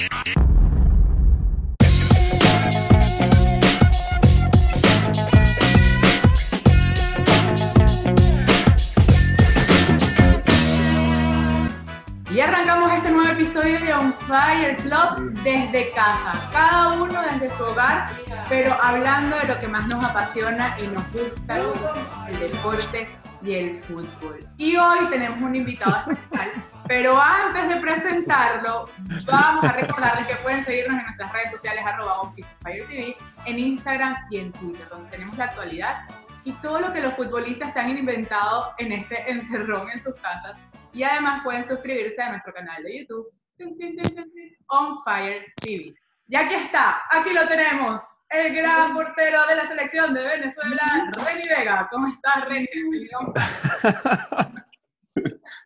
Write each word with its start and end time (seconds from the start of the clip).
arrancamos 12.40 12.92
este 12.92 13.10
nuevo 13.10 13.30
episodio 13.30 13.80
de 13.80 13.94
On 13.94 14.12
Fire 14.12 14.76
Club 14.76 15.32
desde 15.42 15.90
casa, 15.92 16.50
cada 16.52 16.88
uno 16.88 17.22
desde 17.22 17.56
su 17.56 17.64
hogar, 17.64 18.10
pero 18.50 18.76
hablando 18.82 19.38
de 19.38 19.46
lo 19.46 19.58
que 19.58 19.68
más 19.68 19.86
nos 19.86 20.04
apasiona 20.10 20.76
y 20.78 20.88
nos 20.88 21.14
gusta, 21.14 21.56
el 22.28 22.38
deporte 22.38 23.08
y 23.46 23.54
el 23.54 23.80
fútbol. 23.84 24.46
Y 24.56 24.76
hoy 24.76 25.06
tenemos 25.08 25.40
un 25.40 25.54
invitado 25.54 26.10
especial, 26.10 26.52
pero 26.88 27.20
antes 27.20 27.68
de 27.68 27.76
presentarlo, 27.80 28.90
vamos 29.26 29.64
a 29.64 29.72
recordarles 29.72 30.26
que 30.26 30.34
pueden 30.36 30.64
seguirnos 30.64 30.98
en 30.98 31.04
nuestras 31.04 31.32
redes 31.32 31.50
sociales 31.52 31.84
arroba 31.86 32.34
TV, 32.64 33.16
en 33.44 33.58
Instagram 33.58 34.16
y 34.30 34.38
en 34.38 34.52
Twitter, 34.52 34.88
donde 34.88 35.10
tenemos 35.10 35.36
la 35.38 35.44
actualidad 35.44 36.08
y 36.44 36.52
todo 36.54 36.80
lo 36.80 36.92
que 36.92 37.00
los 37.00 37.14
futbolistas 37.14 37.72
se 37.72 37.80
han 37.80 37.96
inventado 37.96 38.72
en 38.78 38.92
este 38.92 39.30
encerrón 39.30 39.90
en 39.90 40.00
sus 40.00 40.14
casas 40.16 40.58
y 40.92 41.02
además 41.04 41.42
pueden 41.44 41.64
suscribirse 41.64 42.22
a 42.22 42.30
nuestro 42.30 42.52
canal 42.52 42.82
de 42.82 42.98
YouTube, 42.98 43.28
On 44.68 45.02
Fire 45.04 45.44
TV. 45.56 45.94
Ya 46.26 46.48
que 46.48 46.56
está, 46.56 46.96
aquí 47.10 47.32
lo 47.32 47.46
tenemos, 47.46 48.02
el 48.30 48.54
gran 48.54 48.94
portero 48.94 49.46
de 49.48 49.56
la 49.56 49.68
selección 49.68 50.14
de 50.14 50.24
Venezuela, 50.24 50.86
Reni 51.24 51.42
Vega. 51.48 51.88
¿Cómo 51.90 52.08
estás, 52.08 52.44
Reni? 52.46 52.66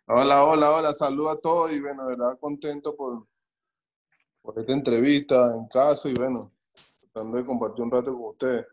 Hola, 0.07 0.45
hola, 0.45 0.71
hola, 0.71 0.93
saludos 0.93 1.37
a 1.37 1.41
todos 1.41 1.73
y 1.73 1.81
bueno, 1.81 2.03
de 2.03 2.15
verdad 2.15 2.37
contento 2.39 2.95
por, 2.95 3.25
por 4.41 4.57
esta 4.59 4.73
entrevista 4.73 5.53
en 5.53 5.67
casa 5.67 6.09
y 6.09 6.13
bueno, 6.13 6.39
tratando 7.13 7.37
de 7.37 7.43
compartir 7.43 7.83
un 7.83 7.91
rato 7.91 8.13
con 8.13 8.29
ustedes. 8.29 8.65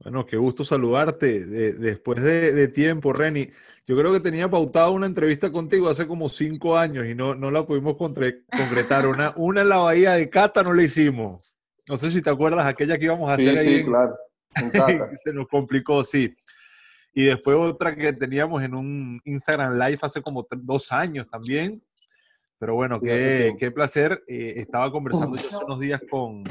Bueno, 0.00 0.26
qué 0.26 0.36
gusto 0.36 0.64
saludarte 0.64 1.46
después 1.46 2.24
de, 2.24 2.68
tiempo, 2.68 3.12
Reni. 3.12 3.48
Yo 3.86 3.96
creo 3.96 4.12
que 4.12 4.20
tenía 4.20 4.50
pautado 4.50 4.92
una 4.92 5.06
entrevista 5.06 5.48
contigo 5.48 5.88
hace 5.88 6.08
como 6.08 6.28
cinco 6.28 6.76
años 6.76 7.06
y 7.06 7.14
no, 7.14 7.36
no 7.36 7.52
la 7.52 7.64
pudimos 7.64 7.96
concretar. 7.96 9.06
Una, 9.06 9.32
una 9.36 9.60
en 9.60 9.68
la 9.68 9.78
bahía 9.78 10.12
de 10.12 10.28
Cata 10.28 10.64
no 10.64 10.72
la 10.72 10.82
hicimos. 10.82 11.51
No 11.88 11.96
sé 11.96 12.10
si 12.10 12.22
te 12.22 12.30
acuerdas, 12.30 12.66
aquella 12.66 12.98
que 12.98 13.06
íbamos 13.06 13.30
a 13.30 13.34
hacer 13.34 13.58
ahí. 13.58 13.78
Sí, 13.78 13.84
claro. 13.84 14.16
Se 15.24 15.32
nos 15.32 15.48
complicó, 15.48 16.04
sí. 16.04 16.34
Y 17.14 17.24
después 17.24 17.56
otra 17.58 17.94
que 17.94 18.12
teníamos 18.12 18.62
en 18.62 18.74
un 18.74 19.20
Instagram 19.24 19.78
Live 19.78 19.98
hace 20.02 20.22
como 20.22 20.46
dos 20.50 20.92
años 20.92 21.26
también. 21.30 21.82
Pero 22.58 22.74
bueno, 22.74 23.00
qué, 23.00 23.54
qué, 23.58 23.70
placer. 23.70 24.22
Eh, 24.28 24.54
estaba 24.56 24.90
conversando 24.90 25.36
yo 25.36 25.48
hace 25.48 25.64
unos 25.64 25.80
días 25.80 26.00
con, 26.08 26.44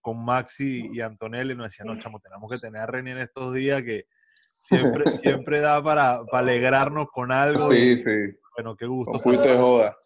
con 0.00 0.24
Maxi 0.24 0.88
y 0.92 1.00
Antonelli 1.00 1.54
nos 1.54 1.70
decían, 1.70 1.88
no, 1.88 1.96
chamo, 1.96 2.20
tenemos 2.20 2.50
que 2.50 2.58
tener 2.58 2.82
a 2.82 2.86
René 2.86 3.12
en 3.12 3.18
estos 3.18 3.52
días 3.52 3.82
que 3.82 4.06
siempre, 4.50 5.04
siempre 5.22 5.60
da 5.60 5.82
para, 5.82 6.24
para 6.24 6.38
alegrarnos 6.38 7.08
con 7.12 7.30
algo. 7.30 7.70
Sí, 7.70 8.00
sí. 8.00 8.34
Bueno, 8.56 8.74
qué 8.76 8.86
gusto. 8.86 9.18
Fuiste 9.18 9.56
joda. 9.56 9.96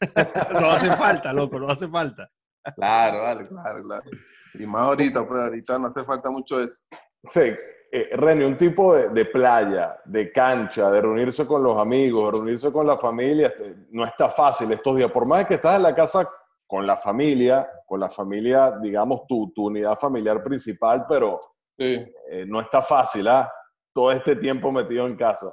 no 0.52 0.70
hace 0.70 0.88
falta, 0.96 1.32
loco, 1.32 1.58
no 1.60 1.68
hace 1.68 1.88
falta. 1.88 2.30
Claro, 2.76 3.20
vale, 3.22 3.42
claro, 3.44 3.82
claro. 3.82 4.10
Y 4.54 4.66
más 4.66 4.82
ahorita, 4.82 5.26
pues 5.26 5.40
ahorita 5.40 5.78
no 5.78 5.88
hace 5.88 6.04
falta 6.04 6.30
mucho 6.30 6.60
eso. 6.60 6.82
Sí, 7.24 7.52
eh, 7.92 8.10
René, 8.12 8.46
un 8.46 8.56
tipo 8.56 8.94
de, 8.94 9.08
de, 9.10 9.24
playa, 9.26 10.00
de 10.04 10.32
cancha, 10.32 10.90
de 10.90 11.00
reunirse 11.00 11.46
con 11.46 11.62
los 11.62 11.76
amigos, 11.76 12.26
de 12.26 12.38
reunirse 12.38 12.72
con 12.72 12.86
la 12.86 12.96
familia, 12.96 13.48
este, 13.48 13.76
no 13.90 14.04
está 14.04 14.28
fácil 14.28 14.70
estos 14.72 14.96
días. 14.96 15.10
Por 15.10 15.26
más 15.26 15.46
que 15.46 15.54
estás 15.54 15.76
en 15.76 15.82
la 15.82 15.94
casa 15.94 16.28
con 16.66 16.86
la 16.86 16.96
familia, 16.96 17.68
con 17.86 17.98
la 17.98 18.08
familia, 18.08 18.78
digamos, 18.80 19.26
tu, 19.26 19.52
tu 19.52 19.66
unidad 19.66 19.96
familiar 19.96 20.42
principal, 20.42 21.04
pero 21.08 21.40
eh, 21.76 22.12
no 22.46 22.60
está 22.60 22.82
fácil, 22.82 23.26
¿ah? 23.26 23.50
Todo 23.92 24.12
este 24.12 24.36
tiempo 24.36 24.70
metido 24.70 25.06
en 25.06 25.16
casa. 25.16 25.52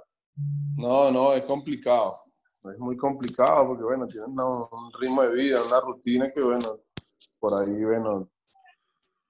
No, 0.75 1.09
no, 1.09 1.34
es 1.34 1.44
complicado. 1.45 2.22
Es 2.72 2.78
muy 2.78 2.97
complicado 2.97 3.68
porque, 3.68 3.84
bueno, 3.84 4.06
tienes 4.06 4.29
un 4.29 4.91
ritmo 5.00 5.24
de 5.24 5.31
vida, 5.31 5.59
una 5.66 5.79
rutina 5.79 6.25
que, 6.34 6.45
bueno, 6.45 6.78
por 7.40 7.51
ahí, 7.59 7.84
bueno, 7.84 8.29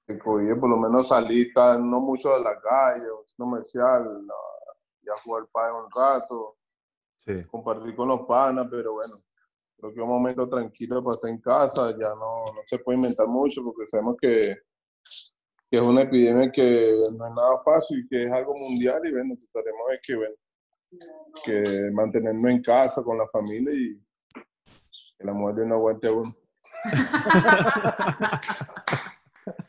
el 0.07 0.19
COVID, 0.19 0.59
por 0.59 0.69
lo 0.69 0.77
menos 0.77 1.09
salir 1.09 1.51
no 1.55 1.99
mucho 1.99 2.29
de 2.33 2.41
la 2.41 2.59
calle, 2.59 3.05
comercial, 3.37 4.25
ya 5.01 5.13
jugar 5.23 5.47
padre 5.51 5.73
un 5.73 5.91
rato, 5.91 6.57
compartir 7.51 7.95
con 7.95 8.07
los 8.07 8.21
panas, 8.25 8.67
pero 8.71 8.93
bueno, 8.93 9.21
creo 9.77 9.93
que 9.93 10.01
un 10.01 10.09
momento 10.09 10.47
tranquilo 10.47 11.03
para 11.03 11.15
estar 11.15 11.29
en 11.29 11.41
casa, 11.41 11.91
ya 11.91 12.09
no, 12.09 12.43
no 12.55 12.61
se 12.65 12.79
puede 12.79 12.97
inventar 12.97 13.27
mucho 13.27 13.63
porque 13.63 13.87
sabemos 13.87 14.15
que, 14.21 14.55
que, 15.69 15.77
es 15.77 15.81
una 15.81 16.03
epidemia 16.03 16.51
que 16.51 17.01
no 17.17 17.27
es 17.27 17.33
nada 17.33 17.59
fácil, 17.63 18.07
que 18.09 18.23
es 18.23 18.31
algo 18.31 18.55
mundial 18.55 19.01
y 19.05 19.11
bueno, 19.11 19.35
trataremos 19.51 19.87
de 19.89 19.99
que, 20.03 20.15
bueno, 20.15 20.35
que 21.43 21.91
mantenernos 21.91 22.45
en 22.45 22.61
casa 22.61 23.03
con 23.03 23.17
la 23.17 23.27
familia 23.27 23.73
y 23.73 24.01
que 25.17 25.25
la 25.25 25.33
muerte 25.33 25.65
no 25.65 25.75
aguante 25.75 26.07
a 26.07 26.13
uno. 26.13 26.31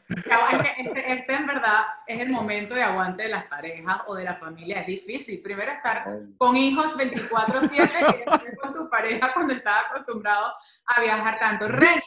Este, 0.08 1.12
este, 1.12 1.34
en 1.34 1.46
verdad 1.46 1.84
es 2.06 2.20
el 2.20 2.30
momento 2.30 2.74
de 2.74 2.82
aguante 2.82 3.24
de 3.24 3.28
las 3.28 3.46
parejas 3.46 3.98
o 4.06 4.14
de 4.14 4.24
la 4.24 4.36
familia. 4.36 4.80
Es 4.80 4.86
difícil. 4.86 5.42
Primero 5.42 5.72
estar 5.72 6.04
con 6.38 6.56
hijos 6.56 6.96
24/7 6.96 8.14
y 8.14 8.18
después 8.18 8.58
con 8.60 8.74
tu 8.74 8.88
pareja 8.88 9.32
cuando 9.34 9.52
estás 9.52 9.84
acostumbrado 9.90 10.52
a 10.86 11.00
viajar 11.00 11.38
tanto. 11.38 11.68
Reni, 11.68 12.02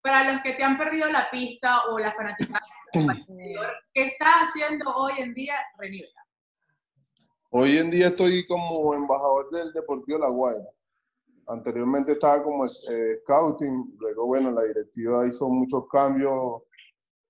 para 0.00 0.32
los 0.32 0.42
que 0.42 0.52
te 0.52 0.62
han 0.62 0.76
perdido 0.76 1.10
la 1.10 1.30
pista 1.30 1.84
o 1.86 1.98
la 1.98 2.12
fanática, 2.12 2.60
¿qué 2.92 4.06
estás 4.06 4.48
haciendo 4.48 4.94
hoy 4.94 5.14
en 5.18 5.34
día, 5.34 5.56
Reni 5.78 6.04
Hoy 7.50 7.78
en 7.78 7.90
día 7.90 8.08
estoy 8.08 8.46
como 8.46 8.94
embajador 8.94 9.50
del 9.50 9.72
Deportivo 9.72 10.18
La 10.18 10.28
Guaira. 10.28 10.68
Anteriormente 11.48 12.12
estaba 12.12 12.42
como 12.42 12.66
eh, 12.66 13.20
scouting, 13.22 13.96
luego 13.98 14.26
bueno, 14.26 14.50
la 14.50 14.64
directiva 14.64 15.26
hizo 15.26 15.48
muchos 15.48 15.86
cambios 15.88 16.62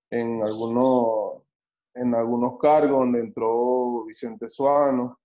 en 0.09 0.41
algunos, 0.41 1.43
en 1.93 2.15
algunos 2.15 2.57
cargos, 2.59 2.99
donde 2.99 3.19
entró 3.19 4.05
Vicente 4.05 4.49
Suano, 4.49 5.19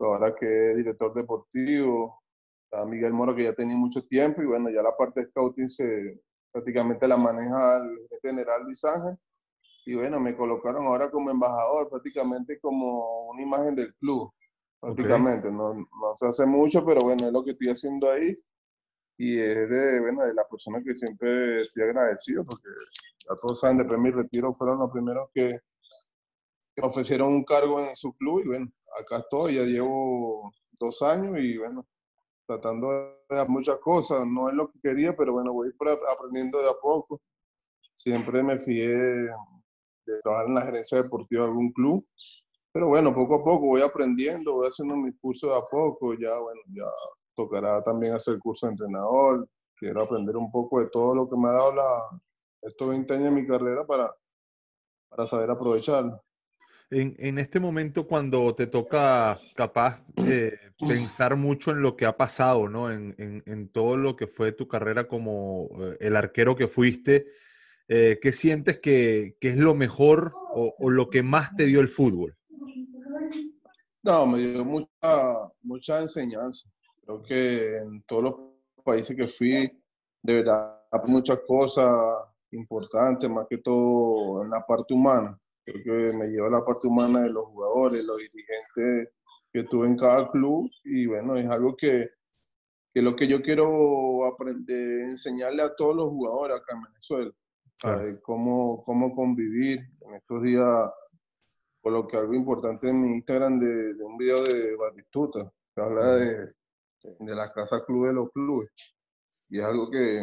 ahora 0.00 0.34
que 0.34 0.70
es 0.70 0.76
director 0.76 1.14
deportivo, 1.14 2.22
a 2.72 2.84
Miguel 2.84 3.12
Moro 3.12 3.34
que 3.34 3.44
ya 3.44 3.54
tenía 3.54 3.76
mucho 3.76 4.04
tiempo 4.04 4.42
y 4.42 4.46
bueno, 4.46 4.68
ya 4.70 4.82
la 4.82 4.96
parte 4.96 5.20
de 5.20 5.26
scouting 5.28 5.68
se 5.68 6.20
prácticamente 6.52 7.06
la 7.06 7.16
maneja 7.16 7.78
el 7.78 8.18
general 8.22 8.64
Luis 8.64 8.84
Ángel. 8.84 9.16
Y 9.86 9.94
bueno, 9.94 10.20
me 10.20 10.36
colocaron 10.36 10.86
ahora 10.86 11.10
como 11.10 11.30
embajador, 11.30 11.88
prácticamente 11.88 12.58
como 12.60 13.28
una 13.30 13.42
imagen 13.42 13.74
del 13.74 13.94
club, 13.94 14.32
prácticamente, 14.80 15.50
no, 15.50 15.74
no 15.74 16.16
se 16.16 16.26
hace 16.26 16.46
mucho, 16.46 16.84
pero 16.84 17.00
bueno, 17.02 17.26
es 17.26 17.32
lo 17.32 17.42
que 17.42 17.50
estoy 17.52 17.72
haciendo 17.72 18.10
ahí. 18.10 18.34
Y 19.18 19.38
es 19.40 19.68
de, 19.68 20.00
bueno, 20.00 20.24
de 20.24 20.34
la 20.34 20.46
persona 20.46 20.80
que 20.84 20.94
siempre 20.94 21.62
estoy 21.62 21.82
agradecido 21.82 22.44
porque 22.44 22.70
a 23.28 23.36
todos 23.36 23.60
saben, 23.60 23.78
después 23.78 23.98
de 23.98 24.02
mi 24.02 24.10
retiro 24.10 24.52
fueron 24.52 24.78
los 24.78 24.90
primeros 24.90 25.28
que, 25.34 25.58
ofrecieron 26.80 27.32
un 27.32 27.44
cargo 27.44 27.80
en 27.80 27.96
su 27.96 28.12
club 28.12 28.40
y 28.44 28.46
bueno, 28.46 28.70
acá 29.00 29.18
estoy, 29.18 29.56
ya 29.56 29.64
llevo 29.64 30.52
dos 30.78 31.02
años 31.02 31.36
y 31.42 31.58
bueno, 31.58 31.84
tratando 32.46 32.92
de 32.92 33.36
hacer 33.36 33.48
muchas 33.48 33.78
cosas, 33.78 34.24
no 34.24 34.48
es 34.48 34.54
lo 34.54 34.70
que 34.70 34.78
quería, 34.80 35.16
pero 35.16 35.32
bueno, 35.32 35.52
voy 35.52 35.72
aprendiendo 36.08 36.62
de 36.62 36.70
a 36.70 36.74
poco. 36.80 37.20
Siempre 37.96 38.44
me 38.44 38.60
fijé 38.60 38.96
de 38.96 40.22
trabajar 40.22 40.46
en 40.46 40.54
la 40.54 40.62
gerencia 40.62 41.02
deportiva 41.02 41.42
de 41.42 41.48
algún 41.48 41.72
club, 41.72 42.04
pero 42.78 42.90
bueno, 42.90 43.12
poco 43.12 43.34
a 43.34 43.44
poco 43.44 43.66
voy 43.66 43.82
aprendiendo, 43.82 44.52
voy 44.52 44.68
haciendo 44.68 44.94
mis 44.94 45.18
cursos 45.18 45.50
de 45.50 45.56
a 45.56 45.62
poco, 45.68 46.14
ya 46.14 46.38
bueno, 46.38 46.60
ya 46.68 46.84
tocará 47.34 47.82
también 47.82 48.12
hacer 48.12 48.38
curso 48.38 48.66
de 48.66 48.74
entrenador, 48.74 49.48
quiero 49.74 50.00
aprender 50.00 50.36
un 50.36 50.48
poco 50.48 50.80
de 50.80 50.88
todo 50.88 51.12
lo 51.12 51.28
que 51.28 51.36
me 51.36 51.48
ha 51.48 51.54
dado 51.54 51.74
la, 51.74 52.20
estos 52.62 52.88
20 52.88 53.14
años 53.14 53.24
de 53.24 53.30
mi 53.32 53.48
carrera 53.48 53.84
para, 53.84 54.14
para 55.08 55.26
saber 55.26 55.50
aprovecharlo. 55.50 56.22
En, 56.88 57.16
en, 57.18 57.40
este 57.40 57.58
momento, 57.58 58.06
cuando 58.06 58.54
te 58.54 58.68
toca 58.68 59.36
capaz 59.56 60.00
eh, 60.14 60.56
pensar 60.78 61.34
mucho 61.34 61.72
en 61.72 61.82
lo 61.82 61.96
que 61.96 62.06
ha 62.06 62.16
pasado, 62.16 62.68
¿no? 62.68 62.92
En, 62.92 63.12
en, 63.18 63.42
en, 63.44 63.70
todo 63.70 63.96
lo 63.96 64.14
que 64.14 64.28
fue 64.28 64.52
tu 64.52 64.68
carrera 64.68 65.08
como 65.08 65.68
eh, 65.80 65.96
el 65.98 66.14
arquero 66.14 66.54
que 66.54 66.68
fuiste, 66.68 67.26
eh, 67.88 68.20
¿qué 68.22 68.32
sientes 68.32 68.78
que, 68.78 69.36
que, 69.40 69.48
es 69.48 69.56
lo 69.56 69.74
mejor 69.74 70.32
o, 70.52 70.76
o, 70.78 70.90
lo 70.90 71.10
que 71.10 71.24
más 71.24 71.56
te 71.56 71.66
dio 71.66 71.80
el 71.80 71.88
fútbol? 71.88 72.37
No, 74.08 74.26
me 74.26 74.38
dio 74.38 74.64
mucha, 74.64 75.52
mucha 75.60 76.00
enseñanza. 76.00 76.66
Creo 77.02 77.22
que 77.22 77.76
en 77.76 78.02
todos 78.04 78.22
los 78.22 78.34
países 78.82 79.14
que 79.14 79.28
fui, 79.28 79.70
de 80.22 80.34
verdad, 80.34 80.80
muchas 81.04 81.40
cosas 81.46 81.94
importante, 82.52 83.28
más 83.28 83.46
que 83.50 83.58
todo 83.58 84.42
en 84.42 84.48
la 84.48 84.64
parte 84.64 84.94
humana. 84.94 85.38
Creo 85.62 85.82
que 85.84 86.18
me 86.18 86.28
lleva 86.28 86.48
la 86.48 86.64
parte 86.64 86.88
humana 86.88 87.24
de 87.24 87.28
los 87.28 87.44
jugadores, 87.48 88.02
los 88.02 88.16
dirigentes 88.16 89.12
que 89.52 89.64
tuve 89.64 89.88
en 89.88 89.98
cada 89.98 90.30
club 90.30 90.70
y 90.84 91.04
bueno, 91.04 91.36
es 91.36 91.46
algo 91.50 91.76
que, 91.76 92.08
que 92.94 93.02
lo 93.02 93.14
que 93.14 93.28
yo 93.28 93.42
quiero 93.42 94.24
aprender, 94.24 95.00
enseñarle 95.02 95.62
a 95.62 95.74
todos 95.74 95.94
los 95.94 96.08
jugadores 96.08 96.56
acá 96.56 96.76
en 96.76 96.82
Venezuela. 96.82 97.30
Cómo, 98.22 98.82
cómo 98.84 99.14
convivir. 99.14 99.80
En 100.00 100.14
estos 100.14 100.42
días 100.42 100.64
coloqué 101.82 102.16
algo 102.16 102.34
importante 102.34 102.88
en 102.88 103.00
mi 103.00 103.16
Instagram 103.16 103.60
de, 103.60 103.94
un 104.02 104.16
video 104.16 104.42
de 104.42 104.76
Batistuta, 104.76 105.40
que 105.74 105.82
habla 105.82 106.16
de, 106.16 106.48
de 107.20 107.34
la 107.34 107.52
casa 107.52 107.84
club 107.84 108.06
de 108.06 108.12
los 108.14 108.30
clubes. 108.32 108.70
Y 109.50 109.58
es 109.58 109.64
algo 109.64 109.90
que, 109.90 110.20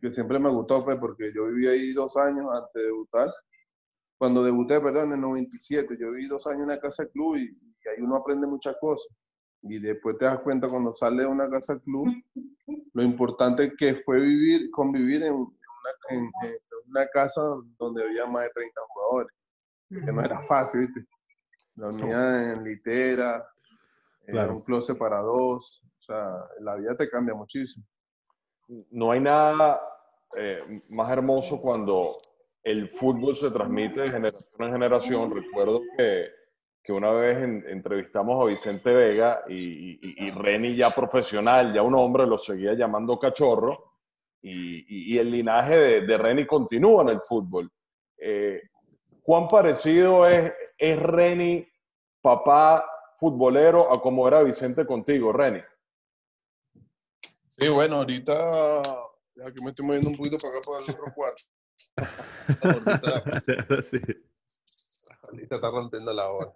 que 0.00 0.12
siempre 0.12 0.38
me 0.38 0.50
gustó, 0.50 0.84
pues, 0.84 0.96
porque 0.98 1.32
yo 1.32 1.46
viví 1.46 1.66
ahí 1.66 1.92
dos 1.92 2.16
años 2.16 2.46
antes 2.52 2.70
de 2.74 2.84
debutar. 2.84 3.32
Cuando 4.18 4.44
debuté, 4.44 4.80
perdón, 4.80 5.08
en 5.08 5.14
el 5.14 5.20
97, 5.20 5.96
yo 5.98 6.10
viví 6.10 6.26
dos 6.28 6.46
años 6.46 6.62
en 6.62 6.68
la 6.68 6.80
casa 6.80 7.06
club 7.06 7.36
y, 7.36 7.56
ahí 7.88 8.00
uno 8.00 8.16
aprende 8.16 8.46
muchas 8.46 8.76
cosas. 8.80 9.08
Y 9.62 9.78
después 9.78 10.18
te 10.18 10.24
das 10.24 10.40
cuenta 10.40 10.68
cuando 10.68 10.92
sale 10.92 11.22
de 11.22 11.28
una 11.28 11.48
casa 11.48 11.78
club, 11.80 12.06
lo 12.94 13.02
importante 13.02 13.72
que 13.76 14.02
fue 14.04 14.20
vivir, 14.20 14.70
convivir 14.70 15.22
en 15.24 15.34
una, 15.34 15.50
en, 16.10 16.30
una 16.88 17.06
casa 17.06 17.40
donde 17.78 18.02
había 18.04 18.26
más 18.26 18.44
de 18.44 18.50
30 18.50 18.80
jugadores. 18.88 19.32
Que 19.92 20.12
no 20.12 20.22
era 20.22 20.40
fácil, 20.40 20.80
¿viste? 20.80 21.06
Dormía 21.74 22.52
en 22.52 22.64
litera, 22.64 23.46
claro. 24.26 24.56
un 24.56 24.62
closet 24.62 24.96
para 24.98 25.18
dos. 25.20 25.82
O 25.98 26.02
sea, 26.02 26.30
la 26.60 26.76
vida 26.76 26.96
te 26.96 27.08
cambia 27.08 27.34
muchísimo. 27.34 27.84
No 28.90 29.12
hay 29.12 29.20
nada 29.20 29.80
eh, 30.36 30.82
más 30.88 31.10
hermoso 31.10 31.60
cuando 31.60 32.16
el 32.62 32.88
fútbol 32.88 33.36
se 33.36 33.50
transmite 33.50 34.02
de 34.02 34.10
generación 34.10 34.62
en 34.66 34.72
generación. 34.72 35.34
Recuerdo 35.34 35.80
que 35.96 36.30
que 36.82 36.92
una 36.92 37.12
vez 37.12 37.38
entrevistamos 37.66 38.42
a 38.42 38.46
Vicente 38.46 38.92
Vega 38.92 39.44
y, 39.48 40.00
y, 40.02 40.30
Reni 40.30 40.74
ya 40.74 40.90
profesional, 40.90 41.72
ya 41.72 41.82
un 41.82 41.94
hombre, 41.94 42.26
lo 42.26 42.36
seguía 42.36 42.74
llamando 42.74 43.18
cachorro, 43.18 43.92
y, 44.44 45.16
el 45.16 45.30
linaje 45.30 45.76
de, 45.76 46.00
de, 46.00 46.18
Reni 46.18 46.44
continúa 46.44 47.02
en 47.02 47.10
el 47.10 47.20
fútbol. 47.20 47.70
Eh, 48.18 48.60
¿Cuán 49.22 49.48
parecido 49.48 50.24
es, 50.24 50.52
es 50.78 51.00
Reni, 51.00 51.66
papá 52.20 52.84
futbolero, 53.16 53.88
a 53.88 54.00
como 54.00 54.26
era 54.26 54.42
Vicente 54.42 54.84
contigo, 54.84 55.32
Reni? 55.32 55.60
Sí, 57.46 57.68
bueno, 57.68 57.96
ahorita, 57.96 58.82
ya 59.34 59.52
que 59.52 59.62
me 59.62 59.70
estoy 59.70 59.86
moviendo 59.86 60.10
un 60.10 60.16
poquito 60.16 60.38
para 60.38 60.58
acá, 60.58 60.60
para 60.66 60.84
el 60.84 60.90
otro 60.90 61.14
cuarto. 61.14 61.44
sí 63.90 64.00
está 65.50 65.70
rompiendo 65.70 66.12
la 66.12 66.30
hora. 66.30 66.52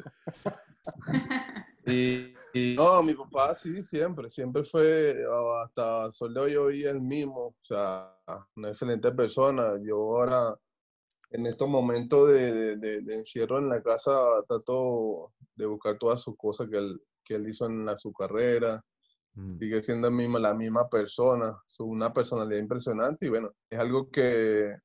Y, 1.86 2.34
no, 2.76 3.02
mi 3.02 3.14
papá 3.14 3.54
sí, 3.54 3.82
siempre, 3.82 4.30
siempre 4.30 4.64
fue, 4.64 5.24
hasta 5.62 6.06
el 6.06 6.14
sol 6.14 6.34
de 6.34 6.40
hoy 6.40 6.52
yo 6.52 6.66
vi 6.66 6.84
el 6.84 7.00
mismo, 7.00 7.48
o 7.48 7.54
sea, 7.62 8.16
una 8.56 8.68
excelente 8.68 9.12
persona. 9.12 9.74
Yo 9.82 9.96
ahora, 9.96 10.58
en 11.30 11.46
estos 11.46 11.68
momentos 11.68 12.28
de, 12.28 12.76
de, 12.76 13.14
encierro 13.14 13.58
en 13.58 13.68
la 13.68 13.82
casa, 13.82 14.16
trato 14.48 15.32
de 15.54 15.66
buscar 15.66 15.98
todas 15.98 16.20
sus 16.22 16.36
cosas 16.36 16.68
que 16.68 16.78
él, 16.78 17.00
que 17.24 17.34
él 17.34 17.48
hizo 17.48 17.66
en 17.66 17.86
su 17.98 18.12
carrera. 18.12 18.82
Mm. 19.34 19.52
Sigue 19.52 19.82
siendo 19.82 20.10
misma, 20.10 20.38
la 20.38 20.54
misma 20.54 20.88
persona, 20.88 21.60
una 21.80 22.12
personalidad 22.12 22.60
impresionante 22.60 23.26
y 23.26 23.28
bueno, 23.28 23.50
es 23.68 23.78
algo 23.78 24.10
que 24.10 24.76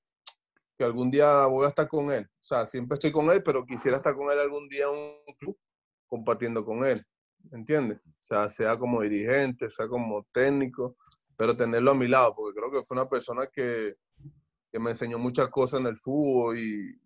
algún 0.83 1.11
día 1.11 1.45
voy 1.47 1.65
a 1.65 1.69
estar 1.69 1.87
con 1.87 2.11
él. 2.11 2.23
O 2.23 2.43
sea, 2.43 2.65
siempre 2.65 2.95
estoy 2.95 3.11
con 3.11 3.29
él, 3.29 3.41
pero 3.43 3.65
quisiera 3.65 3.97
estar 3.97 4.15
con 4.15 4.31
él 4.31 4.39
algún 4.39 4.67
día 4.67 4.85
en 4.85 4.95
un 4.95 5.35
club 5.39 5.57
compartiendo 6.07 6.65
con 6.65 6.83
él. 6.83 6.99
¿Entiendes? 7.51 7.97
O 7.97 8.23
sea, 8.23 8.49
sea 8.49 8.77
como 8.77 9.01
dirigente, 9.01 9.69
sea 9.69 9.87
como 9.87 10.25
técnico, 10.31 10.95
pero 11.37 11.55
tenerlo 11.55 11.91
a 11.91 11.95
mi 11.95 12.07
lado, 12.07 12.35
porque 12.35 12.59
creo 12.59 12.71
que 12.71 12.83
fue 12.85 12.97
una 12.97 13.09
persona 13.09 13.47
que, 13.47 13.95
que 14.71 14.79
me 14.79 14.91
enseñó 14.91 15.19
muchas 15.19 15.49
cosas 15.49 15.81
en 15.81 15.87
el 15.87 15.97
fútbol 15.97 16.57
y, 16.57 16.99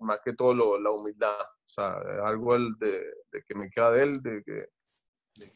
más 0.00 0.20
que 0.24 0.34
todo 0.34 0.78
la 0.78 0.90
humildad. 0.90 1.40
O 1.40 1.66
sea, 1.66 1.94
algo 2.24 2.54
de, 2.58 3.00
de, 3.32 3.42
que 3.46 3.54
me 3.54 3.70
queda 3.70 3.90
de 3.90 4.02
él, 4.02 4.18
de 4.22 4.42
que, 4.44 4.68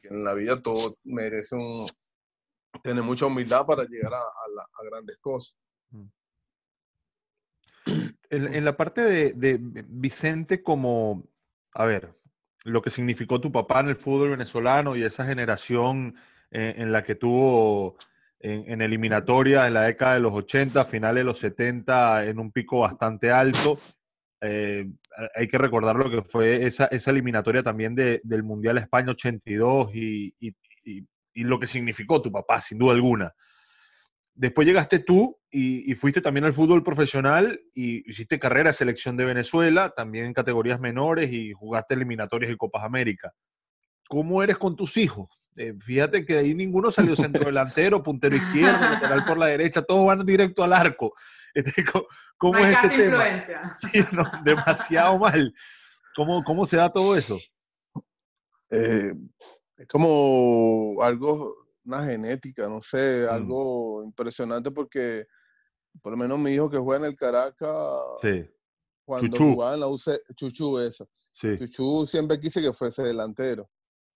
en 0.04 0.24
la 0.24 0.34
vida 0.34 0.60
todo 0.60 0.96
merece 1.04 1.56
un, 1.56 1.74
tener 2.82 3.02
mucha 3.02 3.26
humildad 3.26 3.64
para 3.66 3.84
llegar 3.84 4.14
a 4.14 4.84
grandes 4.90 5.18
cosas. 5.18 5.56
Mm. 5.90 6.06
En, 8.30 8.64
la 8.64 8.76
parte 8.76 9.02
de, 9.02 9.58
Vicente 9.88 10.62
como, 10.62 11.28
a 11.74 11.84
ver, 11.84 12.14
lo 12.64 12.80
que 12.80 12.90
significó 12.90 13.40
tu 13.40 13.50
papá 13.50 13.80
en 13.80 13.88
el 13.88 13.96
fútbol 13.96 14.30
venezolano 14.30 14.94
y 14.94 15.02
esa 15.02 15.26
generación 15.26 16.14
eh, 16.52 16.74
en, 16.76 16.92
la 16.92 17.02
que 17.02 17.16
tuvo 17.16 17.96
en, 18.40 18.82
eliminatoria 18.82 19.66
en 19.66 19.75
la 19.75 19.82
década 19.82 20.14
de 20.14 20.20
los 20.20 20.32
80, 20.32 20.84
finales 20.84 21.20
de 21.20 21.25
los 21.25 21.38
70, 21.38 22.25
en 22.26 22.38
un 22.38 22.50
pico 22.52 22.81
bastante 22.81 23.31
alto. 23.31 23.78
Eh, 24.40 24.90
hay 25.34 25.48
que 25.48 25.58
recordar 25.58 25.96
lo 25.96 26.10
que 26.10 26.22
fue 26.22 26.64
esa, 26.64 26.87
eliminatoria 26.87 27.62
también 27.62 27.94
del 27.94 28.42
Mundial 28.42 28.78
España 28.78 29.10
82 29.10 29.94
y, 29.94 30.34
y 31.34 31.44
lo 31.44 31.58
que 31.58 31.66
significó 31.66 32.20
tu 32.20 32.32
papá, 32.32 32.60
sin 32.60 32.78
duda 32.78 32.92
alguna. 32.92 33.34
Después 34.34 34.66
llegaste 34.66 35.00
tú 35.00 35.38
y, 35.50 35.94
fuiste 35.94 36.20
también 36.20 36.44
al 36.44 36.52
fútbol 36.52 36.82
profesional 36.82 37.60
y 37.75 38.08
hiciste 38.08 38.38
carrera 38.38 38.70
de 38.70 38.75
selección 38.75 39.16
de 39.16 39.25
Venezuela, 39.25 39.92
también 39.94 40.26
en 40.26 40.32
categorías 40.32 40.81
menores 40.81 41.32
y 41.32 41.52
jugaste 41.52 41.94
eliminatorias 41.94 42.52
y 42.52 42.56
Copas 42.56 42.84
América. 42.84 43.32
¿Cómo 44.10 44.42
eres 44.42 44.58
con 44.58 44.74
tus 44.74 44.96
hijos? 44.96 45.28
Eh, 45.54 45.72
fíjate 45.78 46.24
que 46.24 46.36
ahí 46.36 46.52
ninguno 46.52 46.90
salió 46.90 47.14
centro 47.14 47.44
delantero, 47.44 48.02
puntero 48.02 48.34
izquierdo, 48.34 48.80
lateral 48.80 49.24
por 49.24 49.38
la 49.38 49.46
derecha, 49.46 49.82
todos 49.82 50.04
van 50.04 50.26
directo 50.26 50.62
al 50.64 50.74
arco. 50.74 51.14
Este, 51.52 51.84
¿Cómo, 52.38 52.58
es 52.58 52.78
ese 52.78 52.88
tema? 52.90 53.44
Sí, 53.78 54.04
demasiado 54.44 55.18
mal. 55.18 55.52
¿Cómo, 56.14 56.44
¿Cómo 56.44 56.64
se 56.64 56.76
da 56.76 56.92
todo 56.92 57.16
eso? 57.16 57.40
Eh, 58.70 59.12
es 59.76 59.88
como 59.88 61.02
algo 61.02 61.66
una 61.84 62.04
genética, 62.04 62.68
no 62.68 62.80
sé, 62.80 63.26
mm. 63.26 63.32
algo 63.32 64.04
impresionante 64.04 64.70
porque 64.70 65.26
por 66.00 66.12
lo 66.12 66.18
menos 66.18 66.38
mi 66.38 66.52
hijo 66.52 66.70
que 66.70 66.78
juega 66.78 67.04
en 67.04 67.10
el 67.10 67.16
Caracas, 67.16 67.68
cuando 69.04 69.36
jugaba 69.36 69.74
en 69.74 69.80
la 69.80 69.88
UC, 69.88 70.20
Chuchu 70.36 70.78
esa, 70.78 71.04
Chuchu 71.32 72.06
siempre 72.06 72.38
quise 72.38 72.62
que 72.62 72.72
fuese 72.72 73.02
delantero 73.02 73.68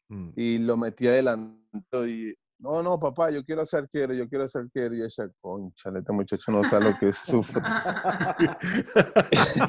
mm. 0.08 0.30
y 0.36 0.58
lo 0.58 0.76
metía 0.76 1.12
delantero 1.12 2.06
y 2.06 2.34
no, 2.64 2.82
no, 2.82 2.98
papá, 2.98 3.30
yo 3.30 3.44
quiero 3.44 3.66
ser 3.66 3.80
arquero, 3.80 4.14
yo 4.14 4.26
quiero 4.26 4.48
ser 4.48 4.62
arquero. 4.62 4.94
Y 4.94 5.02
ese, 5.02 5.28
concha, 5.40 5.90
este 5.94 6.12
muchacho 6.12 6.50
no 6.50 6.66
sabe 6.66 6.86
lo 6.86 6.98
que 6.98 7.12
sufre. 7.12 7.60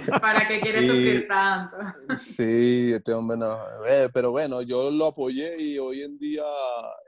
¿Para 0.22 0.48
qué 0.48 0.62
quiere 0.62 0.82
sufrir 0.82 1.28
tanto? 1.28 1.76
sí, 2.16 2.94
este 2.94 3.12
hombre 3.12 3.36
no. 3.38 3.58
Eh, 3.86 4.08
pero 4.14 4.32
bueno, 4.32 4.62
yo 4.62 4.90
lo 4.92 5.08
apoyé 5.08 5.62
y 5.62 5.78
hoy 5.78 6.04
en 6.04 6.18
día 6.18 6.46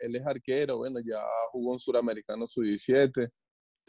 él 0.02 0.14
es 0.16 0.26
arquero. 0.26 0.80
Bueno, 0.80 1.00
ya 1.00 1.22
jugó 1.52 1.74
en 1.74 1.80
Suramericano 1.80 2.48
Sub-17 2.48 3.30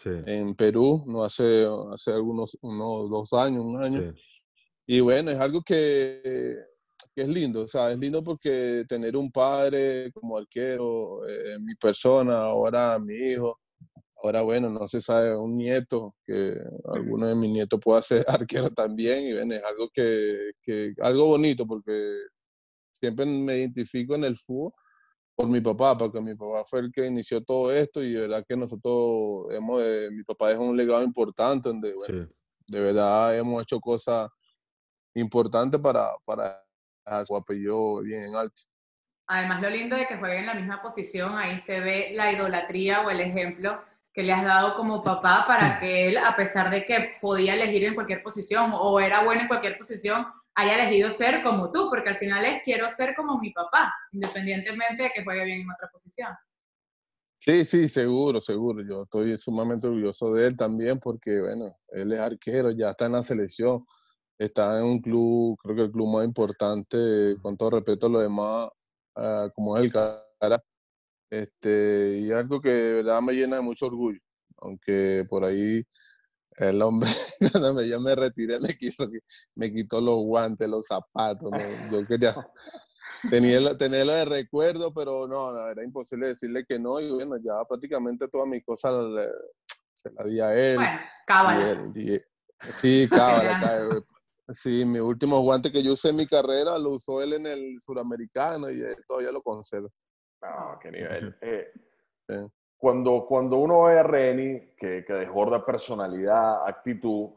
en 0.04 0.54
Perú, 0.54 1.02
no 1.08 1.24
hace, 1.24 1.66
hace 1.92 2.12
algunos 2.12 2.56
unos 2.60 3.10
dos 3.10 3.32
años, 3.32 3.64
un 3.64 3.82
año. 3.82 4.14
Y 4.86 5.00
bueno, 5.00 5.32
es 5.32 5.40
algo 5.40 5.62
que 5.62 6.54
es 7.22 7.28
lindo, 7.28 7.62
o 7.62 7.66
sea, 7.66 7.90
es 7.90 7.98
lindo 7.98 8.22
porque 8.22 8.84
tener 8.88 9.16
un 9.16 9.30
padre 9.30 10.10
como 10.12 10.36
arquero, 10.36 11.26
eh, 11.28 11.58
mi 11.60 11.74
persona, 11.74 12.42
ahora 12.42 12.98
mi 12.98 13.14
hijo, 13.14 13.58
ahora 14.22 14.42
bueno, 14.42 14.70
no 14.70 14.86
se 14.88 15.00
sabe, 15.00 15.36
un 15.36 15.56
nieto, 15.56 16.14
que 16.26 16.56
alguno 16.92 17.26
de 17.26 17.34
mis 17.34 17.50
nietos 17.50 17.80
pueda 17.82 18.02
ser 18.02 18.24
arquero 18.28 18.70
también, 18.70 19.24
y 19.24 19.32
ven, 19.32 19.52
es 19.52 19.62
algo 19.64 19.88
que, 19.92 20.52
que, 20.62 20.94
algo 21.00 21.26
bonito 21.26 21.66
porque 21.66 21.92
siempre 22.92 23.26
me 23.26 23.58
identifico 23.58 24.14
en 24.14 24.24
el 24.24 24.36
fútbol 24.36 24.72
por 25.38 25.46
mi 25.46 25.60
papá, 25.60 25.96
porque 25.96 26.20
mi 26.20 26.34
papá 26.34 26.64
fue 26.64 26.80
el 26.80 26.90
que 26.92 27.06
inició 27.06 27.44
todo 27.44 27.72
esto 27.72 28.02
y 28.02 28.12
de 28.12 28.22
verdad 28.22 28.44
que 28.48 28.56
nosotros 28.56 29.46
hemos, 29.52 29.80
eh, 29.84 30.08
mi 30.10 30.24
papá 30.24 30.48
dejó 30.48 30.64
un 30.64 30.76
legado 30.76 31.04
importante 31.04 31.68
donde, 31.68 31.94
bueno, 31.94 32.28
de 32.66 32.80
verdad 32.80 33.38
hemos 33.38 33.62
hecho 33.62 33.78
cosas 33.78 34.28
importantes 35.14 35.80
para, 35.80 36.08
para 36.24 36.60
su 37.24 37.36
apellido 37.36 38.00
bien 38.02 38.24
en 38.24 38.36
alto. 38.36 38.62
Además, 39.26 39.60
lo 39.60 39.68
lindo 39.68 39.96
de 39.96 40.06
que 40.06 40.16
juegue 40.16 40.38
en 40.38 40.46
la 40.46 40.54
misma 40.54 40.80
posición, 40.80 41.36
ahí 41.36 41.58
se 41.58 41.80
ve 41.80 42.12
la 42.14 42.32
idolatría 42.32 43.02
o 43.02 43.10
el 43.10 43.20
ejemplo 43.20 43.82
que 44.12 44.22
le 44.22 44.32
has 44.32 44.44
dado 44.44 44.74
como 44.74 45.04
papá 45.04 45.44
para 45.46 45.78
que 45.80 46.08
él, 46.08 46.18
a 46.18 46.34
pesar 46.34 46.70
de 46.70 46.84
que 46.84 47.16
podía 47.20 47.54
elegir 47.54 47.84
en 47.84 47.94
cualquier 47.94 48.22
posición 48.22 48.72
o 48.74 48.98
era 49.00 49.24
bueno 49.24 49.42
en 49.42 49.48
cualquier 49.48 49.76
posición, 49.76 50.26
haya 50.54 50.74
elegido 50.74 51.12
ser 51.12 51.42
como 51.42 51.70
tú, 51.70 51.88
porque 51.88 52.08
al 52.08 52.18
final 52.18 52.44
es 52.44 52.62
quiero 52.64 52.90
ser 52.90 53.14
como 53.14 53.38
mi 53.38 53.50
papá, 53.52 53.94
independientemente 54.12 55.04
de 55.04 55.10
que 55.14 55.22
juegue 55.22 55.44
bien 55.44 55.60
en 55.60 55.70
otra 55.70 55.88
posición. 55.92 56.30
Sí, 57.38 57.64
sí, 57.64 57.86
seguro, 57.86 58.40
seguro. 58.40 58.82
Yo 58.82 59.04
estoy 59.04 59.36
sumamente 59.36 59.86
orgulloso 59.86 60.34
de 60.34 60.48
él 60.48 60.56
también 60.56 60.98
porque, 60.98 61.40
bueno, 61.40 61.76
él 61.90 62.12
es 62.12 62.18
arquero, 62.18 62.72
ya 62.72 62.90
está 62.90 63.06
en 63.06 63.12
la 63.12 63.22
selección 63.22 63.86
está 64.38 64.78
en 64.78 64.84
un 64.84 65.00
club, 65.00 65.56
creo 65.62 65.76
que 65.76 65.82
el 65.82 65.90
club 65.90 66.08
más 66.14 66.24
importante, 66.24 67.36
con 67.42 67.56
todo 67.56 67.70
respeto 67.70 68.06
a 68.06 68.10
lo 68.10 68.20
demás, 68.20 68.68
ah, 69.16 69.48
como 69.54 69.76
es 69.76 69.84
el 69.84 69.92
Cara. 69.92 70.62
Este, 71.30 72.20
y 72.22 72.32
algo 72.32 72.60
que 72.60 72.70
de 72.70 72.92
verdad 72.94 73.20
me 73.20 73.34
llena 73.34 73.56
de 73.56 73.62
mucho 73.62 73.86
orgullo, 73.86 74.20
aunque 74.58 75.26
por 75.28 75.44
ahí 75.44 75.84
el 76.56 76.80
hombre, 76.80 77.10
cuando 77.52 77.82
ya 77.82 77.98
me 77.98 78.14
retiré, 78.14 78.58
me 78.60 78.76
quiso, 78.76 79.08
me 79.54 79.72
quitó 79.72 80.00
los 80.00 80.24
guantes, 80.24 80.68
los 80.68 80.86
zapatos, 80.86 81.50
yo 81.92 82.06
quería, 82.06 82.34
tenía, 83.30 83.76
tenerlo 83.76 84.12
de 84.12 84.24
recuerdo, 84.24 84.94
pero 84.94 85.26
no, 85.26 85.68
era 85.68 85.84
imposible 85.84 86.28
decirle 86.28 86.64
que 86.64 86.78
no, 86.78 86.98
y 87.00 87.10
bueno, 87.10 87.36
ya 87.36 87.64
prácticamente 87.68 88.28
todas 88.28 88.48
mis 88.48 88.64
cosas 88.64 88.94
se 89.94 90.10
las 90.10 90.30
di 90.30 90.40
a 90.40 90.54
él. 90.54 90.76
Bueno, 90.76 91.00
cábala. 91.26 91.92
sí, 92.72 93.08
cábala, 93.10 94.02
Sí, 94.50 94.84
mi 94.86 94.98
último 94.98 95.40
guante 95.40 95.70
que 95.70 95.82
yo 95.82 95.92
usé 95.92 96.10
en 96.10 96.16
mi 96.16 96.26
carrera 96.26 96.78
lo 96.78 96.92
usó 96.92 97.22
él 97.22 97.34
en 97.34 97.46
el 97.46 97.80
suramericano 97.80 98.70
y 98.70 98.80
él 98.80 98.96
todavía 99.06 99.30
lo 99.30 99.42
conserva. 99.42 99.88
No, 100.42 100.78
qué 100.80 100.90
nivel. 100.90 101.36
Eh, 102.30 102.46
cuando, 102.76 103.24
cuando 103.26 103.56
uno 103.56 103.84
ve 103.84 103.98
a 103.98 104.02
Reni, 104.02 104.74
que, 104.76 105.02
que 105.02 105.12
desborda 105.14 105.64
personalidad, 105.64 106.68
actitud, 106.68 107.30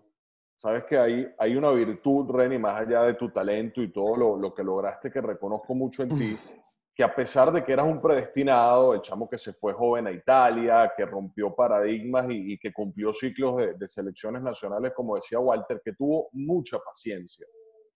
sabes 0.53 0.83
que 0.83 0.97
hay, 0.97 1.33
hay 1.39 1.55
una 1.55 1.71
virtud, 1.71 2.29
Reni, 2.29 2.57
más 2.57 2.81
allá 2.81 3.03
de 3.03 3.13
tu 3.13 3.31
talento 3.31 3.81
y 3.81 3.91
todo 3.93 4.17
lo, 4.17 4.35
lo 4.35 4.53
que 4.53 4.63
lograste, 4.63 5.09
que 5.09 5.21
reconozco 5.21 5.73
mucho 5.73 6.03
en 6.03 6.09
ti, 6.09 6.37
que 6.93 7.03
a 7.03 7.15
pesar 7.15 7.51
de 7.51 7.63
que 7.63 7.71
eras 7.71 7.85
un 7.85 8.01
predestinado, 8.01 8.93
el 8.93 9.01
chamo 9.01 9.29
que 9.29 9.37
se 9.37 9.53
fue 9.53 9.73
joven 9.73 10.07
a 10.07 10.11
Italia, 10.11 10.91
que 10.95 11.05
rompió 11.05 11.55
paradigmas 11.55 12.25
y, 12.29 12.57
que 12.57 12.73
cumplió 12.73 13.13
ciclos 13.13 13.57
de, 13.57 13.73
de, 13.75 13.87
selecciones 13.87 14.41
nacionales, 14.41 14.91
como 14.93 15.15
decía 15.15 15.39
Walter, 15.39 15.81
que 15.83 15.93
tuvo 15.93 16.29
mucha 16.33 16.79
paciencia, 16.79 17.47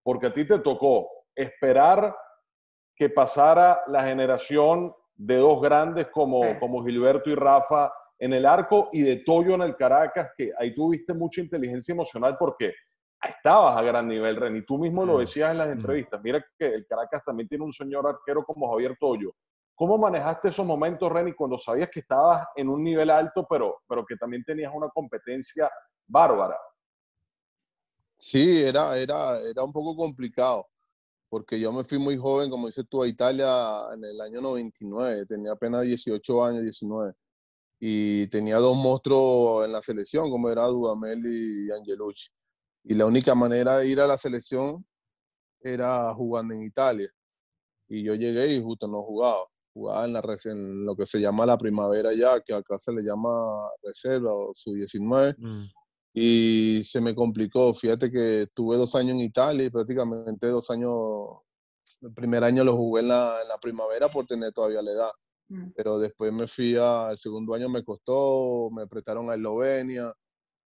porque 0.01 0.27
a 0.27 0.33
ti 0.33 0.47
te 0.47 0.59
tocó 0.59 1.09
esperar 1.35 2.15
que 2.95 3.09
pasara 3.09 3.81
la 3.87 4.03
generación 4.03 4.93
de 5.15 5.37
dos 5.37 5.61
grandes 5.61 6.07
como, 6.11 6.41
como 6.59 6.83
Gilberto 6.83 7.29
y 7.29 7.35
Rafa 7.35 7.91
en 8.19 8.33
el 8.33 8.45
arco 8.45 8.89
y 8.93 9.01
de 9.01 9.17
Toyo 9.17 9.55
en 9.55 9.61
el 9.61 9.75
Caracas, 9.75 10.31
que 10.37 10.51
ahí 10.57 10.73
tuviste 10.73 11.13
mucha 11.13 11.41
inteligencia 11.41 11.91
emocional 11.91 12.37
porque 12.39 12.73
estabas 13.25 13.77
a 13.77 13.81
gran 13.81 14.07
nivel, 14.07 14.35
Ren, 14.35 14.55
y 14.55 14.65
tú 14.65 14.77
mismo 14.77 15.05
lo 15.05 15.17
mm. 15.17 15.19
decías 15.19 15.51
en 15.51 15.57
las 15.57 15.67
mm. 15.67 15.71
entrevistas. 15.71 16.21
Mira 16.23 16.45
que 16.57 16.65
el 16.65 16.85
Caracas 16.87 17.23
también 17.25 17.47
tiene 17.47 17.63
un 17.63 17.73
señor 17.73 18.07
arquero 18.07 18.43
como 18.45 18.69
Javier 18.71 18.97
Toyo. 18.99 19.33
¿Cómo 19.75 19.97
manejaste 19.97 20.49
esos 20.49 20.65
momentos, 20.65 21.11
Reni, 21.11 21.33
cuando 21.33 21.57
sabías 21.57 21.89
que 21.91 21.99
estabas 21.99 22.47
en 22.55 22.69
un 22.69 22.83
nivel 22.83 23.09
alto, 23.09 23.45
pero, 23.49 23.81
pero 23.87 24.05
que 24.05 24.15
también 24.15 24.43
tenías 24.43 24.71
una 24.73 24.89
competencia 24.89 25.69
bárbara? 26.07 26.57
Sí, 28.17 28.63
era, 28.63 28.97
era, 28.97 29.37
era 29.39 29.63
un 29.63 29.73
poco 29.73 29.95
complicado 29.95 30.65
porque 31.35 31.59
yo 31.59 31.73
me 31.73 31.83
fui 31.83 31.99
muy 31.99 32.15
joven, 32.15 32.49
como 32.49 32.67
dices 32.67 32.85
tú, 32.89 33.03
a 33.03 33.07
Italia 33.07 33.47
en 33.93 34.03
el 34.05 34.21
año 34.21 34.39
99, 34.39 35.25
tenía 35.25 35.51
apenas 35.51 35.83
18 35.83 36.45
años, 36.45 36.63
19, 36.63 37.13
y 37.79 38.27
tenía 38.27 38.57
dos 38.57 38.77
monstruos 38.77 39.65
en 39.65 39.73
la 39.73 39.81
selección, 39.81 40.29
como 40.29 40.49
era 40.49 40.65
Dudamel 40.67 41.21
y 41.25 41.71
Angelucci. 41.71 42.29
Y 42.85 42.93
la 42.93 43.05
única 43.05 43.33
manera 43.35 43.77
de 43.77 43.87
ir 43.87 43.99
a 43.99 44.07
la 44.07 44.17
selección 44.17 44.85
era 45.61 46.13
jugando 46.13 46.53
en 46.53 46.63
Italia. 46.63 47.09
Y 47.87 48.03
yo 48.03 48.13
llegué 48.13 48.53
y 48.53 48.61
justo 48.61 48.87
no 48.87 49.03
jugaba. 49.03 49.43
Jugaba 49.73 50.05
en, 50.05 50.13
la, 50.13 50.21
en 50.45 50.85
lo 50.85 50.95
que 50.95 51.05
se 51.05 51.19
llama 51.19 51.45
la 51.45 51.57
primavera 51.57 52.13
ya, 52.13 52.39
que 52.41 52.53
acá 52.53 52.77
se 52.77 52.93
le 52.93 53.01
llama 53.01 53.29
reserva 53.83 54.31
o 54.31 54.53
sub-19 54.53 55.35
y 56.17 56.81
se 56.85 57.01
me 57.01 57.13
complicó. 57.13 57.73
Fíjate 57.73 58.09
que 58.09 58.47
tuve 58.53 58.77
dos 58.77 58.95
años 58.95 59.15
en 59.15 59.21
Italia 59.21 59.65
y 59.65 59.69
prácticamente 59.69 60.47
dos 60.47 60.71
años, 60.71 60.93
el 62.01 62.13
primer 62.13 62.43
año 62.43 62.63
lo 62.63 62.77
jugué 62.77 63.01
en 63.01 63.09
la, 63.09 63.41
en 63.41 63.47
la 63.49 63.57
primavera 63.57 64.09
por 64.09 64.25
tener 64.25 64.53
todavía 64.53 64.81
la 64.81 64.91
edad. 64.91 65.11
Mm. 65.49 65.71
Pero 65.75 65.99
después 65.99 66.31
me 66.31 66.47
fui 66.47 66.77
al 66.77 67.17
segundo 67.17 67.53
año, 67.53 67.67
me 67.67 67.83
costó, 67.83 68.69
me 68.71 68.87
prestaron 68.87 69.29
a 69.29 69.35
Eslovenia, 69.35 70.13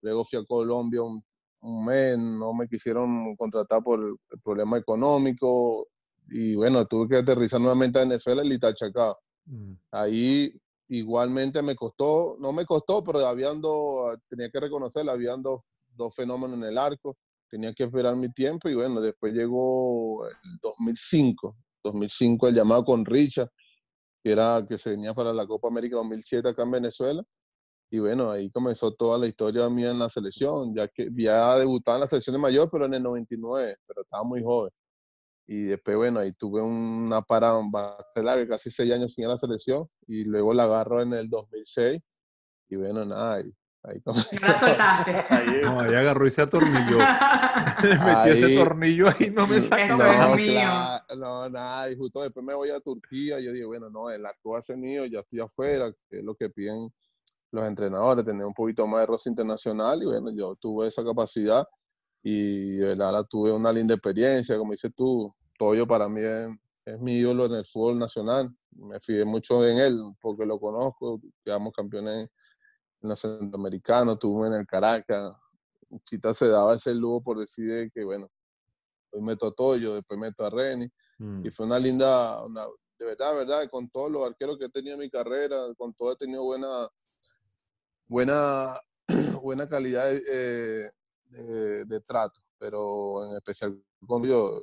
luego 0.02 0.26
fui 0.26 0.40
a 0.40 0.46
Colombia 0.46 1.04
un, 1.04 1.24
un 1.62 1.86
mes, 1.86 2.18
no 2.18 2.54
me 2.54 2.68
quisieron 2.68 3.36
contratar 3.36 3.84
por 3.84 4.00
el 4.00 4.40
problema 4.42 4.78
económico 4.78 5.88
y 6.30 6.56
bueno, 6.56 6.86
tuve 6.86 7.08
que 7.10 7.18
aterrizar 7.18 7.60
nuevamente 7.60 8.00
a 8.00 8.04
Venezuela 8.04 8.44
y 8.44 8.54
Itachacá. 8.54 9.16
Mm. 9.46 9.74
Ahí 9.92 10.54
igualmente 10.90 11.62
me 11.62 11.76
costó, 11.76 12.38
no 12.40 12.54
me 12.54 12.66
costó, 12.66 13.04
pero 13.04 13.20
habían 13.20 13.62
dos, 13.62 14.18
tenía 14.30 14.50
que 14.50 14.60
reconocerlo, 14.60 15.12
habían 15.12 15.42
dos, 15.42 15.70
dos 15.96 16.16
fenómenos 16.16 16.58
en 16.58 16.64
el 16.66 16.78
arco, 16.78 17.18
tenía 17.50 17.74
que 17.74 17.84
esperar 17.84 18.16
mi 18.16 18.32
tiempo 18.32 18.70
y 18.70 18.76
bueno, 18.76 19.02
después 19.02 19.34
llegó 19.34 20.28
el 20.28 20.60
2005, 20.62 21.56
2005 21.84 22.48
el 22.48 22.56
llamado 22.56 22.86
con 22.86 23.06
Richard, 23.06 23.50
que 24.24 24.32
era 24.32 24.66
que 24.68 24.78
se 24.78 24.92
venía 24.92 25.14
para 25.14 25.34
la 25.34 25.46
Copa 25.46 25.68
América 25.68 25.98
2007 25.98 26.50
acá 26.50 26.64
en 26.64 26.72
Venezuela. 26.72 27.24
Y 27.90 28.00
bueno, 28.00 28.30
ahí 28.32 28.50
comenzó 28.52 28.94
toda 28.94 29.18
la 29.18 29.28
historia 29.28 29.70
mía 29.70 29.92
en 29.92 30.00
la 30.00 30.10
selección, 30.10 30.76
ya 30.76 30.88
que 30.90 31.04
había 31.04 31.56
debutado 31.56 31.98
en 31.98 32.02
la 32.02 32.08
selección 32.08 32.34
de 32.34 32.42
mayor, 32.42 32.70
pero 32.70 32.86
en 32.86 32.94
el 32.94 33.04
99, 33.04 33.78
pero 33.88 34.02
estaba 34.02 34.24
muy 34.24 34.44
joven. 34.44 34.72
Y 35.50 35.64
después, 35.64 35.96
bueno, 35.96 36.20
ahí 36.20 36.34
tuve 36.34 36.62
una 36.62 37.22
parada 37.22 37.62
bastante 37.72 38.24
larga, 38.24 38.48
casi 38.50 38.70
seis 38.70 38.92
años 38.92 39.14
sin 39.14 39.24
ir 39.24 39.28
a 39.30 39.32
la 39.32 39.38
selección. 39.38 39.88
Y 40.06 40.26
luego 40.26 40.54
la 40.54 40.64
agarro 40.64 41.02
en 41.02 41.14
el 41.14 41.30
2006. 41.30 42.02
Y 42.70 42.76
bueno, 42.76 43.06
nada, 43.06 43.36
ahí, 43.36 43.50
ahí 43.84 44.02
comenzó. 44.02 44.46
No 44.46 44.54
la 44.54 44.60
soltaste. 44.60 45.12
Ahí, 45.34 45.62
no, 45.64 45.80
ahí 45.80 45.96
agarró 45.96 46.28
y 46.28 46.32
se 46.32 46.42
atornilló. 46.42 46.98
Metí 46.98 48.30
ese 48.30 48.56
tornillo 48.58 49.08
ahí 49.20 49.30
no 49.32 49.48
me 49.48 49.62
saca. 49.62 49.88
No, 49.88 50.36
claro, 50.36 51.06
no, 51.16 51.50
nada. 51.50 51.90
Y 51.90 51.96
justo 51.96 52.22
después 52.22 52.46
me 52.46 52.54
voy 52.54 52.70
a 52.70 52.82
Turquía. 52.82 53.40
Y 53.40 53.46
yo 53.46 53.54
digo, 53.54 53.70
bueno, 53.70 53.90
no, 53.90 54.10
el 54.10 54.26
acto 54.26 54.50
va 54.50 54.58
a 54.58 54.62
ser 54.62 54.76
mío, 54.76 55.06
ya 55.06 55.20
estoy 55.20 55.40
afuera, 55.40 55.90
que 56.10 56.18
es 56.18 56.24
lo 56.26 56.36
que 56.36 56.50
piden 56.50 56.90
los 57.52 57.66
entrenadores, 57.66 58.26
tener 58.26 58.46
un 58.46 58.54
poquito 58.54 58.86
más 58.88 59.02
de 59.02 59.06
roce 59.06 59.30
internacional. 59.30 60.02
Y 60.02 60.06
bueno, 60.06 60.32
yo 60.32 60.56
tuve 60.56 60.88
esa 60.88 61.04
capacidad 61.04 61.66
y 62.24 62.78
de 62.78 62.96
verdad 62.96 63.26
tuve 63.30 63.52
una 63.52 63.72
linda 63.72 63.94
experiencia, 63.94 64.58
como 64.58 64.72
dices 64.72 64.92
tú, 64.96 65.34
Toyo 65.58 65.88
para 65.88 66.08
mí 66.10 66.22
es, 66.22 67.00
mi 67.00 67.18
ídolo 67.18 67.46
en 67.46 67.54
el 67.54 67.66
fútbol 67.66 68.00
nacional, 68.00 68.50
me 68.72 69.00
fijé 69.00 69.26
mucho 69.26 69.66
en 69.66 69.78
él 69.78 70.00
porque 70.22 70.46
lo 70.46 70.60
conozco, 70.60 71.20
quedamos 71.44 71.74
campeones 71.74 72.30
en 73.02 73.10
los 73.10 73.20
centroamericanos, 73.20 74.20
tuve 74.20 74.48
en 74.48 74.54
el 74.54 74.66
Caracas, 74.66 75.34
Chita 76.04 76.34
se 76.34 76.48
daba 76.48 76.76
ese 76.76 76.94
lujo 76.96 77.22
por 77.24 77.40
decir 77.40 77.92
que 77.94 78.04
bueno, 78.04 78.30
hoy 79.12 79.22
meto 79.22 79.48
a 79.48 79.52
Toyo, 79.52 79.96
después 79.96 80.20
meto 80.20 80.46
a 80.46 80.50
Reni, 80.50 80.90
mm. 81.18 81.46
y 81.46 81.52
fue 81.52 81.66
una 81.66 81.80
linda, 81.80 82.46
una, 82.46 82.66
de 83.00 83.06
verdad, 83.06 83.36
verdad, 83.36 83.70
con 83.70 83.90
todos 83.90 84.12
los 84.12 84.26
arqueros 84.26 84.58
que 84.58 84.66
he 84.66 84.70
tenido 84.70 84.96
en 84.96 85.02
mi 85.02 85.10
carrera, 85.10 85.58
con 85.78 85.94
todo 85.94 86.14
he 86.14 86.18
tenido 86.18 86.44
buena, 86.44 86.88
buena, 88.08 88.80
buena 89.42 89.68
calidad 89.68 90.12
eh, 90.14 90.90
de, 91.30 92.02
trato, 92.02 92.42
pero 92.58 93.26
en 93.30 93.38
especial 93.38 93.78
con 94.06 94.24
yo, 94.24 94.62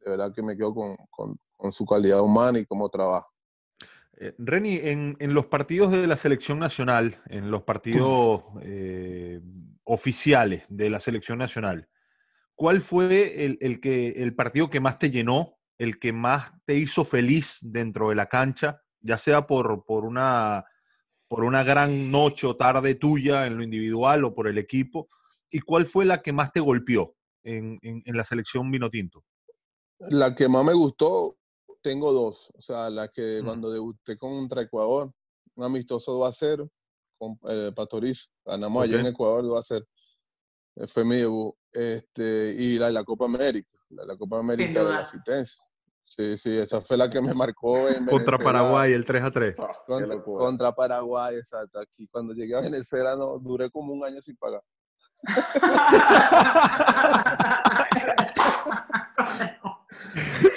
de 0.00 0.10
verdad 0.10 0.32
que 0.34 0.42
me 0.42 0.56
quedo 0.56 0.74
con, 0.74 0.96
con, 1.10 1.72
su 1.72 1.84
calidad 1.84 2.20
humana 2.20 2.58
y 2.58 2.66
cómo 2.66 2.88
trabaja. 2.88 3.26
Eh, 4.18 4.34
Reni, 4.38 4.76
en, 4.76 5.16
en, 5.18 5.34
los 5.34 5.46
partidos 5.46 5.90
de 5.90 6.06
la 6.06 6.16
selección 6.16 6.58
nacional, 6.58 7.16
en 7.26 7.50
los 7.50 7.62
partidos 7.62 8.44
eh, 8.62 9.40
oficiales 9.84 10.62
de 10.68 10.90
la 10.90 11.00
selección 11.00 11.38
nacional, 11.38 11.88
¿cuál 12.54 12.82
fue 12.82 13.44
el, 13.44 13.58
el, 13.60 13.80
que, 13.80 14.10
el 14.22 14.34
partido 14.34 14.70
que 14.70 14.80
más 14.80 14.98
te 14.98 15.10
llenó, 15.10 15.58
el 15.78 15.98
que 15.98 16.12
más 16.12 16.52
te 16.64 16.74
hizo 16.74 17.04
feliz 17.04 17.58
dentro 17.60 18.10
de 18.10 18.14
la 18.14 18.26
cancha, 18.26 18.80
ya 19.00 19.16
sea 19.16 19.46
por, 19.46 19.84
por, 19.84 20.04
una, 20.04 20.64
por 21.28 21.44
una 21.44 21.62
gran 21.64 22.10
noche 22.10 22.46
o 22.46 22.56
tarde 22.56 22.94
tuya 22.94 23.46
en 23.46 23.56
lo 23.56 23.62
individual 23.62 24.24
o 24.24 24.34
por 24.34 24.48
el 24.48 24.58
equipo? 24.58 25.08
¿Y 25.50 25.60
cuál 25.60 25.86
fue 25.86 26.04
la 26.04 26.22
que 26.22 26.32
más 26.32 26.52
te 26.52 26.60
golpeó 26.60 27.14
en, 27.44 27.78
la 28.06 28.24
selección 28.24 28.70
Vinotinto? 28.70 29.24
La 29.98 30.34
que 30.34 30.48
más 30.48 30.64
me 30.64 30.74
gustó, 30.74 31.36
tengo 31.82 32.12
dos. 32.12 32.50
O 32.54 32.60
sea, 32.60 32.90
la 32.90 33.08
que 33.08 33.40
mm. 33.40 33.44
cuando 33.44 33.70
debuté 33.70 34.16
contra 34.16 34.62
Ecuador, 34.62 35.12
un 35.54 35.64
amistoso 35.64 36.12
2 36.12 36.28
a 36.28 36.32
0 36.32 36.70
con 37.18 37.38
eh, 37.48 37.72
Pastorizo. 37.74 38.28
Ganamos 38.44 38.84
allá 38.84 39.00
en 39.00 39.06
Ecuador 39.06 39.44
2 39.44 39.58
a 39.58 39.62
0. 39.62 39.86
Eh, 40.76 40.86
fue 40.86 41.04
mi 41.04 41.16
debut. 41.16 41.54
Este, 41.72 42.54
y 42.58 42.78
la 42.78 42.86
de 42.86 42.92
la 42.92 43.04
Copa 43.04 43.24
América. 43.26 43.70
La 43.90 44.04
la 44.04 44.16
Copa 44.16 44.38
América 44.38 44.82
de 44.82 44.90
la 44.90 44.98
asistencia. 44.98 45.64
Sí, 46.06 46.36
sí, 46.38 46.56
esa 46.56 46.80
fue 46.80 46.96
la 46.96 47.10
que 47.10 47.20
me 47.20 47.34
marcó 47.34 47.88
en 47.88 48.06
Contra 48.06 48.38
Paraguay, 48.38 48.92
el 48.92 49.04
3 49.04 49.24
a 49.24 49.30
3. 49.30 49.60
Ah, 49.60 49.76
contra, 49.86 50.22
contra, 50.22 50.72
Paraguay, 50.72 51.34
exacto. 51.34 51.80
Aquí 51.80 52.08
cuando 52.08 52.32
llegué 52.32 52.56
a 52.56 52.62
Venezuela 52.62 53.16
no, 53.16 53.38
duré 53.38 53.68
como 53.70 53.92
un 53.92 54.04
año 54.04 54.22
sin 54.22 54.36
pagar. 54.36 54.62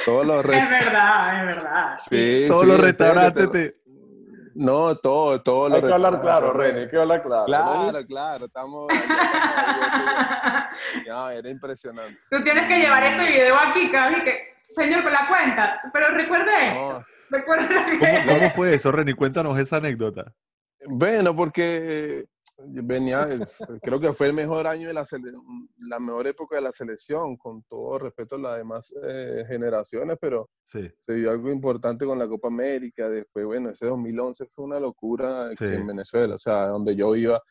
Todos 0.05 0.25
los 0.25 0.45
es 0.45 0.69
verdad, 0.69 1.39
es 1.39 1.55
verdad. 1.55 1.99
Sí, 2.09 2.45
Todos 2.47 2.65
los 2.65 2.79
restaurantes 2.79 3.51
te... 3.51 3.75
No, 4.55 4.95
todo, 4.95 5.41
todo. 5.41 5.73
Hay 5.73 5.81
que 5.81 5.93
hablar 5.93 6.19
claro, 6.19 6.51
René, 6.51 6.81
hay 6.81 6.89
que 6.89 6.97
hablar 6.97 7.23
claro. 7.23 7.45
Claro, 7.45 8.05
claro, 8.05 8.45
estamos... 8.45 8.87
no, 11.07 11.29
era 11.29 11.49
impresionante. 11.49 12.19
Tú 12.29 12.43
tienes 12.43 12.67
que 12.67 12.79
llevar 12.79 13.03
ese 13.03 13.31
video 13.31 13.55
aquí, 13.55 13.89
cada 13.91 14.21
que, 14.21 14.49
señor, 14.71 15.03
con 15.03 15.13
la 15.13 15.27
cuenta, 15.27 15.81
pero 15.93 16.09
recuerde 16.09 16.51
esto. 16.67 17.05
¿Cómo, 18.27 18.49
fue 18.51 18.73
eso, 18.73 18.91
Reni? 18.91 19.13
Cuéntanos 19.13 19.57
esa 19.59 19.77
anécdota. 19.77 20.33
Bueno, 20.87 21.35
porque 21.35 22.25
venía, 22.65 23.27
creo 23.81 23.99
que 23.99 24.13
fue 24.13 24.27
el 24.27 24.33
mejor 24.33 24.67
año 24.67 24.87
de 24.87 24.93
la, 24.93 25.05
la 25.77 25.99
mejor 25.99 26.27
época 26.27 26.55
de 26.55 26.61
la 26.61 26.71
selección, 26.71 27.37
con 27.37 27.63
todo 27.63 27.99
respeto 27.99 28.35
a 28.35 28.39
las 28.39 28.57
demás 28.57 28.93
eh, 29.03 29.43
generaciones, 29.47 30.17
pero 30.19 30.49
se 30.65 30.93
dio 31.07 31.31
algo 31.31 31.51
importante 31.51 32.05
con 32.05 32.17
la 32.17 32.27
Copa 32.27 32.47
América. 32.47 33.09
Después, 33.09 33.45
bueno, 33.45 33.69
ese 33.69 33.85
2011 33.85 34.45
fue 34.45 34.65
una 34.65 34.79
locura 34.79 35.51
en 35.59 35.87
Venezuela, 35.87 36.35
o 36.35 36.39
sea, 36.39 36.67
donde 36.67 36.95
yo 36.95 37.15
iba, 37.15 37.41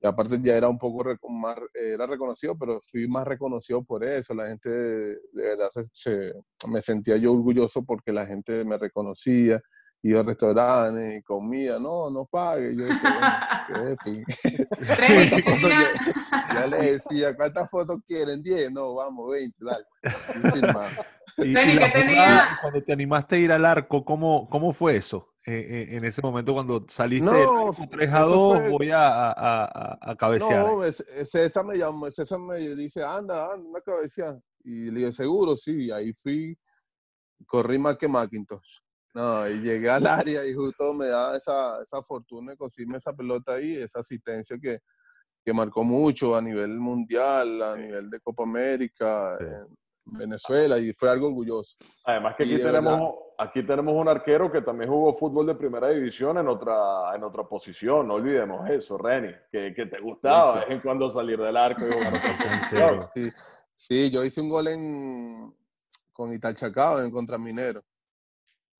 y 0.00 0.06
aparte 0.06 0.38
ya 0.42 0.56
era 0.56 0.68
un 0.68 0.78
poco 0.78 1.04
más, 1.28 1.56
era 1.74 2.06
reconocido, 2.06 2.56
pero 2.56 2.78
fui 2.80 3.08
más 3.08 3.26
reconocido 3.26 3.82
por 3.82 4.04
eso. 4.04 4.32
La 4.34 4.46
gente, 4.46 4.70
de 4.70 5.18
verdad, 5.32 5.68
se, 5.92 6.32
me 6.68 6.80
sentía 6.80 7.16
yo 7.16 7.32
orgulloso 7.32 7.84
porque 7.84 8.12
la 8.12 8.26
gente 8.26 8.64
me 8.64 8.78
reconocía 8.78 9.60
iba 10.02 10.20
a 10.20 10.22
restaurantes 10.22 11.18
y 11.18 11.22
comía, 11.22 11.78
no, 11.78 12.10
no 12.10 12.24
pague. 12.26 12.76
Yo 12.76 12.84
decía, 12.84 13.66
bueno, 13.68 13.96
ya, 16.54 16.66
le 16.66 16.92
decía, 16.92 17.34
¿cuántas 17.36 17.68
fotos 17.70 17.98
quieren? 18.06 18.42
¿10? 18.42 18.70
No, 18.72 18.94
vamos, 18.94 19.30
20, 19.30 19.64
dale. 19.64 19.84
Y, 21.38 21.50
y, 21.50 21.92
tenía... 21.92 22.58
Cuando 22.60 22.82
te 22.82 22.92
animaste 22.92 23.36
a 23.36 23.38
ir 23.38 23.52
al 23.52 23.64
arco, 23.64 24.04
¿cómo, 24.04 24.48
cómo 24.48 24.72
fue 24.72 24.96
eso? 24.96 25.34
Eh, 25.50 25.96
en 25.96 26.04
ese 26.04 26.20
momento 26.20 26.52
cuando 26.52 26.84
saliste 26.90 27.24
no, 27.24 27.72
3 27.90 28.12
a 28.12 28.20
2, 28.20 28.70
voy 28.70 28.90
a, 28.90 29.30
a, 29.30 29.98
a, 30.10 30.14
cabecear. 30.14 30.66
No, 30.66 30.82
César 30.92 31.64
me 31.64 31.78
llamó, 31.78 32.10
César 32.10 32.38
me 32.38 32.58
dice, 32.58 33.02
anda, 33.02 33.54
anda, 33.54 33.66
una 33.66 33.80
cabecear. 33.80 34.38
Y 34.62 34.90
le 34.90 35.00
dije, 35.00 35.12
seguro, 35.12 35.56
sí, 35.56 35.90
ahí 35.90 36.12
fui, 36.12 36.54
corrí 37.46 37.78
más 37.78 37.96
que 37.96 38.06
Macintosh. 38.08 38.80
No, 39.14 39.48
y 39.48 39.62
llegué 39.62 39.88
al 39.88 40.06
área 40.06 40.44
y 40.46 40.52
justo 40.52 40.92
me 40.92 41.06
da 41.06 41.34
esa, 41.34 41.80
esa 41.80 42.02
fortuna 42.02 42.52
de 42.52 42.58
conseguirme 42.58 42.98
esa 42.98 43.14
pelota 43.14 43.54
ahí, 43.54 43.74
esa 43.76 44.00
asistencia 44.00 44.58
que, 44.60 44.80
que 45.42 45.52
marcó 45.54 45.82
mucho 45.82 46.36
a 46.36 46.42
nivel 46.42 46.78
mundial, 46.78 47.62
a 47.62 47.74
nivel 47.74 48.10
de 48.10 48.20
Copa 48.20 48.42
América, 48.42 49.38
en 49.40 49.74
Venezuela, 50.12 50.78
y 50.78 50.92
fue 50.92 51.10
algo 51.10 51.28
orgulloso. 51.28 51.76
Además 52.04 52.34
que 52.34 52.44
aquí 52.44 52.56
tenemos, 52.56 53.14
aquí 53.36 53.62
tenemos 53.62 53.94
un 53.94 54.08
arquero 54.08 54.50
que 54.50 54.62
también 54.62 54.90
jugó 54.90 55.12
fútbol 55.12 55.46
de 55.46 55.54
primera 55.54 55.88
división 55.88 56.38
en 56.38 56.48
otra, 56.48 57.14
en 57.14 57.24
otra 57.24 57.44
posición, 57.44 58.08
no 58.08 58.14
olvidemos 58.14 58.68
eso, 58.70 58.98
Reni, 58.98 59.32
que, 59.50 59.74
que 59.74 59.86
te 59.86 60.00
gustaba 60.00 60.64
en 60.68 60.80
cuando 60.80 61.08
salir 61.08 61.38
del 61.40 61.56
arco 61.56 61.86
y 61.86 61.92
jugar 61.92 62.14
otra 62.14 62.38
posición. 62.60 63.08
Sí, 63.14 63.30
sí, 63.76 64.10
yo 64.10 64.24
hice 64.24 64.40
un 64.40 64.48
gol 64.48 64.68
en, 64.68 65.54
con 66.12 66.32
Italchacao 66.32 67.02
en 67.02 67.10
contra 67.10 67.38
Minero. 67.38 67.84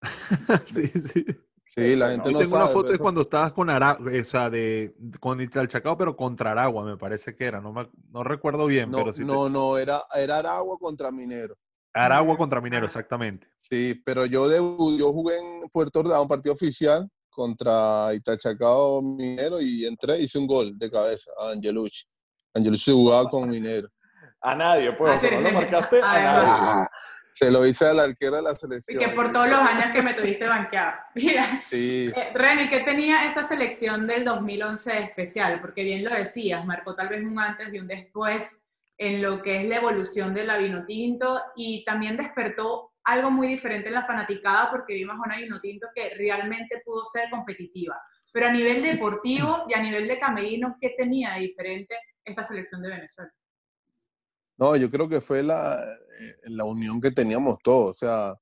sí, 0.66 0.87
sí. 0.87 1.26
Sí, 1.68 1.96
la 1.96 2.12
gente 2.12 2.32
no, 2.32 2.38
tengo 2.38 2.50
sabe. 2.50 2.64
una 2.64 2.72
foto 2.72 2.92
de 2.92 2.98
cuando 2.98 3.20
estabas 3.20 3.52
con 3.52 3.68
Aragua, 3.68 4.10
o 4.10 4.25
sea, 4.25 4.48
de, 4.48 4.94
con 5.20 5.38
Italchacao, 5.38 5.98
pero 5.98 6.16
contra 6.16 6.52
Aragua, 6.52 6.82
me 6.82 6.96
parece 6.96 7.37
que 7.37 7.44
era. 7.44 7.60
No, 7.60 7.75
no 8.10 8.25
recuerdo 8.25 8.64
bien, 8.64 8.90
no, 8.90 8.98
pero 8.98 9.12
sí. 9.12 9.22
No, 9.22 9.50
no, 9.50 9.76
era, 9.76 10.00
era 10.14 10.38
Aragua 10.38 10.78
contra 10.78 11.10
Minero. 11.10 11.58
Aragua 11.92 12.38
contra 12.38 12.62
Minero, 12.62 12.87
exactamente. 12.87 13.48
Sí, 13.58 14.00
pero 14.02 14.25
yo, 14.25 14.48
de, 14.48 14.56
yo 14.56 15.12
jugué 15.12 15.38
en 15.38 15.68
Puerto 15.68 16.00
Ordaz, 16.00 16.22
un 16.22 16.28
partido 16.28 16.54
oficial 16.54 17.06
contra 17.28 18.14
Italchacao 18.14 19.02
Minero 19.02 19.60
y 19.60 19.84
entré, 19.84 20.18
hice 20.20 20.38
un 20.38 20.46
gol 20.46 20.78
de 20.78 20.90
cabeza 20.90 21.30
a 21.38 21.50
Angelucci. 21.50 22.06
Angelucci 22.54 22.92
jugaba 22.92 23.28
con 23.28 23.46
Minero. 23.46 23.90
A 24.40 24.54
nadie, 24.54 24.92
pues, 24.92 25.22
no 25.22 25.40
lo 25.42 25.52
marcaste 25.52 26.00
a 26.02 26.22
nadie. 26.22 26.88
Se 27.32 27.50
lo 27.50 27.64
hice 27.64 27.87
al 27.87 28.00
arquero 28.00 28.37
de 28.37 28.42
la 28.42 28.54
selección. 28.54 29.00
Y 29.00 29.04
que 29.04 29.12
por 29.12 29.32
todos 29.32 29.49
los 29.49 29.58
años 29.58 29.92
que 29.92 30.02
me 30.02 30.14
tuviste 30.14 30.47
banqueado. 30.47 30.94
Mira, 31.14 31.58
sí. 31.61 32.11
Eh, 32.14 32.30
René, 32.35 32.68
¿qué 32.68 32.80
tenía 32.80 33.26
esa 33.26 33.42
selección 33.42 34.06
del 34.06 34.25
2011 34.25 34.99
especial? 35.02 35.61
Porque 35.61 35.85
bien 35.85 36.04
lo 36.04 36.14
decías, 36.14 36.64
marcó 36.64 36.94
tal 36.94 37.08
vez 37.08 37.23
un 37.23 37.38
antes 37.38 37.73
y 37.73 37.78
un 37.78 37.87
después 37.87 38.64
en 38.99 39.23
lo 39.23 39.40
que 39.42 39.62
es 39.62 39.68
la 39.68 39.76
evolución 39.76 40.35
del 40.35 40.50
vino 40.58 40.85
tinto 40.85 41.41
y 41.54 41.84
también 41.84 42.17
despertó 42.17 42.93
algo 43.04 43.30
muy 43.30 43.47
diferente 43.47 43.88
en 43.88 43.95
la 43.95 44.04
fanaticada 44.04 44.71
porque 44.71 44.95
vimos 44.95 45.17
a 45.17 45.26
una 45.26 45.36
vino 45.36 45.60
tinto 45.60 45.86
que 45.95 46.10
realmente 46.14 46.82
pudo 46.84 47.04
ser 47.04 47.30
competitiva. 47.30 47.97
Pero 48.32 48.49
a 48.49 48.52
nivel 48.52 48.82
deportivo 48.82 49.64
y 49.69 49.75
a 49.75 49.82
nivel 49.82 50.06
de 50.08 50.19
camerino, 50.19 50.76
¿qué 50.80 50.95
tenía 50.97 51.34
de 51.34 51.41
diferente 51.41 51.97
esta 52.25 52.45
selección 52.45 52.82
de 52.82 52.91
Venezuela? 52.91 53.32
No, 54.58 54.75
yo 54.76 54.90
creo 54.90 55.08
que 55.08 55.21
fue 55.21 55.42
la, 55.42 55.80
eh, 56.21 56.36
la 56.47 56.64
unión 56.64 57.00
que 57.00 57.12
teníamos 57.12 57.58
todos, 57.62 57.90
o 57.90 57.94
sea, 57.94 58.34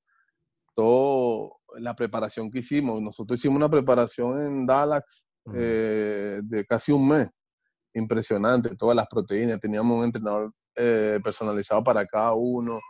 todo 0.75 1.59
la 1.79 1.95
preparación 1.95 2.51
que 2.51 2.61
hicimos. 2.61 3.03
Nosotros 3.03 3.39
hicimos 3.39 3.57
una 3.57 3.69
preparación 3.71 4.41
en 4.41 4.67
Dallas 4.67 5.27
eh, 5.55 6.41
de 6.43 6.65
casi 6.65 6.93
un 6.93 7.09
mes, 7.09 7.29
impresionante, 7.95 8.77
todas 8.77 8.97
las 8.97 9.07
proteínas, 9.09 9.61
teníamos 9.61 9.99
un 9.99 10.05
entrenador 10.07 10.53
eh, 10.77 11.21
personalizado 11.23 11.85
para 11.85 12.07
cada 12.07 12.35
uno, 12.35 12.81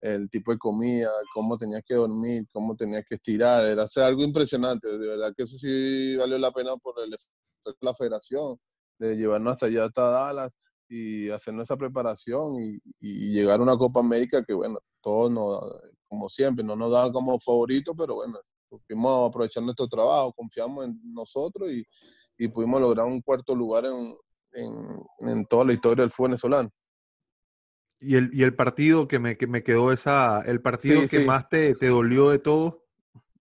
el 0.00 0.30
tipo 0.30 0.52
de 0.52 0.58
comida, 0.58 1.10
cómo 1.34 1.58
tenías 1.58 1.82
que 1.86 1.94
dormir, 1.94 2.44
cómo 2.52 2.76
tenías 2.76 3.04
que 3.08 3.16
estirar, 3.16 3.64
era 3.64 3.84
algo 3.96 4.22
impresionante, 4.22 4.88
de 4.88 5.08
verdad 5.08 5.32
que 5.36 5.42
eso 5.42 5.56
sí 5.58 6.16
valió 6.16 6.38
la 6.38 6.52
pena 6.52 6.76
por 6.76 6.94
el 7.02 7.14
la 7.80 7.94
federación, 7.94 8.58
de 8.98 9.16
llevarnos 9.16 9.54
hasta 9.54 9.66
allá, 9.66 9.84
hasta 9.86 10.02
Dallas 10.10 10.56
y 10.88 11.28
hacernos 11.30 11.64
esa 11.64 11.76
preparación 11.76 12.56
y, 12.62 12.80
llegar 13.32 13.60
a 13.60 13.62
una 13.62 13.76
Copa 13.76 14.00
América 14.00 14.42
que, 14.44 14.54
bueno, 14.54 14.78
todos, 15.02 15.30
nos, 15.30 15.60
como 16.08 16.28
siempre, 16.28 16.64
no 16.64 16.74
nos 16.76 16.90
daban 16.90 17.12
como 17.12 17.38
favorito, 17.38 17.94
pero 17.94 18.16
bueno, 18.16 18.38
pudimos 18.68 19.28
aprovechar 19.28 19.62
nuestro 19.62 19.86
trabajo, 19.86 20.32
confiamos 20.32 20.86
en 20.86 21.00
nosotros 21.04 21.70
y, 21.70 21.84
y 22.38 22.48
pudimos 22.48 22.80
lograr 22.80 23.06
un 23.06 23.20
cuarto 23.20 23.54
lugar 23.54 23.84
en, 23.84 24.14
en, 24.52 25.28
en, 25.28 25.46
toda 25.46 25.64
la 25.64 25.72
historia 25.74 26.02
del 26.02 26.10
fútbol 26.10 26.30
venezolano. 26.30 26.70
¿Y 28.00 28.16
el, 28.16 28.30
y 28.32 28.42
el 28.42 28.54
partido 28.54 29.08
que 29.08 29.18
me, 29.18 29.36
que 29.36 29.46
me 29.46 29.62
quedó 29.62 29.92
esa, 29.92 30.40
el 30.42 30.62
partido 30.62 31.00
que 31.10 31.20
más 31.20 31.48
te, 31.48 31.74
te 31.74 31.88
dolió 31.88 32.30
de 32.30 32.38
todo? 32.38 32.84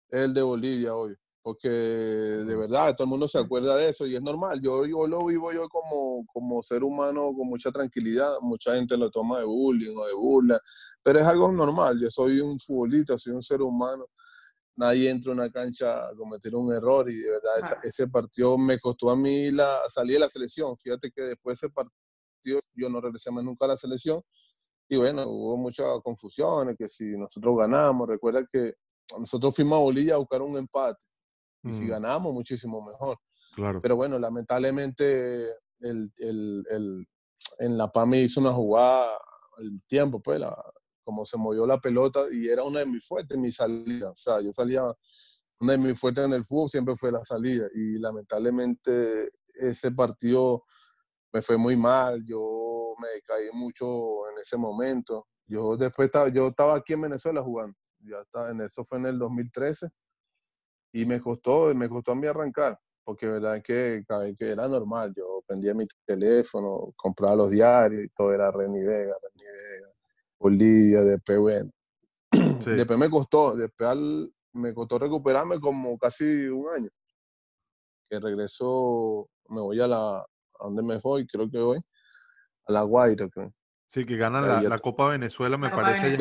El 0.09 0.33
de 0.33 0.41
Bolivia 0.41 0.95
hoy 0.95 1.15
porque 1.47 1.69
de 1.69 2.55
verdad 2.57 2.93
todo 2.93 3.05
el 3.05 3.09
mundo 3.09 3.25
se 3.25 3.39
acuerda 3.39 3.77
de 3.77 3.87
eso 3.87 4.05
y 4.05 4.13
es 4.13 4.21
normal. 4.21 4.59
Yo, 4.61 4.85
yo 4.85 5.07
lo 5.07 5.25
vivo 5.27 5.53
yo 5.53 5.69
como, 5.69 6.25
como 6.25 6.61
ser 6.61 6.83
humano 6.83 7.31
con 7.33 7.47
mucha 7.47 7.71
tranquilidad. 7.71 8.33
Mucha 8.41 8.75
gente 8.75 8.97
lo 8.97 9.09
toma 9.09 9.39
de 9.39 9.45
bullying 9.45 9.95
o 9.95 10.05
de 10.07 10.13
burla, 10.13 10.59
pero 11.01 11.19
es 11.19 11.25
algo 11.25 11.49
normal. 11.49 12.01
Yo 12.01 12.11
soy 12.11 12.41
un 12.41 12.59
futbolista, 12.59 13.17
soy 13.17 13.31
un 13.31 13.41
ser 13.41 13.61
humano. 13.61 14.07
Nadie 14.75 15.09
entra 15.09 15.31
a 15.31 15.35
una 15.35 15.49
cancha 15.49 16.09
a 16.09 16.13
cometer 16.17 16.53
un 16.53 16.73
error 16.73 17.09
y 17.09 17.15
de 17.15 17.31
verdad 17.31 17.79
ese 17.81 18.09
partido 18.09 18.57
me 18.57 18.77
costó 18.77 19.09
a 19.09 19.15
mí 19.15 19.49
la, 19.49 19.79
salir 19.87 20.15
de 20.15 20.19
la 20.19 20.29
selección. 20.29 20.75
Fíjate 20.77 21.09
que 21.11 21.21
después 21.21 21.61
de 21.61 21.67
ese 21.67 21.73
partido 21.73 22.59
yo 22.75 22.89
no 22.89 22.99
regresé 22.99 23.31
más 23.31 23.45
nunca 23.45 23.63
a 23.63 23.69
la 23.69 23.77
selección 23.77 24.21
y 24.89 24.97
bueno, 24.97 25.23
hubo 25.25 25.55
muchas 25.55 25.87
confusiones, 26.03 26.75
que 26.77 26.89
si 26.89 27.05
nosotros 27.05 27.55
ganamos, 27.57 28.05
recuerda 28.05 28.45
que 28.51 28.73
nosotros 29.17 29.55
fuimos 29.55 29.77
a 29.77 29.83
Bolivia 29.83 30.15
a 30.15 30.17
buscar 30.17 30.41
un 30.41 30.57
empate 30.57 31.05
y 31.67 31.73
si 31.73 31.85
mm. 31.85 31.89
ganamos, 31.89 32.33
muchísimo 32.33 32.85
mejor. 32.85 33.17
Claro. 33.55 33.81
Pero 33.81 33.95
bueno, 33.95 34.19
lamentablemente 34.19 35.49
el, 35.79 36.11
el, 36.17 36.65
el, 36.69 37.07
en 37.59 37.77
La 37.77 37.91
Paz 37.91 38.07
me 38.07 38.21
hizo 38.21 38.39
una 38.39 38.53
jugada 38.53 39.17
el 39.59 39.81
tiempo, 39.87 40.21
pues, 40.21 40.39
la, 40.39 40.55
como 41.03 41.25
se 41.25 41.37
movió 41.37 41.65
la 41.65 41.79
pelota 41.79 42.25
y 42.31 42.47
era 42.47 42.63
una 42.63 42.81
de 42.81 42.85
mis 42.85 43.07
fuertes, 43.07 43.37
mi 43.37 43.51
salida. 43.51 44.09
O 44.09 44.15
sea, 44.15 44.41
yo 44.41 44.51
salía, 44.51 44.83
una 45.59 45.71
de 45.71 45.77
mis 45.77 45.99
fuertes 45.99 46.25
en 46.25 46.33
el 46.33 46.43
fútbol 46.43 46.69
siempre 46.69 46.95
fue 46.95 47.11
la 47.11 47.23
salida 47.23 47.67
y 47.73 47.97
lamentablemente 47.99 49.29
ese 49.55 49.91
partido 49.91 50.63
me 51.33 51.41
fue 51.41 51.57
muy 51.57 51.75
mal, 51.75 52.23
yo 52.25 52.93
me 52.99 53.07
caí 53.25 53.47
mucho 53.53 53.85
en 54.29 54.39
ese 54.41 54.57
momento. 54.57 55.27
Yo 55.45 55.77
después 55.77 56.07
estaba, 56.07 56.27
yo 56.29 56.47
estaba 56.47 56.75
aquí 56.75 56.93
en 56.93 57.01
Venezuela 57.01 57.41
jugando, 57.41 57.75
ya 57.99 58.19
está, 58.21 58.51
en 58.51 58.61
eso 58.61 58.83
fue 58.83 58.97
en 58.97 59.05
el 59.07 59.17
2013 59.17 59.87
y 60.97 61.05
me 61.05 61.21
costó, 61.21 61.73
me 61.75 61.87
costó 61.87 62.13
a 62.13 62.15
mí 62.15 62.25
arrancar, 62.25 62.79
porque 63.03 63.27
verdad 63.27 63.61
que, 63.61 64.03
que 64.35 64.49
era 64.49 64.67
normal, 64.67 65.13
yo 65.15 65.43
prendía 65.45 65.75
mi 65.75 65.85
teléfono, 66.03 66.91
compraba 66.95 67.35
los 67.35 67.51
diarios 67.51 68.05
y 68.05 68.09
todo 68.09 68.33
era 68.33 68.49
Reni 68.49 68.81
Vega, 68.81 69.13
Reni 69.21 69.45
Vega, 69.45 69.93
Bolivia, 70.39 71.01
después 71.01 71.37
bueno. 71.37 71.71
Después 72.65 72.99
me 72.99 73.09
costó, 73.09 73.55
después 73.55 73.97
me 74.51 74.73
costó 74.73 74.99
recuperarme 74.99 75.61
como 75.61 75.97
casi 75.97 76.25
un 76.47 76.67
año. 76.69 76.89
Que 78.09 78.19
regreso, 78.19 79.29
me 79.47 79.61
voy 79.61 79.79
a 79.79 79.87
la, 79.87 80.17
¿a 80.17 80.63
dónde 80.63 80.83
me 80.83 80.97
voy? 80.97 81.25
Creo 81.25 81.49
que 81.49 81.59
voy, 81.59 81.79
a 82.65 82.71
La 82.73 82.81
Guaira, 82.81 83.29
creo. 83.29 83.53
Sí, 83.85 84.05
que 84.05 84.17
ganan 84.17 84.67
la, 84.67 84.77
Copa 84.79 85.07
Venezuela, 85.07 85.57
me 85.57 85.69
parece. 85.69 86.17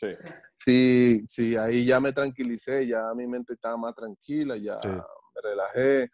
Sí. 0.00 0.08
sí. 0.54 1.26
sí, 1.26 1.56
ahí 1.56 1.84
ya 1.84 2.00
me 2.00 2.12
tranquilicé, 2.12 2.86
ya 2.86 3.12
mi 3.14 3.26
mente 3.26 3.52
estaba 3.52 3.76
más 3.76 3.94
tranquila, 3.94 4.56
ya 4.56 4.78
me 4.84 5.40
relajé. 5.42 6.08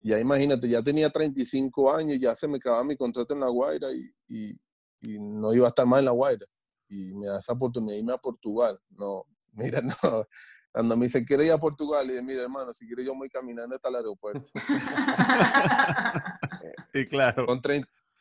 Ya 0.00 0.18
imagínate, 0.18 0.68
ya 0.68 0.82
tenía 0.82 1.10
35 1.10 1.92
años, 1.92 2.18
ya 2.20 2.34
se 2.34 2.46
me 2.46 2.58
acababa 2.58 2.84
mi 2.84 2.96
contrato 2.96 3.34
en 3.34 3.40
La 3.40 3.48
Guaira 3.48 3.90
y, 3.90 4.08
y, 4.28 4.60
y 5.00 5.18
no 5.18 5.52
iba 5.52 5.66
a 5.66 5.70
estar 5.70 5.86
más 5.86 6.00
en 6.00 6.04
La 6.04 6.12
Guaira. 6.12 6.46
Y 6.88 7.14
me 7.14 7.26
da 7.26 7.38
esa 7.38 7.52
oportunidad 7.52 7.92
de 7.92 7.98
irme 7.98 8.12
a 8.12 8.18
Portugal. 8.18 8.78
No, 8.90 9.24
mira, 9.52 9.80
no, 9.80 10.26
Cuando 10.72 10.96
me 10.96 11.06
dice, 11.06 11.24
¿quiere 11.24 11.46
ir 11.46 11.52
a 11.52 11.58
Portugal? 11.58 12.06
Y 12.06 12.10
dije, 12.10 12.22
mira, 12.22 12.42
hermano, 12.42 12.72
si 12.72 12.86
quiere 12.86 13.04
yo 13.04 13.14
voy 13.14 13.28
caminando 13.28 13.74
hasta 13.74 13.88
el 13.88 13.96
aeropuerto. 13.96 14.50
y 16.94 17.04
claro. 17.06 17.46
Con 17.46 17.60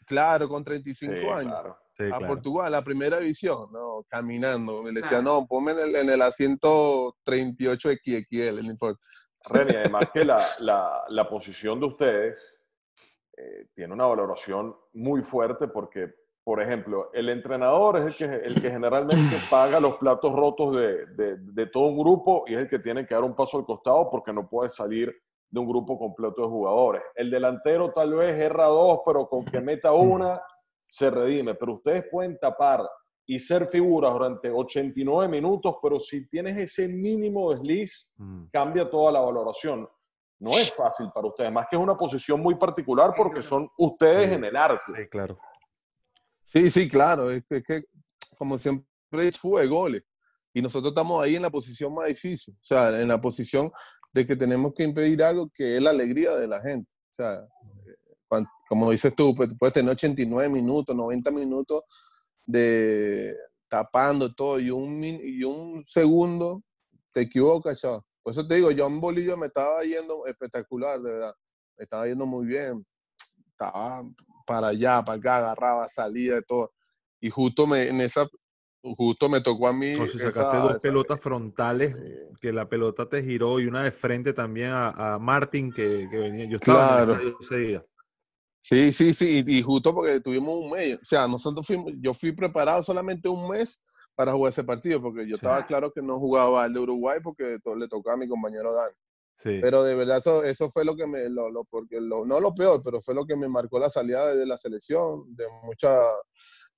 claro, 0.05 0.49
con 0.49 0.63
35 0.63 1.33
años. 1.33 1.75
A 2.11 2.19
Portugal, 2.19 2.71
la 2.71 2.83
primera 2.83 3.17
división, 3.17 3.71
no, 3.71 4.03
caminando. 4.07 4.83
Me 4.83 4.91
decía, 4.91 5.21
no, 5.21 5.45
ponme 5.47 5.71
en 5.71 5.79
el, 5.79 5.95
en 5.95 6.09
el 6.09 6.21
asiento 6.21 7.15
38 7.23 7.89
XXL, 7.91 8.63
no 8.63 8.71
importa. 8.71 9.05
Reni, 9.49 9.75
además 9.75 10.09
que 10.13 10.23
la, 10.23 10.41
la, 10.59 11.03
la 11.09 11.29
posición 11.29 11.79
de 11.79 11.87
ustedes 11.87 12.57
eh, 13.37 13.67
tiene 13.73 13.93
una 13.93 14.05
valoración 14.05 14.75
muy 14.93 15.21
fuerte 15.21 15.67
porque, 15.67 16.13
por 16.43 16.61
ejemplo, 16.61 17.09
el 17.13 17.29
entrenador 17.29 17.97
es 17.97 18.05
el 18.07 18.15
que, 18.15 18.25
el 18.25 18.61
que 18.61 18.71
generalmente 18.71 19.37
paga 19.49 19.79
los 19.79 19.97
platos 19.97 20.33
rotos 20.33 20.75
de, 20.75 21.05
de, 21.07 21.37
de, 21.37 21.65
todo 21.67 21.85
un 21.85 21.97
grupo 21.97 22.45
y 22.47 22.53
es 22.53 22.61
el 22.61 22.69
que 22.69 22.79
tiene 22.79 23.05
que 23.05 23.15
dar 23.15 23.23
un 23.23 23.35
paso 23.35 23.57
al 23.57 23.65
costado 23.65 24.09
porque 24.09 24.33
no 24.33 24.47
puede 24.47 24.69
salir 24.69 25.15
de 25.49 25.59
un 25.59 25.67
grupo 25.67 25.97
completo 25.97 26.41
de 26.41 26.47
jugadores. 26.47 27.01
El 27.15 27.29
delantero 27.29 27.91
tal 27.91 28.13
vez 28.15 28.33
erra 28.33 28.65
dos, 28.65 28.99
pero 29.05 29.27
con 29.27 29.45
que 29.45 29.61
meta 29.61 29.93
una 29.93 30.41
se 30.89 31.09
redime. 31.09 31.55
Pero 31.55 31.75
ustedes 31.75 32.05
pueden 32.09 32.37
tapar 32.39 32.87
y 33.25 33.39
ser 33.39 33.67
figuras 33.67 34.13
durante 34.13 34.49
89 34.49 35.27
minutos, 35.27 35.75
pero 35.81 35.99
si 35.99 36.27
tienes 36.27 36.57
ese 36.57 36.87
mínimo 36.87 37.53
desliz, 37.53 38.09
mm. 38.15 38.45
cambia 38.51 38.89
toda 38.89 39.11
la 39.11 39.19
valoración 39.19 39.87
no 40.39 40.51
es 40.51 40.71
fácil 40.73 41.07
para 41.13 41.27
ustedes, 41.27 41.51
más 41.51 41.67
que 41.69 41.75
es 41.75 41.81
una 41.81 41.97
posición 41.97 42.39
muy 42.39 42.55
particular 42.55 43.13
porque 43.15 43.41
son 43.41 43.69
ustedes 43.77 44.31
en 44.31 44.43
el 44.43 44.55
arco. 44.55 44.93
Sí, 44.95 45.07
claro. 45.07 45.39
Sí, 46.43 46.69
sí, 46.69 46.87
claro. 46.87 47.31
Es 47.31 47.43
que, 47.47 47.83
como 48.37 48.57
siempre 48.57 48.85
fue 49.37 49.67
goles. 49.67 50.03
Y 50.53 50.61
nosotros 50.61 50.91
estamos 50.91 51.23
ahí 51.23 51.35
en 51.35 51.41
la 51.41 51.49
posición 51.49 51.93
más 51.93 52.07
difícil. 52.07 52.53
O 52.53 52.65
sea, 52.65 53.01
en 53.01 53.07
la 53.07 53.19
posición 53.19 53.71
de 54.13 54.25
que 54.25 54.35
tenemos 54.35 54.73
que 54.75 54.83
impedir 54.83 55.23
algo 55.23 55.49
que 55.53 55.77
es 55.77 55.83
la 55.83 55.89
alegría 55.89 56.35
de 56.35 56.47
la 56.47 56.61
gente. 56.61 56.89
O 56.89 57.13
sea, 57.13 57.47
como 58.67 58.91
dices 58.91 59.13
tú, 59.15 59.35
pues, 59.35 59.49
puedes 59.57 59.73
tener 59.73 59.91
89 59.91 60.49
minutos, 60.49 60.95
90 60.95 61.31
minutos 61.31 61.83
de 62.45 63.35
tapando 63.69 64.33
todo 64.33 64.59
y 64.59 64.69
un, 64.71 65.03
y 65.03 65.43
un 65.43 65.83
segundo 65.83 66.63
te 67.11 67.21
equivocas, 67.21 67.81
ya 67.81 67.99
por 68.27 68.33
eso 68.33 68.45
te 68.45 68.55
digo, 68.55 68.69
John 68.77 68.99
Bolillo 68.99 69.37
me 69.37 69.47
estaba 69.47 69.83
yendo 69.83 70.25
espectacular, 70.25 70.99
de 70.99 71.13
verdad. 71.13 71.33
Me 71.77 71.85
estaba 71.85 72.05
yendo 72.07 72.25
muy 72.25 72.45
bien. 72.45 72.85
Estaba 73.51 74.03
para 74.45 74.67
allá, 74.67 75.01
para 75.01 75.17
acá, 75.17 75.37
agarraba, 75.37 75.87
salía 75.87 76.35
de 76.35 76.41
todo. 76.41 76.73
Y 77.21 77.29
justo 77.29 77.65
me, 77.65 77.87
en 77.87 78.01
esa, 78.01 78.27
justo 78.81 79.29
me 79.29 79.39
tocó 79.39 79.69
a 79.69 79.71
mí. 79.71 79.95
O 79.95 80.05
si 80.07 80.19
sacaste 80.19 80.57
dos 80.57 80.81
pelotas 80.81 81.21
frontales, 81.21 81.95
que 82.41 82.51
la 82.51 82.67
pelota 82.67 83.07
te 83.07 83.23
giró 83.23 83.61
y 83.61 83.65
una 83.65 83.85
de 83.85 83.93
frente 83.93 84.33
también 84.33 84.71
a, 84.71 84.89
a 85.13 85.19
Martin, 85.19 85.71
que, 85.71 86.09
que, 86.11 86.17
venía. 86.17 86.49
Yo 86.49 86.57
estaba 86.57 87.05
claro. 87.05 87.21
en 87.21 87.33
ese 87.39 87.55
día. 87.55 87.85
Sí, 88.69 88.91
sí, 88.91 89.13
sí, 89.13 89.45
y, 89.47 89.59
y, 89.59 89.61
justo 89.61 89.95
porque 89.95 90.19
tuvimos 90.19 90.57
un 90.57 90.71
mes, 90.71 90.97
o 90.97 90.99
sea, 91.01 91.25
nosotros 91.25 91.65
fuimos, 91.65 91.93
yo 92.01 92.13
fui 92.13 92.33
preparado 92.33 92.83
solamente 92.83 93.29
un 93.29 93.47
mes 93.47 93.81
para 94.13 94.33
jugar 94.33 94.51
ese 94.51 94.65
partido, 94.65 95.01
porque 95.01 95.25
yo 95.25 95.35
estaba 95.35 95.65
claro 95.65 95.89
que 95.93 96.01
no 96.01 96.19
jugaba 96.19 96.65
el 96.65 96.73
de 96.73 96.81
Uruguay 96.81 97.19
porque 97.23 97.59
todo, 97.63 97.77
le 97.77 97.87
tocaba 97.87 98.15
a 98.15 98.17
mi 98.17 98.27
compañero 98.27 98.73
Dan. 98.73 98.91
Sí. 99.37 99.59
Pero 99.61 99.83
de 99.83 99.95
verdad 99.95 100.17
eso, 100.17 100.43
eso 100.43 100.69
fue 100.69 100.83
lo 100.83 100.97
que 100.97 101.07
me, 101.07 101.29
lo, 101.29 101.49
lo, 101.49 101.63
porque 101.63 102.01
lo, 102.01 102.25
no 102.25 102.41
lo 102.41 102.53
peor, 102.53 102.81
pero 102.83 102.99
fue 102.99 103.15
lo 103.15 103.25
que 103.25 103.37
me 103.37 103.47
marcó 103.47 103.79
la 103.79 103.89
salida 103.89 104.35
de 104.35 104.45
la 104.45 104.57
selección, 104.57 105.33
de 105.33 105.45
mucha, 105.63 105.97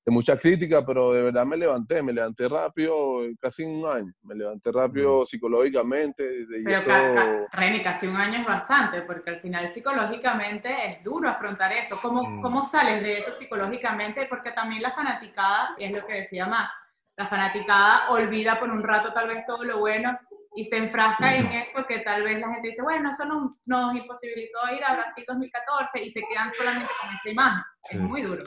de 0.05 0.11
mucha 0.11 0.37
crítica, 0.37 0.85
pero 0.85 1.11
de 1.13 1.23
verdad 1.23 1.45
me 1.45 1.57
levanté, 1.57 2.01
me 2.01 2.13
levanté 2.13 2.47
rápido, 2.47 3.21
casi 3.39 3.63
un 3.63 3.85
año, 3.85 4.11
me 4.23 4.35
levanté 4.35 4.71
rápido 4.71 5.25
psicológicamente. 5.25 6.45
pero 6.63 6.79
eso... 6.79 7.47
Reni, 7.51 7.83
casi 7.83 8.07
un 8.07 8.15
año 8.15 8.39
es 8.39 8.45
bastante, 8.45 9.01
porque 9.03 9.31
al 9.31 9.41
final 9.41 9.69
psicológicamente 9.69 10.69
es 10.87 11.03
duro 11.03 11.29
afrontar 11.29 11.71
eso. 11.73 11.95
¿Cómo, 12.01 12.41
¿Cómo 12.41 12.63
sales 12.63 13.01
de 13.01 13.19
eso 13.19 13.31
psicológicamente? 13.31 14.25
Porque 14.27 14.51
también 14.51 14.81
la 14.81 14.91
fanaticada, 14.91 15.75
y 15.77 15.85
es 15.85 15.91
lo 15.91 16.05
que 16.05 16.21
decía 16.21 16.47
Max, 16.47 16.71
la 17.17 17.27
fanaticada 17.27 18.09
olvida 18.11 18.57
por 18.59 18.69
un 18.69 18.81
rato 18.81 19.11
tal 19.11 19.27
vez 19.27 19.45
todo 19.45 19.63
lo 19.65 19.79
bueno 19.79 20.17
y 20.55 20.65
se 20.65 20.77
enfrasca 20.77 21.35
en 21.35 21.47
eso 21.47 21.85
que 21.85 21.99
tal 21.99 22.23
vez 22.23 22.39
la 22.39 22.49
gente 22.49 22.69
dice, 22.69 22.81
bueno, 22.81 23.09
eso 23.09 23.25
nos, 23.25 23.51
nos 23.65 23.95
imposibilitó 23.95 24.59
ir 24.75 24.83
a 24.83 24.95
Brasil 24.95 25.23
2014 25.27 26.03
y 26.03 26.09
se 26.09 26.21
quedan 26.29 26.53
solamente 26.53 26.91
con 26.99 27.15
esa 27.15 27.29
imagen. 27.29 27.63
Es 27.89 27.99
muy 27.99 28.21
duro. 28.21 28.43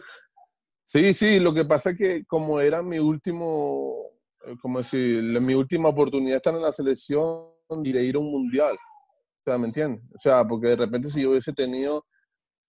Sí, 0.92 1.14
sí, 1.14 1.40
lo 1.40 1.54
que 1.54 1.64
pasa 1.64 1.90
es 1.90 1.96
que 1.96 2.24
como 2.26 2.60
era 2.60 2.82
mi 2.82 2.98
último, 2.98 3.94
eh, 4.44 4.56
como 4.60 4.80
decir, 4.80 5.22
mi 5.40 5.54
última 5.54 5.88
oportunidad 5.88 6.32
de 6.32 6.36
estar 6.36 6.54
en 6.54 6.60
la 6.60 6.70
selección 6.70 7.46
y 7.82 7.92
de 7.92 8.04
ir 8.04 8.16
a 8.16 8.18
un 8.18 8.30
mundial. 8.30 8.74
O 8.74 9.42
sea, 9.50 9.56
¿me 9.56 9.68
entiendes? 9.68 10.02
O 10.14 10.20
sea, 10.20 10.46
porque 10.46 10.68
de 10.68 10.76
repente 10.76 11.08
si 11.08 11.22
yo 11.22 11.30
hubiese 11.30 11.54
tenido 11.54 12.04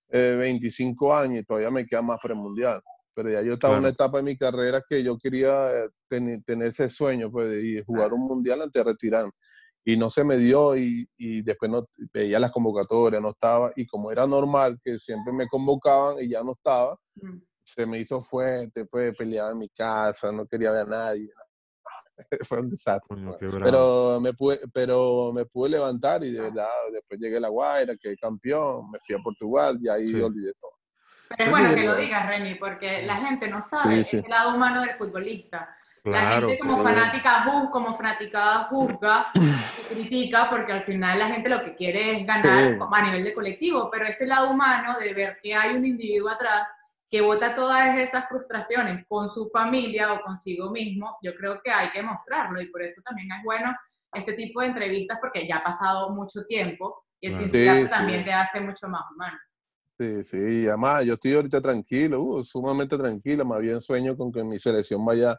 25 0.10 1.06
eh, 1.06 1.18
años, 1.22 1.46
todavía 1.46 1.70
me 1.70 1.86
queda 1.86 2.02
más 2.02 2.18
para 2.22 2.34
el 2.34 2.40
mundial 2.40 2.82
pero 3.14 3.30
ya 3.30 3.42
yo 3.42 3.54
estaba 3.54 3.76
en 3.76 3.82
una 3.82 3.90
etapa 3.90 4.18
de 4.18 4.24
mi 4.24 4.38
carrera 4.38 4.84
que 4.88 5.04
yo 5.04 5.18
quería 5.18 5.70
eh, 5.86 5.90
tener 6.08 6.68
ese 6.68 6.90
sueño 6.90 7.30
pues, 7.32 7.50
de 7.50 7.84
jugar 7.86 8.14
un 8.14 8.22
mundial 8.22 8.62
antes 8.62 8.84
de 8.84 8.92
retirarme. 8.92 9.32
Y 9.86 9.98
no 9.98 10.10
se 10.10 10.24
me 10.24 10.38
dio 10.38 10.78
y, 10.78 11.06
y, 11.18 11.42
después 11.42 11.70
no, 11.70 11.86
veía 12.14 12.40
las 12.40 12.52
convocatorias, 12.52 13.22
no 13.22 13.32
estaba. 13.32 13.72
Y 13.76 13.86
como 13.86 14.12
era 14.12 14.26
normal 14.26 14.80
que 14.82 14.98
siempre 14.98 15.34
me 15.34 15.48
convocaban 15.48 16.24
y 16.24 16.30
ya 16.30 16.42
no 16.42 16.54
estaba, 16.54 16.98
mm. 17.16 17.38
Se 17.64 17.86
me 17.86 18.00
hizo 18.00 18.20
fuerte, 18.22 18.86
pues 18.86 19.16
peleaba 19.18 19.52
en 19.52 19.60
mi 19.60 19.70
casa, 19.70 20.32
no 20.32 20.46
quería 20.46 20.72
ver 20.72 20.86
a 20.88 20.90
nadie. 20.90 21.30
Fue 22.48 22.60
un 22.60 22.70
desastre. 22.70 23.18
Pues. 23.40 23.56
pero, 23.64 24.20
me 24.22 24.34
pude, 24.34 24.60
pero 24.72 25.32
me 25.34 25.46
pude 25.46 25.70
levantar 25.70 26.24
y 26.24 26.32
de 26.32 26.42
verdad, 26.42 26.68
después 26.92 27.20
llegué 27.20 27.38
a 27.38 27.42
La 27.42 27.50
Guaira, 27.50 27.94
quedé 28.00 28.16
campeón, 28.18 28.90
me 28.92 29.00
fui 29.00 29.16
a 29.16 29.20
Portugal 29.20 29.78
y 29.82 29.90
ahí 29.90 30.22
olvidé 30.22 30.54
todo. 30.60 30.72
Pero 31.30 31.46
es 31.46 31.50
bueno 31.50 31.76
que 31.76 31.84
lo 31.84 31.96
digas, 31.96 32.28
Reni, 32.28 32.56
porque 32.56 33.04
la 33.04 33.16
gente 33.16 33.48
no 33.48 33.62
sabe 33.62 34.02
el 34.02 34.26
lado 34.30 34.56
humano 34.56 34.82
del 34.82 34.96
futbolista. 34.96 35.76
la 36.04 36.34
gente 36.34 36.60
como 36.60 36.84
fanática 36.84 37.44
juzga, 37.46 37.72
como 37.72 37.96
fanaticada 37.96 38.66
juzga 38.66 39.28
y 39.34 39.40
critica 39.94 40.48
porque 40.50 40.74
al 40.74 40.84
final 40.84 41.18
la 41.18 41.30
gente 41.30 41.50
lo 41.50 41.64
que 41.64 41.74
quiere 41.74 42.20
es 42.20 42.28
ganar 42.28 42.78
a 42.92 43.02
nivel 43.02 43.24
de 43.24 43.34
colectivo, 43.34 43.90
pero 43.92 44.06
este 44.06 44.28
lado 44.28 44.52
humano 44.52 45.00
de 45.00 45.14
ver 45.16 45.40
que 45.42 45.56
hay 45.56 45.76
un 45.76 45.86
individuo 45.86 46.30
atrás 46.30 46.68
que 47.14 47.22
vota 47.22 47.54
todas 47.54 47.96
esas 48.00 48.28
frustraciones 48.28 49.06
con 49.08 49.30
su 49.30 49.48
familia 49.52 50.14
o 50.14 50.24
consigo 50.24 50.72
mismo, 50.72 51.16
yo 51.22 51.36
creo 51.36 51.62
que 51.64 51.70
hay 51.70 51.92
que 51.92 52.02
mostrarlo 52.02 52.60
y 52.60 52.72
por 52.72 52.82
eso 52.82 53.04
también 53.06 53.28
es 53.32 53.44
bueno 53.44 53.72
este 54.16 54.34
tipo 54.34 54.62
de 54.62 54.70
entrevistas 54.70 55.20
porque 55.22 55.48
ya 55.48 55.58
ha 55.58 55.64
pasado 55.64 56.10
mucho 56.10 56.44
tiempo 56.46 57.06
y 57.22 57.28
el 57.28 57.52
sí, 57.52 57.88
también 57.88 58.26
te 58.26 58.34
hace 58.34 58.60
mucho 58.62 58.88
más 58.88 59.04
humano. 59.14 59.38
Sí, 59.96 60.24
sí, 60.24 60.68
además 60.68 61.06
yo 61.06 61.14
estoy 61.14 61.36
ahorita 61.36 61.62
tranquilo, 61.62 62.20
uh, 62.20 62.44
sumamente 62.44 62.98
tranquilo, 62.98 63.46
más 63.46 63.62
bien 63.62 63.80
sueño 63.80 64.18
con 64.18 64.32
que 64.32 64.44
mi 64.44 64.58
selección 64.58 65.06
vaya 65.06 65.38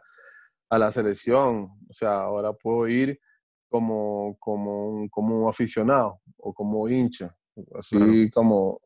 a 0.69 0.77
la 0.79 0.93
selección, 0.93 1.71
o 1.89 1.93
sea, 1.93 2.21
ahora 2.21 2.53
puedo 2.53 2.87
ir 2.87 3.19
como, 3.67 4.37
como, 4.39 4.91
un, 4.91 5.09
como 5.09 5.49
aficionado 5.49 6.21
o 6.37 6.53
como 6.53 6.87
hincha, 6.87 7.35
así 7.77 8.29
como, 8.31 8.79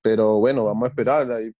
pero 0.00 0.38
bueno, 0.38 0.66
vamos 0.66 0.84
a 0.84 0.90
esperar, 0.90 1.32
ahí 1.32 1.50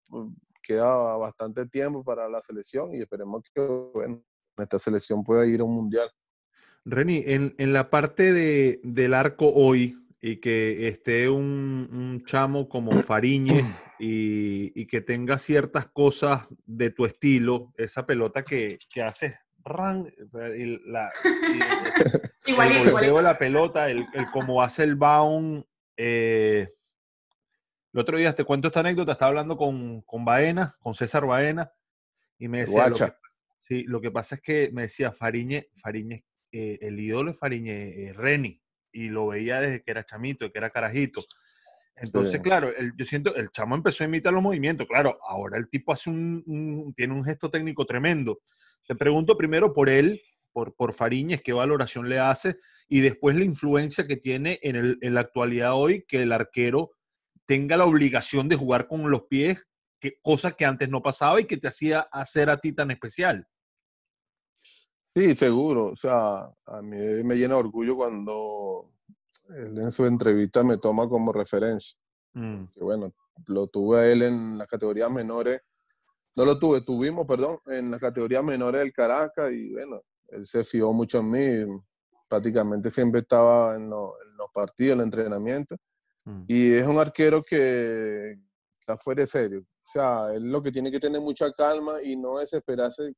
queda 0.71 1.17
bastante 1.17 1.65
tiempo 1.67 2.03
para 2.03 2.29
la 2.29 2.41
selección 2.41 2.95
y 2.95 3.01
esperemos 3.01 3.43
que 3.53 3.61
bueno, 3.61 4.23
esta 4.57 4.79
selección 4.79 5.23
pueda 5.23 5.45
ir 5.45 5.61
a 5.61 5.63
un 5.63 5.75
mundial. 5.75 6.09
Reni, 6.85 7.23
en, 7.27 7.53
en 7.57 7.73
la 7.73 7.89
parte 7.89 8.33
de, 8.33 8.79
del 8.83 9.13
arco 9.13 9.51
hoy, 9.53 9.97
y 10.21 10.37
que 10.37 10.87
esté 10.87 11.29
un, 11.29 12.23
chamo 12.25 12.69
como 12.69 12.91
Fariñe 13.03 13.75
y, 13.99 14.85
que 14.85 15.01
tenga 15.01 15.37
ciertas 15.37 15.87
cosas 15.87 16.47
de 16.65 16.89
tu 16.91 17.05
estilo, 17.05 17.73
esa 17.77 18.05
pelota 18.05 18.43
que, 18.43 18.77
que 18.89 19.01
haces 19.01 19.35
ran, 19.63 20.11
la, 20.31 20.47
el 20.47 20.81
la 23.23 23.37
pelota, 23.37 23.89
el, 23.89 24.05
el 24.13 24.31
cómo 24.31 24.61
hace 24.61 24.83
el 24.83 24.95
bound. 24.95 25.63
Eh, 25.97 26.67
el 27.93 27.99
otro 27.99 28.17
día 28.17 28.33
te 28.33 28.43
cuento 28.43 28.67
esta 28.67 28.79
anécdota, 28.79 29.13
estaba 29.13 29.29
hablando 29.29 29.57
con, 29.57 30.01
con 30.01 30.23
Baena, 30.23 30.75
con 30.79 30.93
César 30.93 31.25
Baena, 31.25 31.71
y 32.37 32.47
me 32.47 32.59
decía, 32.61 32.87
lo 32.87 32.95
que, 32.95 33.13
sí, 33.59 33.83
lo 33.83 34.01
que 34.01 34.11
pasa 34.11 34.35
es 34.35 34.41
que 34.41 34.69
me 34.73 34.83
decía 34.83 35.11
Fariñe, 35.11 35.67
Fariñe 35.75 36.25
eh, 36.51 36.79
el 36.81 36.99
ídolo 36.99 37.31
es 37.31 37.39
Fariñe 37.39 38.07
eh, 38.07 38.13
Reni 38.13 38.61
y 38.91 39.09
lo 39.09 39.27
veía 39.27 39.61
desde 39.61 39.83
que 39.83 39.91
era 39.91 40.03
chamito, 40.03 40.51
que 40.51 40.57
era 40.57 40.69
carajito. 40.69 41.23
Entonces, 41.95 42.41
claro, 42.41 42.71
yo 42.97 43.05
siento, 43.05 43.35
el 43.35 43.51
chamo 43.51 43.75
empezó 43.75 44.03
a 44.03 44.07
imitar 44.07 44.33
los 44.33 44.41
movimientos. 44.41 44.87
Claro, 44.87 45.19
ahora 45.27 45.57
el 45.57 45.69
tipo 45.69 45.93
hace 45.93 46.09
un, 46.09 46.93
tiene 46.95 47.13
un 47.13 47.23
gesto 47.23 47.51
técnico 47.51 47.85
tremendo. 47.85 48.41
Te 48.87 48.95
pregunto 48.95 49.37
primero 49.37 49.71
por 49.71 49.87
él, 49.87 50.19
por, 50.51 50.73
por 50.75 50.93
Fariñez, 50.93 51.41
qué 51.43 51.53
valoración 51.53 52.09
le 52.09 52.17
hace, 52.17 52.57
y 52.87 53.01
después 53.01 53.35
la 53.35 53.43
influencia 53.43 54.07
que 54.07 54.17
tiene 54.17 54.59
en, 54.63 54.75
el, 54.75 54.97
en 55.01 55.13
la 55.13 55.21
actualidad 55.21 55.75
hoy 55.75 56.03
que 56.07 56.23
el 56.23 56.31
arquero 56.31 56.91
tenga 57.51 57.75
la 57.75 57.83
obligación 57.83 58.47
de 58.47 58.55
jugar 58.55 58.87
con 58.87 59.11
los 59.11 59.23
pies, 59.23 59.61
que, 59.99 60.17
cosa 60.21 60.51
que 60.51 60.63
antes 60.63 60.87
no 60.87 61.03
pasaba 61.03 61.41
y 61.41 61.43
que 61.43 61.57
te 61.57 61.67
hacía 61.67 61.99
hacer 61.99 62.49
a 62.49 62.55
ti 62.55 62.71
tan 62.71 62.91
especial. 62.91 63.45
Sí, 65.13 65.35
seguro. 65.35 65.87
O 65.87 65.95
sea, 65.97 66.49
a 66.65 66.81
mí 66.81 66.95
me 67.25 67.35
llena 67.35 67.55
de 67.55 67.59
orgullo 67.59 67.97
cuando 67.97 68.93
él 69.49 69.77
en 69.77 69.91
su 69.91 70.05
entrevista 70.05 70.63
me 70.63 70.77
toma 70.77 71.09
como 71.09 71.33
referencia. 71.33 71.99
Mm. 72.35 72.67
Que 72.73 72.81
bueno, 72.85 73.13
lo 73.47 73.67
tuve 73.67 73.99
a 73.99 74.09
él 74.09 74.21
en 74.21 74.57
las 74.57 74.67
categorías 74.69 75.11
menores. 75.11 75.59
No 76.37 76.45
lo 76.45 76.57
tuve, 76.57 76.79
tuvimos, 76.85 77.27
perdón, 77.27 77.59
en 77.65 77.91
las 77.91 77.99
categorías 77.99 78.45
menores 78.45 78.79
del 78.79 78.93
Caracas 78.93 79.51
y 79.51 79.73
bueno, 79.73 79.99
él 80.29 80.45
se 80.45 80.63
fió 80.63 80.93
mucho 80.93 81.19
en 81.19 81.31
mí. 81.31 81.81
Prácticamente 82.29 82.89
siempre 82.89 83.19
estaba 83.19 83.75
en, 83.75 83.89
los 83.89 84.13
partidos, 84.53 84.93
en 84.93 84.99
el 84.99 85.05
entrenamiento. 85.07 85.75
Mm. 86.25 86.43
Y 86.47 86.73
es 86.73 86.85
un 86.85 86.99
arquero 86.99 87.43
que 87.43 88.37
está 88.79 88.97
fuera 88.97 89.21
de 89.21 89.27
serio. 89.27 89.59
O 89.61 89.91
sea, 89.91 90.33
él 90.33 90.51
lo 90.51 90.61
que 90.61 90.71
tiene 90.71 90.91
que 90.91 90.99
tener 90.99 91.21
mucha 91.21 91.51
calma 91.51 92.01
y 92.03 92.15
no 92.15 92.37
desesperarse 92.37 93.13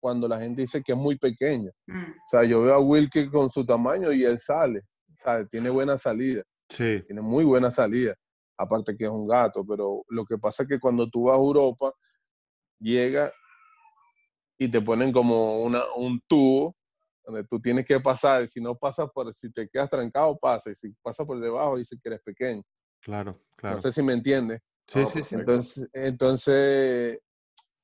cuando 0.00 0.26
la 0.26 0.40
gente 0.40 0.62
dice 0.62 0.82
que 0.82 0.92
es 0.92 0.98
muy 0.98 1.16
pequeño. 1.16 1.70
Mm. 1.86 2.10
O 2.10 2.28
sea, 2.28 2.44
yo 2.44 2.62
veo 2.62 2.74
a 2.74 2.80
Wilke 2.80 3.30
con 3.30 3.48
su 3.48 3.64
tamaño 3.64 4.12
y 4.12 4.24
él 4.24 4.38
sale. 4.38 4.80
O 4.80 5.16
sea, 5.16 5.46
tiene 5.46 5.70
buena 5.70 5.96
salida. 5.96 6.42
Sí. 6.68 7.02
Tiene 7.06 7.22
muy 7.22 7.44
buena 7.44 7.70
salida. 7.70 8.14
Aparte 8.56 8.96
que 8.96 9.04
es 9.04 9.10
un 9.10 9.26
gato, 9.26 9.64
pero 9.64 10.04
lo 10.08 10.24
que 10.24 10.38
pasa 10.38 10.62
es 10.62 10.68
que 10.68 10.80
cuando 10.80 11.08
tú 11.08 11.24
vas 11.24 11.36
a 11.36 11.40
Europa, 11.40 11.92
llega 12.78 13.32
y 14.58 14.68
te 14.68 14.80
ponen 14.80 15.12
como 15.12 15.62
una, 15.62 15.82
un 15.96 16.20
tubo 16.26 16.76
donde 17.24 17.44
tú 17.44 17.60
tienes 17.60 17.86
que 17.86 18.00
pasar. 18.00 18.42
Y 18.42 18.48
si 18.48 18.60
no 18.60 18.76
pasas 18.76 19.08
por, 19.12 19.32
si 19.32 19.50
te 19.52 19.68
quedas 19.68 19.90
trancado, 19.90 20.36
pasa. 20.38 20.70
Y 20.70 20.74
si 20.74 20.92
pasa 21.02 21.24
por 21.24 21.40
debajo, 21.40 21.76
dice 21.76 21.96
que 22.02 22.08
eres 22.08 22.20
pequeño. 22.22 22.62
Claro, 23.00 23.40
claro. 23.56 23.76
No 23.76 23.80
sé 23.80 23.92
si 23.92 24.02
me 24.02 24.12
entiendes. 24.12 24.60
Sí, 24.86 25.04
sí, 25.12 25.22
sí. 25.22 25.34
Entonces, 25.34 25.88
entonces 25.92 27.18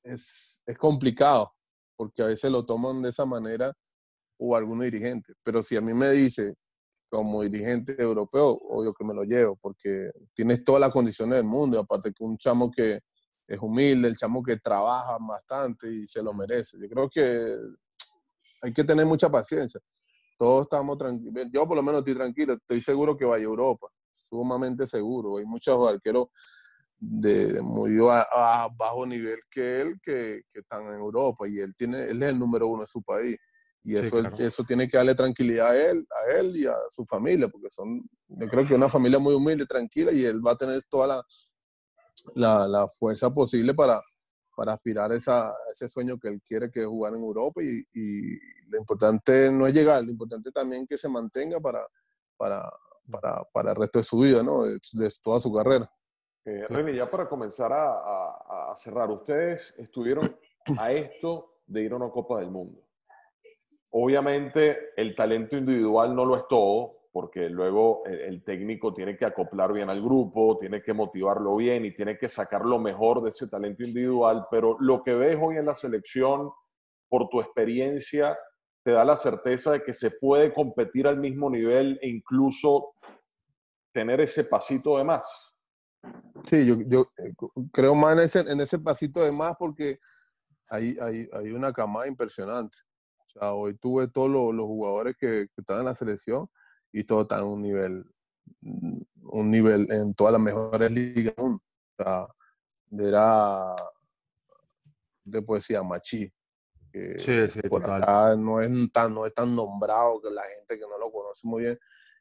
es, 0.02 0.62
es 0.66 0.78
complicado 0.78 1.52
porque 1.96 2.22
a 2.22 2.26
veces 2.26 2.50
lo 2.50 2.64
toman 2.64 3.02
de 3.02 3.08
esa 3.08 3.26
manera 3.26 3.72
o 4.38 4.54
algunos 4.56 4.84
dirigentes. 4.84 5.34
Pero 5.42 5.62
si 5.62 5.76
a 5.76 5.80
mí 5.80 5.92
me 5.92 6.10
dice, 6.10 6.54
como 7.10 7.42
dirigente 7.42 8.00
europeo, 8.00 8.50
obvio 8.50 8.94
que 8.94 9.04
me 9.04 9.14
lo 9.14 9.24
llevo, 9.24 9.56
porque 9.60 10.10
tienes 10.34 10.62
todas 10.64 10.80
las 10.80 10.92
condiciones 10.92 11.36
del 11.36 11.44
mundo, 11.44 11.76
y 11.76 11.80
aparte 11.80 12.12
que 12.12 12.22
un 12.22 12.38
chamo 12.38 12.70
que 12.70 13.00
es 13.46 13.58
humilde, 13.60 14.08
el 14.08 14.16
chamo 14.16 14.42
que 14.42 14.58
trabaja 14.58 15.16
bastante 15.20 15.90
y 15.90 16.06
se 16.06 16.22
lo 16.22 16.32
merece. 16.34 16.78
Yo 16.80 16.88
creo 16.88 17.08
que 17.08 17.56
hay 18.62 18.72
que 18.72 18.84
tener 18.84 19.06
mucha 19.06 19.30
paciencia. 19.30 19.80
Todos 20.36 20.62
estamos 20.62 20.96
tranquilos. 20.96 21.46
Yo 21.52 21.66
por 21.66 21.76
lo 21.76 21.82
menos 21.82 22.00
estoy 22.00 22.14
tranquilo, 22.14 22.54
estoy 22.54 22.80
seguro 22.80 23.16
que 23.16 23.24
vaya 23.24 23.42
a 23.42 23.48
Europa, 23.48 23.88
sumamente 24.12 24.86
seguro. 24.86 25.38
Hay 25.38 25.44
muchos 25.44 25.88
arqueros 25.88 26.28
de, 27.00 27.60
muy 27.62 27.96
a, 28.10 28.68
bajo 28.76 29.06
nivel 29.06 29.38
que 29.50 29.80
él 29.80 30.00
que, 30.02 30.42
que, 30.52 30.60
están 30.60 30.86
en 30.86 30.94
Europa 30.94 31.46
y 31.48 31.60
él 31.60 31.74
tiene 31.76 32.04
él 32.04 32.22
es 32.22 32.30
el 32.30 32.38
número 32.38 32.66
uno 32.66 32.80
de 32.80 32.88
su 32.88 33.02
país 33.02 33.36
y 33.84 33.96
eso 33.96 34.20
eso 34.38 34.64
tiene 34.64 34.88
que 34.88 34.96
darle 34.96 35.14
tranquilidad 35.14 35.68
a 35.68 35.90
él 35.90 36.04
a 36.10 36.38
él 36.38 36.56
y 36.56 36.66
a 36.66 36.74
su 36.90 37.04
familia 37.04 37.48
porque 37.48 37.70
son 37.70 38.02
yo 38.26 38.48
creo 38.48 38.66
que 38.66 38.74
una 38.74 38.88
familia 38.88 39.20
muy 39.20 39.34
humilde 39.34 39.64
tranquila 39.64 40.10
y 40.10 40.24
él 40.24 40.44
va 40.44 40.52
a 40.52 40.56
tener 40.56 40.82
toda 40.90 41.06
la 41.06 41.24
la, 42.34 42.66
la 42.66 42.88
fuerza 42.88 43.32
posible 43.32 43.74
para 43.74 44.02
para 44.58 44.72
aspirar 44.72 45.12
a, 45.12 45.14
esa, 45.14 45.54
ese 45.70 45.86
sueño 45.86 46.18
que 46.18 46.26
él 46.26 46.42
quiere 46.42 46.68
que 46.68 46.80
es 46.80 46.86
jugar 46.86 47.14
en 47.14 47.20
Europa 47.20 47.62
y, 47.62 47.80
y, 47.94 48.36
lo 48.70 48.76
importante 48.76 49.52
no 49.52 49.68
es 49.68 49.72
llegar 49.72 50.02
lo 50.02 50.10
importante 50.10 50.50
también 50.50 50.84
que 50.84 50.98
se 50.98 51.08
mantenga 51.08 51.60
para 51.60 51.86
para 52.36 52.68
para, 53.10 53.44
para 53.52 53.70
el 53.70 53.76
resto 53.76 54.00
de 54.00 54.02
su 54.02 54.18
vida 54.18 54.42
no 54.42 54.64
de 54.64 54.78
toda 55.22 55.38
su 55.38 55.52
carrera. 55.52 55.90
Eh, 56.44 56.66
René, 56.68 56.94
ya 56.94 57.08
para 57.08 57.28
comenzar 57.28 57.70
a, 57.72 58.74
cerrar, 58.76 59.10
ustedes 59.10 59.74
estuvieron 59.78 60.36
a 60.78 60.92
esto 60.92 61.60
de 61.66 61.82
ir 61.82 61.92
a 61.92 61.96
una 61.96 62.10
Copa 62.10 62.40
del 62.40 62.50
Mundo. 62.50 62.82
Obviamente 63.90 64.90
el 64.96 65.14
talento 65.14 65.56
individual 65.56 66.14
no 66.14 66.24
lo 66.24 66.36
es 66.36 66.48
todo, 66.48 66.97
porque 67.18 67.48
luego 67.48 68.04
el, 68.06 68.44
técnico 68.44 68.94
tiene 68.94 69.16
que 69.16 69.24
acoplar 69.24 69.72
bien 69.72 69.90
al 69.90 70.00
grupo, 70.00 70.56
tiene 70.56 70.80
que 70.80 70.92
motivarlo 70.92 71.56
bien 71.56 71.84
y 71.84 71.92
tiene 71.92 72.16
que 72.16 72.28
sacar 72.28 72.64
lo 72.64 72.78
mejor 72.78 73.20
de 73.20 73.30
ese 73.30 73.48
talento 73.48 73.82
individual, 73.82 74.46
pero 74.52 74.76
lo 74.78 75.02
que 75.02 75.14
ves 75.14 75.36
hoy 75.42 75.56
en 75.56 75.66
la 75.66 75.74
selección, 75.74 76.48
por 77.08 77.28
tu 77.28 77.40
experiencia, 77.40 78.38
te 78.84 78.92
da 78.92 79.04
la 79.04 79.16
certeza 79.16 79.72
de 79.72 79.82
que 79.82 79.92
se 79.92 80.12
puede 80.12 80.54
competir 80.54 81.08
al 81.08 81.16
mismo 81.16 81.50
nivel 81.50 81.98
e 82.02 82.08
incluso 82.08 82.92
tener 83.92 84.20
ese 84.20 84.44
pasito 84.44 84.96
de 84.96 85.02
más. 85.02 85.26
Sí, 86.44 86.64
yo, 86.64 86.76
yo 86.86 87.10
eh, 87.18 87.34
creo 87.72 87.96
más 87.96 88.12
en 88.12 88.18
ese, 88.20 88.40
en 88.52 88.60
ese 88.60 88.78
pasito 88.78 89.24
de 89.24 89.32
más 89.32 89.56
porque 89.58 89.98
hay, 90.68 90.96
hay, 91.00 91.28
hay 91.32 91.50
una 91.50 91.72
camada 91.72 92.06
impresionante. 92.06 92.78
O 93.26 93.28
sea, 93.28 93.54
hoy 93.54 93.76
tuve 93.76 94.06
todos 94.06 94.30
los, 94.30 94.54
los 94.54 94.66
jugadores 94.66 95.16
que, 95.18 95.48
que, 95.52 95.60
están 95.62 95.80
en 95.80 95.86
la 95.86 95.94
selección 95.96 96.48
y 96.92 97.04
todos 97.04 97.22
están 97.22 97.40
en 97.40 97.46
un 97.46 97.62
nivel, 97.62 98.04
un 98.62 99.50
nivel 99.50 99.90
en 99.90 100.14
todas 100.14 100.32
las 100.32 100.40
mejores 100.40 100.90
ligas. 100.90 101.34
O 101.38 101.60
sea, 101.96 102.26
era 102.90 103.74
de 105.24 105.42
poesía 105.42 105.82
Machi. 105.82 106.32
sí, 106.92 107.48
sí, 107.48 107.60
por 107.68 107.88
acá 107.88 108.34
no 108.36 108.60
es, 108.60 108.70
tan, 108.92 109.14
no 109.14 109.26
es 109.26 109.34
tan 109.34 109.54
nombrado 109.54 110.20
que 110.20 110.30
la 110.30 110.42
gente 110.42 110.78
que 110.78 110.86
no 110.88 110.98
lo 110.98 111.10
conoce 111.10 111.46
muy 111.46 111.64
bien 111.64 111.78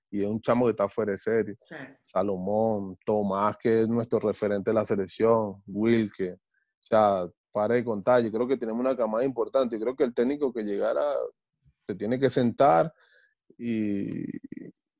y 0.09 0.21
es 0.21 0.27
un 0.27 0.41
chamo 0.41 0.65
que 0.65 0.71
está 0.71 0.87
fuera 0.87 1.11
de 1.11 1.17
serie. 1.17 1.57
Salomón, 2.01 2.97
Tomás, 3.05 3.57
que 3.57 3.81
es 3.81 3.87
nuestro 3.87 4.19
referente 4.19 4.69
de 4.69 4.75
la 4.75 4.85
selección, 4.85 5.61
Wilke. 5.67 6.33
O 6.33 6.37
sea, 6.79 7.27
para 7.51 7.75
de 7.75 7.83
contar, 7.83 8.23
yo 8.23 8.31
creo 8.31 8.47
que 8.47 8.57
tenemos 8.57 8.79
una 8.79 8.95
camada 8.95 9.25
importante. 9.25 9.75
Yo 9.75 9.81
creo 9.81 9.95
que 9.95 10.05
el 10.05 10.13
técnico 10.13 10.53
que 10.53 10.63
llegara 10.63 11.03
se 11.85 11.95
tiene 11.95 12.19
que 12.19 12.29
sentar 12.29 12.93
y, 13.57 14.23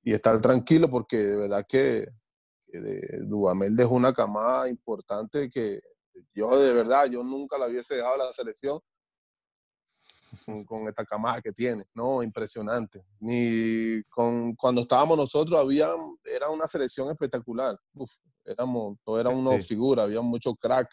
y 0.04 0.14
estar 0.14 0.40
tranquilo 0.42 0.90
porque 0.90 1.18
de 1.18 1.36
verdad 1.36 1.66
que, 1.68 2.08
de, 2.68 3.24
Dudamel 3.26 3.76
dejó 3.76 3.96
una 3.96 4.14
camada 4.14 4.70
importante 4.70 5.50
que 5.50 5.82
yo 6.34 6.58
de 6.58 6.74
verdad, 6.74 7.08
yo 7.10 7.24
nunca 7.24 7.58
la 7.58 7.68
hubiese 7.68 7.96
dejado 7.96 8.16
a 8.16 8.26
la 8.26 8.34
selección 8.34 8.80
con, 10.66 10.88
esta 10.88 11.06
camada 11.06 11.42
que 11.42 11.52
tiene, 11.52 11.86
¿no? 11.94 12.24
Impresionante. 12.24 13.04
Ni 13.20 14.04
con, 14.04 14.56
cuando 14.56 14.82
estábamos 14.82 15.18
nosotros 15.18 15.60
había, 15.60 15.90
era 16.24 16.50
una 16.50 16.68
selección 16.68 17.10
espectacular. 17.12 17.78
Uf, 17.94 18.12
éramos, 18.46 18.98
todo 19.04 19.20
era 19.20 19.30
una 19.30 19.60
figura, 19.60 20.04
había 20.04 20.22
mucho 20.22 20.56
crack, 20.56 20.90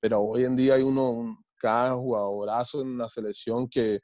pero 0.00 0.20
hoy 0.20 0.44
en 0.44 0.56
día 0.56 0.74
hay 0.74 0.82
uno, 0.82 1.44
cada 1.56 1.94
jugadorazo 1.94 2.82
en 2.82 2.98
la 2.98 3.08
selección 3.08 3.68
que 3.68 4.00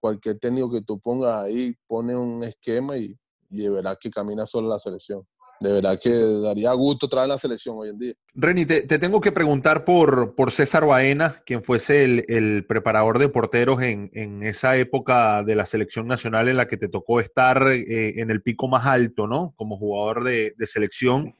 cualquier 0.00 0.38
técnico 0.38 0.70
que 0.70 0.82
tú 0.82 0.98
pongas 0.98 1.44
ahí 1.44 1.74
pone 1.86 2.16
un 2.16 2.44
esquema 2.44 2.96
y, 2.96 3.16
y 3.50 3.62
de 3.62 3.70
verdad 3.70 3.96
que 4.00 4.10
camina 4.10 4.46
solo 4.46 4.68
la 4.68 4.78
selección 4.78 5.26
de 5.60 5.72
verdad 5.72 5.98
que 6.00 6.10
daría 6.10 6.72
gusto 6.72 7.08
traer 7.08 7.28
la 7.28 7.38
selección 7.38 7.76
hoy 7.78 7.88
en 7.88 7.98
día. 7.98 8.14
Reni, 8.34 8.64
te, 8.64 8.82
tengo 8.82 9.20
que 9.20 9.32
preguntar 9.32 9.84
por, 9.84 10.34
por 10.36 10.52
César 10.52 10.86
Baena, 10.86 11.34
quien 11.44 11.64
fuese 11.64 12.04
el, 12.04 12.64
preparador 12.66 13.18
de 13.18 13.28
porteros 13.28 13.82
en, 13.82 14.42
esa 14.42 14.76
época 14.76 15.42
de 15.42 15.56
la 15.56 15.66
selección 15.66 16.06
nacional 16.06 16.48
en 16.48 16.56
la 16.56 16.68
que 16.68 16.76
te 16.76 16.88
tocó 16.88 17.20
estar 17.20 17.66
eh, 17.72 18.20
en 18.20 18.30
el 18.30 18.42
pico 18.42 18.68
más 18.68 18.86
alto, 18.86 19.26
¿no? 19.26 19.52
Como 19.56 19.76
jugador 19.76 20.24
de, 20.24 20.54
selección. 20.64 21.34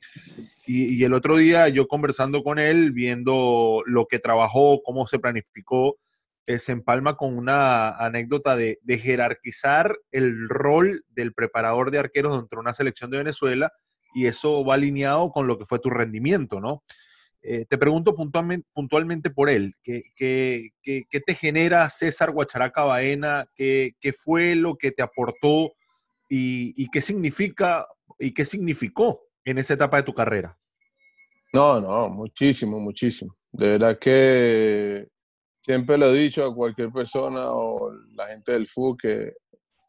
Y, 0.67 1.05
el 1.05 1.15
otro 1.15 1.37
día 1.37 1.69
yo 1.69 1.87
conversando 1.87 2.43
con 2.43 2.59
él, 2.59 2.93
viendo 2.93 3.83
lo 3.87 4.07
que 4.07 4.19
trabajó, 4.19 4.83
cómo 4.83 5.07
se 5.07 5.19
planificó, 5.19 5.99
eh, 6.49 6.59
se 6.59 6.73
empalma 6.73 7.15
con 7.15 7.37
una 7.37 7.91
anécdota 7.91 8.57
de, 8.57 8.79
jerarquizar 8.87 9.99
el 10.11 10.49
rol 10.49 11.05
del 11.11 11.35
preparador 11.35 11.91
de 11.91 11.99
arqueros 11.99 12.39
dentro 12.39 12.57
de 12.57 12.63
una 12.63 12.73
selección 12.73 13.11
de 13.11 13.19
Venezuela 13.19 13.71
y 14.15 14.25
eso 14.25 14.65
va 14.65 14.73
alineado 14.73 15.31
con 15.31 15.47
lo 15.47 15.59
que 15.59 15.67
fue 15.67 15.79
tu 15.79 15.91
rendimiento, 15.91 16.59
¿no? 16.59 16.83
Eh, 17.43 17.67
te 17.69 17.77
pregunto 17.77 18.15
puntualmente, 18.17 19.29
por 19.29 19.51
él, 19.51 19.75
¿qué, 19.83 20.73
te 20.83 21.35
genera 21.35 21.91
César 21.91 22.31
Guacharaca 22.31 22.83
Baena? 22.83 23.47
¿Qué, 23.55 23.93
¿Qué, 24.01 24.15
fue 24.15 24.55
lo 24.55 24.79
que 24.79 24.91
te 24.91 25.03
aportó 25.03 25.75
y, 26.31 26.73
y, 26.83 26.89
qué 26.91 27.03
significa 27.03 27.87
y 28.19 28.33
qué 28.33 28.47
significó 28.47 29.21
en 29.45 29.59
esa 29.59 29.75
etapa 29.75 29.99
de 29.99 30.05
tu 30.05 30.15
carrera? 30.15 30.59
No, 31.53 31.79
no, 31.79 32.09
muchísimo, 32.09 32.81
muchísimo. 32.81 33.37
De 33.53 33.69
verdad 33.69 33.99
que 33.99 35.09
siempre 35.69 35.99
lo 35.99 36.07
he 36.07 36.19
dicho 36.19 36.47
a 36.47 36.55
cualquier 36.55 36.91
persona 36.91 37.51
o 37.51 37.93
la 38.15 38.27
gente 38.29 38.53
del 38.53 38.67
fútbol 38.67 38.97
que 38.97 39.35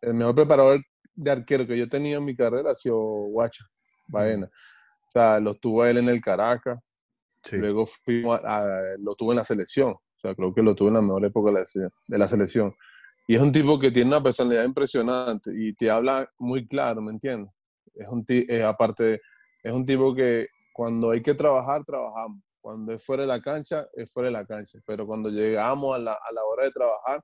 el 0.02 0.13
mejor 0.13 0.36
preparador 0.36 0.84
de 1.15 1.32
arquero 1.32 1.65
que 1.65 1.78
yo 1.78 1.86
he 1.86 1.89
tenido 1.89 2.20
en 2.20 2.26
mi 2.26 2.36
carrera 2.36 2.72
ha 2.72 2.76
sido 2.76 2.98
Guacha. 2.98 3.63
Baena. 4.08 4.48
O 4.48 5.12
sea, 5.12 5.39
lo 5.39 5.56
tuvo 5.56 5.86
él 5.86 5.98
en 6.00 6.10
el 6.10 6.20
Caracas, 6.20 6.80
luego 7.52 7.86
fuimos 7.86 8.42
lo 9.00 9.15
tuvo 9.15 9.32
en 9.32 9.38
la 9.38 9.46
selección. 9.46 9.92
O 9.92 10.20
sea, 10.22 10.36
creo 10.36 10.54
que 10.54 10.62
lo 10.62 10.76
tuvo 10.76 10.89
en 10.89 10.96
la 10.96 11.02
mejor 11.02 11.24
época 11.24 11.63
de 12.08 12.18
la 12.18 12.28
selección. 12.28 12.76
Y 13.26 13.36
es 13.36 13.42
un 13.42 13.54
tipo 13.54 13.80
que 13.80 13.92
tiene 13.92 14.10
una 14.10 14.22
personalidad 14.22 14.65
impresionante 14.65 15.52
y 15.56 15.74
te 15.76 15.89
habla 15.89 16.30
muy 16.39 16.68
claro, 16.68 17.02
¿me 17.02 17.12
entiendes? 17.12 17.54
Es 17.96 18.08
un 18.10 18.26
eh, 18.28 18.63
aparte, 18.63 19.22
es 19.63 19.72
un 19.72 19.86
tipo 19.86 20.13
que 20.13 20.48
cuando 20.74 21.12
hay 21.12 21.22
que 21.22 21.36
trabajar, 21.36 21.86
trabajamos. 21.86 22.42
Cuando 22.62 22.93
es 22.93 23.06
fuera 23.06 23.24
de 23.24 23.28
la 23.28 23.41
cancha, 23.41 23.88
es 23.93 24.12
fuera 24.12 24.30
de 24.30 24.34
la 24.34 24.45
cancha. 24.45 24.80
Pero 24.86 25.08
cuando 25.08 25.30
llegamos 25.30 25.95
a 25.95 26.00
la, 26.00 26.13
a 26.13 26.32
la 26.34 26.43
hora 26.43 26.65
de 26.65 26.72
trabajar, 26.72 27.22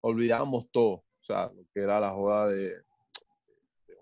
olvidábamos 0.00 0.66
todo, 0.72 0.94
o 0.94 1.24
sea, 1.24 1.46
lo 1.46 1.64
que 1.72 1.82
era 1.82 2.00
la 2.00 2.10
joda 2.10 2.48
de, 2.48 2.72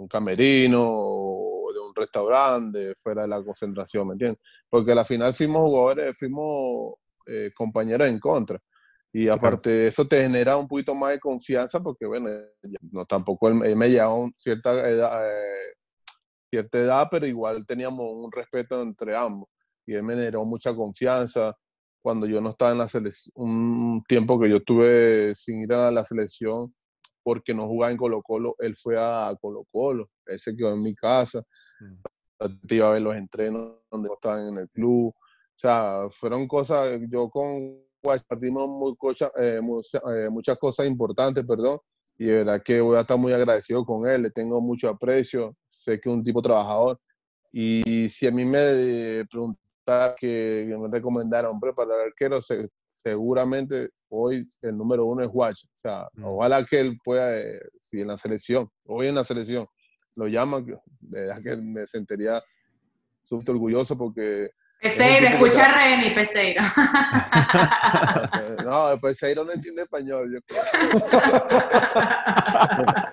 un 0.00 0.08
camerino 0.08 0.82
o 0.82 1.72
de 1.72 1.80
un 1.80 1.94
restaurante, 1.94 2.94
fuera 2.94 3.22
de 3.22 3.28
la 3.28 3.42
concentración, 3.42 4.08
¿me 4.08 4.14
entiendes? 4.14 4.40
Porque 4.68 4.92
al 4.92 5.04
final 5.04 5.34
fuimos 5.34 5.62
jugadores, 5.62 6.18
fuimos 6.18 6.94
eh, 7.26 7.50
compañeros 7.54 8.08
en 8.08 8.18
contra. 8.18 8.58
Y 9.12 9.28
aparte 9.28 9.70
de 9.70 9.86
eso 9.88 10.06
te 10.06 10.22
genera 10.22 10.56
un 10.56 10.68
poquito 10.68 10.94
más 10.94 11.10
de 11.10 11.20
confianza 11.20 11.80
porque, 11.80 12.06
bueno, 12.06 12.30
no 12.92 13.04
tampoco 13.06 13.48
él, 13.48 13.54
me 13.54 13.90
llevaba 13.90 14.28
cierta 14.32 14.70
edad, 14.88 15.26
eh, 15.26 15.74
cierta 16.48 16.78
edad, 16.78 17.08
pero 17.10 17.26
igual 17.26 17.66
teníamos 17.66 18.06
un 18.12 18.30
respeto 18.30 18.80
entre 18.80 19.16
ambos. 19.16 19.48
Y 19.90 19.94
él 19.94 20.04
me 20.04 20.14
generó 20.14 20.44
mucha 20.44 20.74
confianza. 20.74 21.56
Cuando 22.02 22.26
yo 22.26 22.40
no 22.40 22.50
estaba 22.50 22.70
en 22.70 22.78
la 22.78 22.88
selección, 22.88 23.32
un 23.34 24.02
tiempo 24.08 24.38
que 24.38 24.48
yo 24.48 24.58
estuve 24.58 25.34
sin 25.34 25.62
ir 25.62 25.72
a 25.72 25.90
la 25.90 26.04
selección 26.04 26.72
porque 27.22 27.52
no 27.52 27.66
jugaba 27.66 27.90
en 27.90 27.98
Colo 27.98 28.22
Colo, 28.22 28.54
él 28.60 28.76
fue 28.76 28.96
a 28.98 29.34
Colo 29.40 29.64
Colo. 29.70 30.08
Él 30.26 30.38
se 30.38 30.56
quedó 30.56 30.72
en 30.72 30.82
mi 30.82 30.94
casa. 30.94 31.42
Mm. 31.80 32.54
Iba 32.70 32.88
a 32.88 32.92
ver 32.92 33.02
los 33.02 33.16
entrenos 33.16 33.80
donde 33.90 34.08
estaban 34.12 34.46
en 34.46 34.58
el 34.58 34.68
club. 34.70 35.08
O 35.08 35.58
sea, 35.58 36.06
fueron 36.08 36.46
cosas, 36.46 37.00
yo 37.10 37.28
con 37.28 37.82
compartimos 38.00 38.68
muy 38.68 38.96
eh, 39.36 39.60
eh, 39.60 40.30
muchas 40.30 40.58
cosas 40.58 40.86
importantes, 40.86 41.44
perdón, 41.46 41.80
y 42.16 42.26
de 42.26 42.36
verdad 42.44 42.62
que 42.64 42.80
voy 42.80 42.96
a 42.96 43.00
estar 43.00 43.18
muy 43.18 43.32
agradecido 43.32 43.84
con 43.84 44.08
él, 44.08 44.22
le 44.22 44.30
tengo 44.30 44.60
mucho 44.60 44.88
aprecio, 44.88 45.54
sé 45.68 46.00
que 46.00 46.08
es 46.08 46.14
un 46.14 46.24
tipo 46.24 46.40
trabajador, 46.40 46.98
y 47.52 48.08
si 48.10 48.26
a 48.26 48.30
mí 48.30 48.44
me 48.44 49.24
que, 50.18 50.74
me 50.78 50.88
recomendara 50.88 51.50
hombre 51.50 51.72
para 51.72 51.94
el 51.94 52.08
arquero, 52.08 52.40
seguramente 52.90 53.90
hoy 54.08 54.46
el 54.62 54.76
número 54.76 55.06
uno 55.06 55.22
es 55.22 55.30
Watch, 55.32 55.64
o 55.64 55.78
sea, 55.78 56.08
mm. 56.14 56.24
ojalá 56.24 56.64
que 56.64 56.80
él 56.80 56.98
pueda, 57.02 57.38
eh, 57.38 57.60
si 57.78 58.00
en 58.00 58.08
la 58.08 58.16
selección, 58.16 58.68
hoy 58.84 59.08
en 59.08 59.14
la 59.14 59.24
selección, 59.24 59.66
lo 60.16 60.26
llama, 60.26 60.60
de 60.60 61.26
verdad 61.26 61.42
que 61.42 61.56
me 61.56 61.86
sentiría 61.86 62.42
súper 63.22 63.54
orgulloso 63.54 63.96
porque 63.96 64.50
Peseiro, 64.80 65.26
escucha 65.26 65.66
a 65.66 65.74
Reni, 65.74 66.14
Peseiro. 66.14 66.62
no, 68.64 68.98
Peseiro 68.98 69.44
no 69.44 69.52
entiende 69.52 69.82
español, 69.82 70.32
yo 70.32 70.40
creo. 70.46 70.62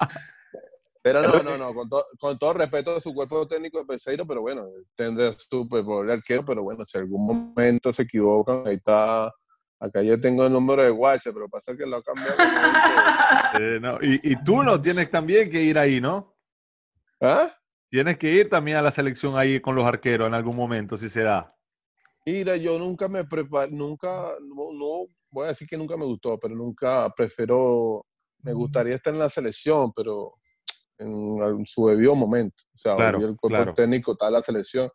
Pero 1.07 1.21
no, 1.21 1.41
no, 1.41 1.57
no, 1.57 1.73
con, 1.73 1.89
con, 2.19 2.37
todo 2.37 2.53
respeto 2.53 2.93
de 2.93 2.99
su 2.99 3.13
cuerpo 3.13 3.47
técnico 3.47 3.79
de 3.79 3.85
Peseiro, 3.85 4.27
pero 4.27 4.41
bueno, 4.41 4.67
tendrá 4.93 5.31
su 5.31 5.65
pobre 5.69 6.11
arquero, 6.11 6.43
pero 6.43 6.63
bueno, 6.63 6.83
si 6.83 6.97
algún 6.97 7.25
momento 7.25 7.93
se 7.93 8.03
equivocan, 8.03 8.67
ahí 8.67 8.75
está. 8.75 9.33
Acá 9.79 10.01
yo 10.01 10.19
tengo 10.19 10.45
el 10.45 10.51
número 10.51 10.83
de 10.83 10.89
Guache, 10.89 11.31
pero 11.31 11.47
pasa 11.47 11.77
que 11.77 11.85
lo 11.85 11.97
ha 11.97 12.03
cambiado. 12.03 12.35
no. 13.79 13.97
y, 14.01 14.19
y 14.21 14.43
tú 14.43 14.63
no 14.63 14.81
tienes 14.81 15.09
también 15.09 15.49
que 15.49 15.61
ir 15.61 15.77
ahí, 15.77 16.01
¿no? 16.01 16.35
¿Ah? 17.21 17.53
Tienes 17.89 18.17
que 18.17 18.29
ir 18.29 18.49
también 18.49 18.75
a 18.75 18.81
la 18.81 18.91
selección 18.91 19.37
ahí 19.37 19.61
con 19.61 19.75
los 19.75 19.85
arqueros 19.85 20.27
en 20.27 20.33
algún 20.33 20.57
momento, 20.57 20.97
si 20.97 21.07
se 21.07 21.23
da. 21.23 21.55
Mira, 22.25 22.57
yo 22.57 22.77
nunca 22.77 23.07
me 23.07 23.23
preparé, 23.23 23.71
nunca, 23.71 24.33
no, 24.41 25.05
voy 25.31 25.45
a 25.45 25.49
decir 25.49 25.69
que 25.69 25.77
nunca 25.77 25.95
me 25.95 26.03
gustó, 26.03 26.37
pero 26.37 26.53
nunca 26.53 27.09
prefiero, 27.15 28.05
me 28.43 28.51
gustaría 28.51 28.95
estar 28.95 29.13
en 29.13 29.19
la 29.19 29.29
selección, 29.29 29.93
pero 29.95 30.33
en 30.97 31.65
su 31.65 31.87
debido 31.87 32.15
momento. 32.15 32.63
O 32.73 32.77
sea, 32.77 32.93
el 33.09 33.35
cuerpo 33.37 33.73
técnico 33.73 34.13
está 34.13 34.29
la 34.29 34.41
selección. 34.41 34.89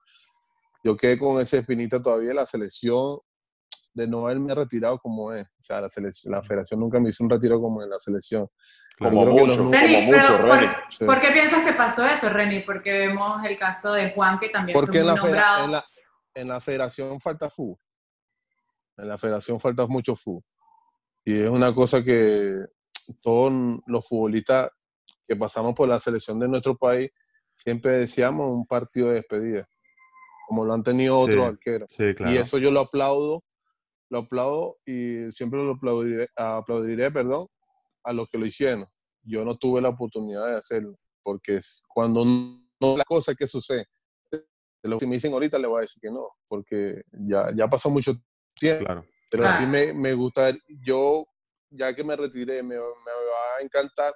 Yo 0.84 0.96
quedé 0.96 1.18
con 1.18 1.40
esa 1.40 1.58
espinita 1.58 2.02
todavía 2.02 2.34
la 2.34 2.46
selección 2.46 3.18
de 3.94 4.08
no 4.08 4.26
haberme 4.26 4.54
retirado 4.54 4.98
como 4.98 5.32
es. 5.32 5.44
O 5.44 5.62
sea, 5.62 5.80
la, 5.80 5.88
la 6.24 6.42
federación 6.42 6.80
nunca 6.80 6.98
me 6.98 7.10
hizo 7.10 7.22
un 7.22 7.30
retiro 7.30 7.60
como 7.60 7.82
en 7.82 7.90
la 7.90 7.98
selección. 7.98 8.48
Como 8.98 9.26
mucho, 9.26 9.70
Reni, 9.70 10.10
¿por, 11.06 11.20
qué 11.20 11.30
piensas 11.32 11.64
que 11.64 11.72
pasó 11.74 12.04
eso, 12.04 12.28
Reni? 12.28 12.60
Porque 12.60 12.92
vemos 12.92 13.44
el 13.44 13.58
caso 13.58 13.92
de 13.92 14.12
Juan, 14.12 14.38
que 14.38 14.48
también 14.48 14.74
Porque 14.74 15.00
fue 15.02 15.12
muy 15.12 15.20
nombrado 15.20 15.82
en 16.34 16.48
la 16.48 16.60
federación 16.60 17.20
falta 17.20 17.50
fútbol. 17.50 17.78
En 18.96 19.08
la 19.08 19.18
federación 19.18 19.60
falta 19.60 19.86
mucho 19.86 20.14
fútbol. 20.14 20.42
Y 21.24 21.42
es 21.42 21.48
una 21.48 21.74
cosa 21.74 22.02
que 22.02 22.56
todos 23.20 23.52
los 23.86 24.08
futbolistas 24.08 24.70
que 25.32 25.36
pasamos 25.36 25.74
por 25.74 25.88
la 25.88 25.98
selección 25.98 26.38
de 26.38 26.48
nuestro 26.48 26.76
país 26.76 27.10
siempre 27.56 27.92
decíamos 27.92 28.50
un 28.50 28.66
partido 28.66 29.08
de 29.08 29.14
despedida, 29.14 29.68
como 30.48 30.64
lo 30.64 30.72
han 30.72 30.82
tenido 30.82 31.18
otros 31.18 31.46
arqueros. 31.46 31.94
Y 31.98 32.36
eso 32.36 32.58
yo 32.58 32.70
lo 32.70 32.80
aplaudo, 32.80 33.42
lo 34.10 34.18
aplaudo 34.18 34.78
y 34.84 35.30
siempre 35.30 35.62
lo 35.62 35.72
aplaudiré, 35.72 36.28
aplaudiré 36.36 37.10
perdón, 37.10 37.46
a 38.04 38.12
los 38.12 38.28
que 38.28 38.38
lo 38.38 38.46
hicieron. 38.46 38.86
Yo 39.22 39.44
no 39.44 39.56
tuve 39.56 39.80
la 39.80 39.90
oportunidad 39.90 40.46
de 40.46 40.56
hacerlo, 40.56 40.96
porque 41.22 41.58
cuando 41.88 42.24
no 42.24 42.96
la 42.96 43.04
cosa 43.04 43.34
que 43.34 43.46
sucede, 43.46 43.86
si 44.98 45.06
me 45.06 45.14
dicen 45.14 45.32
ahorita, 45.32 45.58
le 45.58 45.68
voy 45.68 45.78
a 45.78 45.80
decir 45.82 46.00
que 46.00 46.10
no, 46.10 46.28
porque 46.48 47.02
ya, 47.12 47.52
ya 47.54 47.68
pasó 47.68 47.88
mucho 47.88 48.14
tiempo. 48.56 48.84
Claro. 48.84 49.04
Pero 49.30 49.46
así 49.46 49.64
me, 49.64 49.94
me, 49.94 50.12
gusta, 50.12 50.52
yo, 50.84 51.24
ya 51.70 51.94
que 51.94 52.04
me 52.04 52.16
retiré, 52.16 52.62
me, 52.62 52.74
me 52.74 52.80
va 52.80 53.58
a 53.58 53.62
encantar 53.62 54.12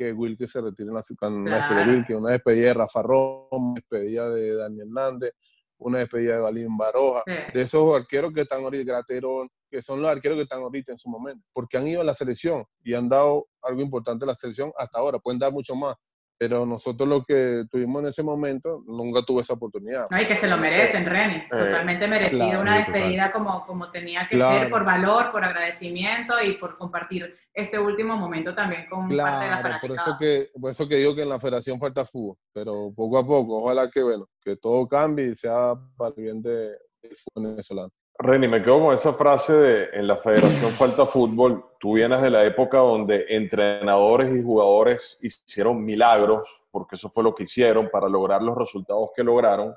que 0.00 0.14
Wilke 0.14 0.46
se 0.46 0.62
retire 0.62 0.88
en 0.88 0.94
la, 0.94 1.02
una 1.28 1.56
despedida 1.56 1.84
de 1.84 1.92
Wilke, 1.92 2.14
una 2.16 2.30
despedida 2.30 2.68
de 2.68 2.74
Rafa 2.74 3.02
Roma, 3.02 3.48
una 3.50 3.74
despedida 3.74 4.30
de 4.30 4.56
Daniel 4.56 4.86
Hernández, 4.86 5.32
una 5.76 5.98
despedida 5.98 6.36
de 6.36 6.40
Balín 6.40 6.74
Baroja, 6.78 7.22
de 7.26 7.60
esos 7.60 7.94
arqueros 7.94 8.32
que 8.32 8.40
están 8.40 8.62
ahorita, 8.62 8.92
Graterón, 8.92 9.50
que 9.70 9.82
son 9.82 10.00
los 10.00 10.10
arqueros 10.10 10.36
que 10.36 10.44
están 10.44 10.62
ahorita 10.62 10.92
en 10.92 10.96
su 10.96 11.10
momento, 11.10 11.44
porque 11.52 11.76
han 11.76 11.86
ido 11.86 12.00
a 12.00 12.04
la 12.04 12.14
selección 12.14 12.64
y 12.82 12.94
han 12.94 13.10
dado 13.10 13.48
algo 13.60 13.82
importante 13.82 14.24
a 14.24 14.28
la 14.28 14.34
selección 14.34 14.72
hasta 14.78 14.98
ahora, 14.98 15.18
pueden 15.18 15.38
dar 15.38 15.52
mucho 15.52 15.74
más, 15.74 15.94
pero 16.40 16.64
nosotros 16.64 17.06
lo 17.06 17.22
que 17.22 17.64
tuvimos 17.70 18.02
en 18.02 18.08
ese 18.08 18.22
momento, 18.22 18.82
nunca 18.86 19.20
tuve 19.26 19.42
esa 19.42 19.52
oportunidad. 19.52 20.06
Ay, 20.08 20.26
que 20.26 20.36
se 20.36 20.48
lo 20.48 20.56
merecen, 20.56 21.04
Reni. 21.04 21.34
Eh, 21.34 21.48
Totalmente 21.50 22.08
merecido 22.08 22.62
una 22.62 22.78
despedida 22.78 23.30
como, 23.30 23.66
como 23.66 23.90
tenía 23.90 24.26
que 24.26 24.38
ser, 24.38 24.70
por 24.70 24.82
valor, 24.82 25.32
por 25.32 25.44
agradecimiento 25.44 26.32
y 26.42 26.54
por 26.54 26.78
compartir 26.78 27.36
ese 27.52 27.78
último 27.78 28.16
momento 28.16 28.54
también 28.54 28.86
con 28.88 29.14
parte 29.14 29.44
de 29.44 29.50
la 29.50 29.58
fanaticada. 29.58 29.80
Por 29.80 29.90
eso, 29.92 30.16
que, 30.18 30.50
por 30.58 30.70
eso 30.70 30.88
que 30.88 30.96
digo 30.96 31.14
que 31.14 31.24
en 31.24 31.28
la 31.28 31.38
federación 31.38 31.78
falta 31.78 32.06
fútbol, 32.06 32.38
pero 32.54 32.90
poco 32.96 33.18
a 33.18 33.26
poco, 33.26 33.62
ojalá 33.62 33.90
que, 33.90 34.02
bueno, 34.02 34.26
que 34.40 34.56
todo 34.56 34.88
cambie 34.88 35.26
y 35.26 35.34
sea 35.34 35.74
para 35.94 36.14
el 36.16 36.22
bien 36.22 36.40
del 36.40 36.72
fútbol 37.16 37.50
venezolano. 37.50 37.90
Reni, 38.22 38.48
me 38.48 38.62
quedo 38.62 38.80
con 38.80 38.94
esa 38.94 39.14
frase 39.14 39.54
de 39.54 39.88
en 39.94 40.06
la 40.06 40.18
federación 40.18 40.72
falta 40.78 41.06
fútbol. 41.06 41.64
Tú 41.78 41.94
vienes 41.94 42.20
de 42.20 42.28
la 42.28 42.44
época 42.44 42.76
donde 42.76 43.24
entrenadores 43.30 44.30
y 44.36 44.42
jugadores 44.42 45.18
hicieron 45.22 45.82
milagros, 45.82 46.64
porque 46.70 46.96
eso 46.96 47.08
fue 47.08 47.24
lo 47.24 47.34
que 47.34 47.44
hicieron 47.44 47.88
para 47.88 48.10
lograr 48.10 48.42
los 48.42 48.54
resultados 48.58 49.08
que 49.16 49.24
lograron. 49.24 49.74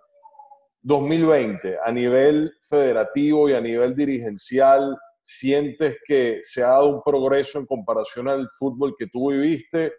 2020, 0.81 1.77
a 1.85 1.89
nivel 1.93 2.53
federativo 2.67 3.47
y 3.47 3.53
a 3.53 3.61
nivel 3.61 3.95
dirigencial, 3.95 4.97
¿sientes 5.21 5.99
que 6.05 6.39
se 6.41 6.63
ha 6.63 6.67
dado 6.67 6.89
un 6.89 7.01
progreso 7.01 7.59
en 7.59 7.65
comparación 7.65 8.27
al 8.27 8.49
fútbol 8.49 8.93
que 8.99 9.07
tú 9.07 9.31
viviste? 9.31 9.93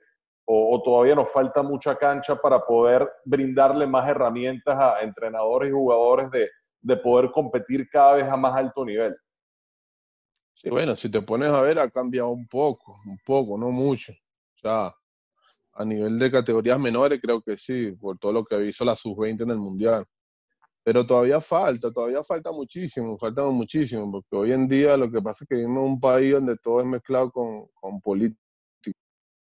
¿O, 0.45 0.77
o 0.77 0.83
todavía 0.83 1.15
nos 1.15 1.33
falta 1.33 1.63
mucha 1.63 1.97
cancha 1.97 2.37
para 2.37 2.61
poder 2.61 3.11
brindarle 3.25 3.87
más 3.87 4.07
herramientas 4.07 4.79
a 4.79 5.01
entrenadores 5.01 5.71
y 5.71 5.73
jugadores 5.73 6.31
de 6.31 6.51
de 6.85 6.97
poder 6.99 7.31
competir 7.33 7.89
cada 7.89 8.15
vez 8.15 8.29
a 8.29 8.37
más 8.37 8.55
alto 8.55 8.85
nivel. 8.85 9.17
Sí, 10.53 10.69
bueno, 10.69 10.95
si 10.95 11.11
te 11.11 11.23
pones 11.23 11.49
a 11.49 11.61
ver, 11.63 11.79
ha 11.79 11.91
cambiado 11.91 12.29
un 12.29 12.47
poco, 12.47 12.97
un 13.07 13.19
poco, 13.25 13.59
no 13.59 13.71
mucho. 13.71 14.13
O 14.13 14.59
sea, 14.59 14.95
a 15.73 15.85
nivel 15.85 16.19
de 16.19 16.31
categorías 16.31 16.79
menores, 16.79 17.21
creo 17.21 17.41
que 17.43 17.57
sí, 17.57 17.93
por 17.93 18.19
todo 18.19 18.33
lo 18.33 18.45
que 18.45 18.65
hizo 18.67 18.85
la 18.85 18.95
sub-20 18.95 19.43
en 19.43 19.51
el 19.51 19.57
Mundial. 19.57 20.05
Pero 20.85 21.07
todavía 21.07 21.41
falta, 21.41 21.91
todavía 21.91 22.23
falta 22.23 22.53
muchísimo, 22.53 23.17
falta 23.19 23.43
muchísimo, 23.45 24.13
porque 24.13 24.37
hoy 24.37 24.53
en 24.53 24.69
día 24.69 24.97
lo 24.99 25.11
que 25.11 25.23
pasa 25.23 25.45
es 25.45 25.49
que 25.49 25.57
vivimos 25.57 25.79
en 25.85 25.93
un 25.93 26.01
país 26.01 26.33
donde 26.33 26.57
todo 26.59 26.81
es 26.81 26.87
mezclado 26.87 27.33
con, 27.33 27.67
con 27.73 28.01
política 28.03 28.44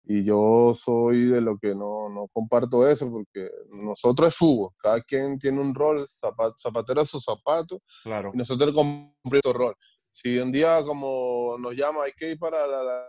y 0.05 0.25
yo 0.25 0.73
soy 0.75 1.27
de 1.27 1.41
lo 1.41 1.59
que 1.59 1.75
no, 1.75 2.09
no, 2.09 2.29
comparto 2.33 2.87
eso, 2.89 3.11
porque 3.11 3.49
nosotros 3.71 4.29
es 4.29 4.37
fútbol, 4.37 4.71
cada 4.79 5.01
quien 5.03 5.39
tiene 5.39 5.61
un 5.61 5.75
rol, 5.75 6.07
zapatero 6.09 7.01
a 7.01 7.05
su 7.05 7.21
zapato, 7.21 7.81
claro. 8.03 8.33
y 8.35 8.39
nosotros 8.39 8.73
cumplimos 8.75 9.15
nuestro 9.25 9.53
rol. 9.53 9.77
Si 10.11 10.39
un 10.39 10.53
día 10.53 10.83
como 10.85 11.57
nos 11.59 11.75
llama, 11.75 12.05
hay 12.05 12.13
que 12.13 12.33
ir 12.33 12.39
para 12.39 12.67
la, 12.67 12.83
la, 12.83 13.07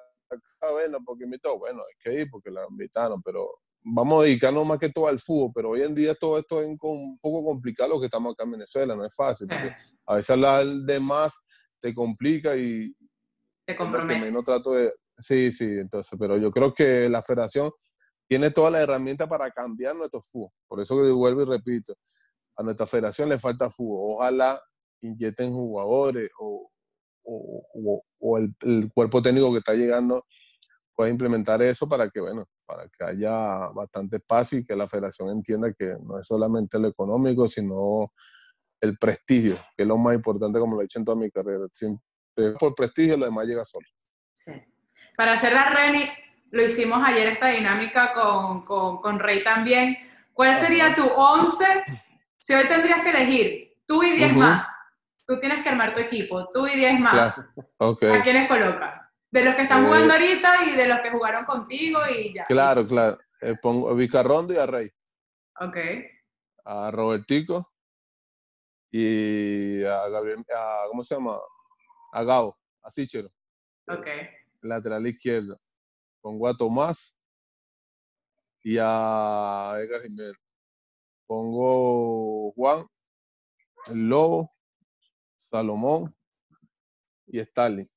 la 0.61 0.99
porque 1.05 1.25
invitó, 1.25 1.57
bueno, 1.57 1.79
hay 1.79 1.95
que 1.99 2.21
ir 2.21 2.29
porque 2.29 2.51
la 2.51 2.65
invitaron, 2.69 3.21
pero 3.23 3.49
vamos 3.83 4.21
a 4.21 4.25
dedicarnos 4.25 4.65
más 4.65 4.79
que 4.79 4.89
todo 4.89 5.07
al 5.07 5.19
fútbol, 5.19 5.51
pero 5.53 5.69
hoy 5.71 5.81
en 5.81 5.95
día 5.95 6.15
todo 6.15 6.37
esto 6.37 6.61
es 6.61 6.67
un 6.67 7.17
poco 7.19 7.43
complicado 7.43 7.89
lo 7.89 7.99
que 7.99 8.05
estamos 8.05 8.33
acá 8.33 8.43
en 8.43 8.51
Venezuela, 8.51 8.95
no 8.95 9.05
es 9.05 9.15
fácil, 9.15 9.47
porque 9.47 9.75
a 10.05 10.15
veces 10.15 10.29
hablar 10.29 10.65
de 10.65 10.99
más 10.99 11.39
te 11.81 11.93
complica 11.93 12.55
y... 12.55 12.95
Te 13.65 13.75
compromete. 13.75 14.31
No 14.31 14.43
trato 14.43 14.71
de, 14.71 14.93
Sí, 15.17 15.51
sí, 15.51 15.65
entonces, 15.79 16.17
pero 16.19 16.37
yo 16.37 16.51
creo 16.51 16.73
que 16.73 17.07
la 17.07 17.21
federación 17.21 17.71
tiene 18.27 18.51
toda 18.51 18.71
la 18.71 18.81
herramienta 18.81 19.27
para 19.27 19.51
cambiar 19.51 19.95
nuestro 19.95 20.21
fútbol. 20.21 20.51
Por 20.67 20.81
eso 20.81 20.95
que 20.97 21.11
vuelvo 21.11 21.43
y 21.43 21.45
repito, 21.45 21.95
a 22.57 22.63
nuestra 22.63 22.85
federación 22.85 23.29
le 23.29 23.39
falta 23.39 23.69
fútbol. 23.69 24.15
Ojalá 24.17 24.61
inyecten 25.01 25.51
jugadores 25.51 26.29
o, 26.39 26.69
el, 28.37 28.91
cuerpo 28.93 29.21
técnico 29.21 29.51
que 29.51 29.57
está 29.59 29.73
llegando 29.73 30.25
pueda 30.95 31.09
implementar 31.09 31.61
eso 31.61 31.87
para 31.87 32.09
que, 32.09 32.19
bueno, 32.19 32.45
para 32.65 32.87
que 32.87 33.03
haya 33.03 33.67
bastante 33.73 34.19
paz 34.19 34.53
y 34.53 34.65
que 34.65 34.75
la 34.75 34.87
federación 34.87 35.29
entienda 35.29 35.73
que 35.73 35.95
no 36.03 36.19
es 36.19 36.27
solamente 36.27 36.79
lo 36.79 36.87
económico, 36.87 37.47
sino 37.47 38.07
el 38.81 38.97
prestigio, 38.97 39.57
que 39.75 39.83
es 39.83 39.87
lo 39.87 39.97
más 39.97 40.15
importante, 40.15 40.59
como 40.59 40.75
lo 40.75 40.81
he 40.81 40.85
dicho 40.85 40.99
en 40.99 41.05
toda 41.05 41.17
mi 41.17 41.31
carrera. 41.31 41.65
Siempre, 41.71 42.03
por 42.59 42.75
prestigio, 42.75 43.17
lo 43.17 43.25
demás 43.25 43.47
llega 43.47 43.63
solo. 43.63 43.87
Para 45.15 45.39
cerrar, 45.39 45.73
Reni, 45.75 46.09
lo 46.51 46.63
hicimos 46.63 47.01
ayer 47.03 47.29
esta 47.29 47.47
dinámica 47.47 48.13
con, 48.13 48.65
con, 48.65 49.01
con 49.01 49.19
Rey 49.19 49.43
también. 49.43 49.97
¿Cuál 50.33 50.55
sería 50.59 50.95
tu 50.95 51.05
11 51.05 51.65
si 52.39 52.53
hoy 52.53 52.67
tendrías 52.67 53.01
que 53.01 53.09
elegir 53.09 53.73
tú 53.85 54.03
y 54.03 54.11
10 54.11 54.35
más? 54.35 54.67
Tú 55.25 55.39
tienes 55.39 55.63
que 55.63 55.69
armar 55.69 55.93
tu 55.93 55.99
equipo, 55.99 56.49
tú 56.49 56.67
y 56.67 56.75
10 56.75 56.99
más. 56.99 57.35
Okay. 57.77 58.11
¿A 58.11 58.23
quiénes 58.23 58.47
colocas? 58.47 59.01
De 59.31 59.43
los 59.43 59.55
que 59.55 59.63
están 59.63 59.85
jugando 59.85 60.13
eh, 60.13 60.17
ahorita 60.17 60.65
y 60.65 60.75
de 60.75 60.87
los 60.87 60.99
que 60.99 61.11
jugaron 61.11 61.45
contigo 61.45 61.99
y 62.07 62.33
ya. 62.33 62.45
Claro, 62.45 62.87
claro. 62.87 63.17
Eh, 63.41 63.55
pongo 63.61 63.89
a 63.89 63.95
Vicarrondo 63.95 64.53
y 64.53 64.57
a 64.57 64.65
Rey. 64.65 64.91
Ok. 65.59 65.77
A 66.65 66.91
Robertico 66.91 67.73
y 68.91 69.83
a 69.83 70.07
Gabriel, 70.09 70.45
a, 70.55 70.83
¿cómo 70.87 71.03
se 71.03 71.15
llama? 71.15 71.37
A 72.11 72.23
Gao, 72.23 72.57
a 72.83 72.91
Sichero. 72.91 73.29
Ok. 73.87 74.07
Lateral 74.63 75.05
izquierdo. 75.05 75.59
Pongo 76.21 76.47
a 76.47 76.55
Tomás 76.55 77.21
y 78.63 78.77
a 78.79 79.75
Edgar 79.77 80.01
Jiménez. 80.03 80.37
Pongo 81.27 82.51
Juan, 82.53 82.87
el 83.87 84.09
Lobo, 84.09 84.53
Salomón 85.39 86.15
y 87.27 87.39
Stalin. 87.39 87.89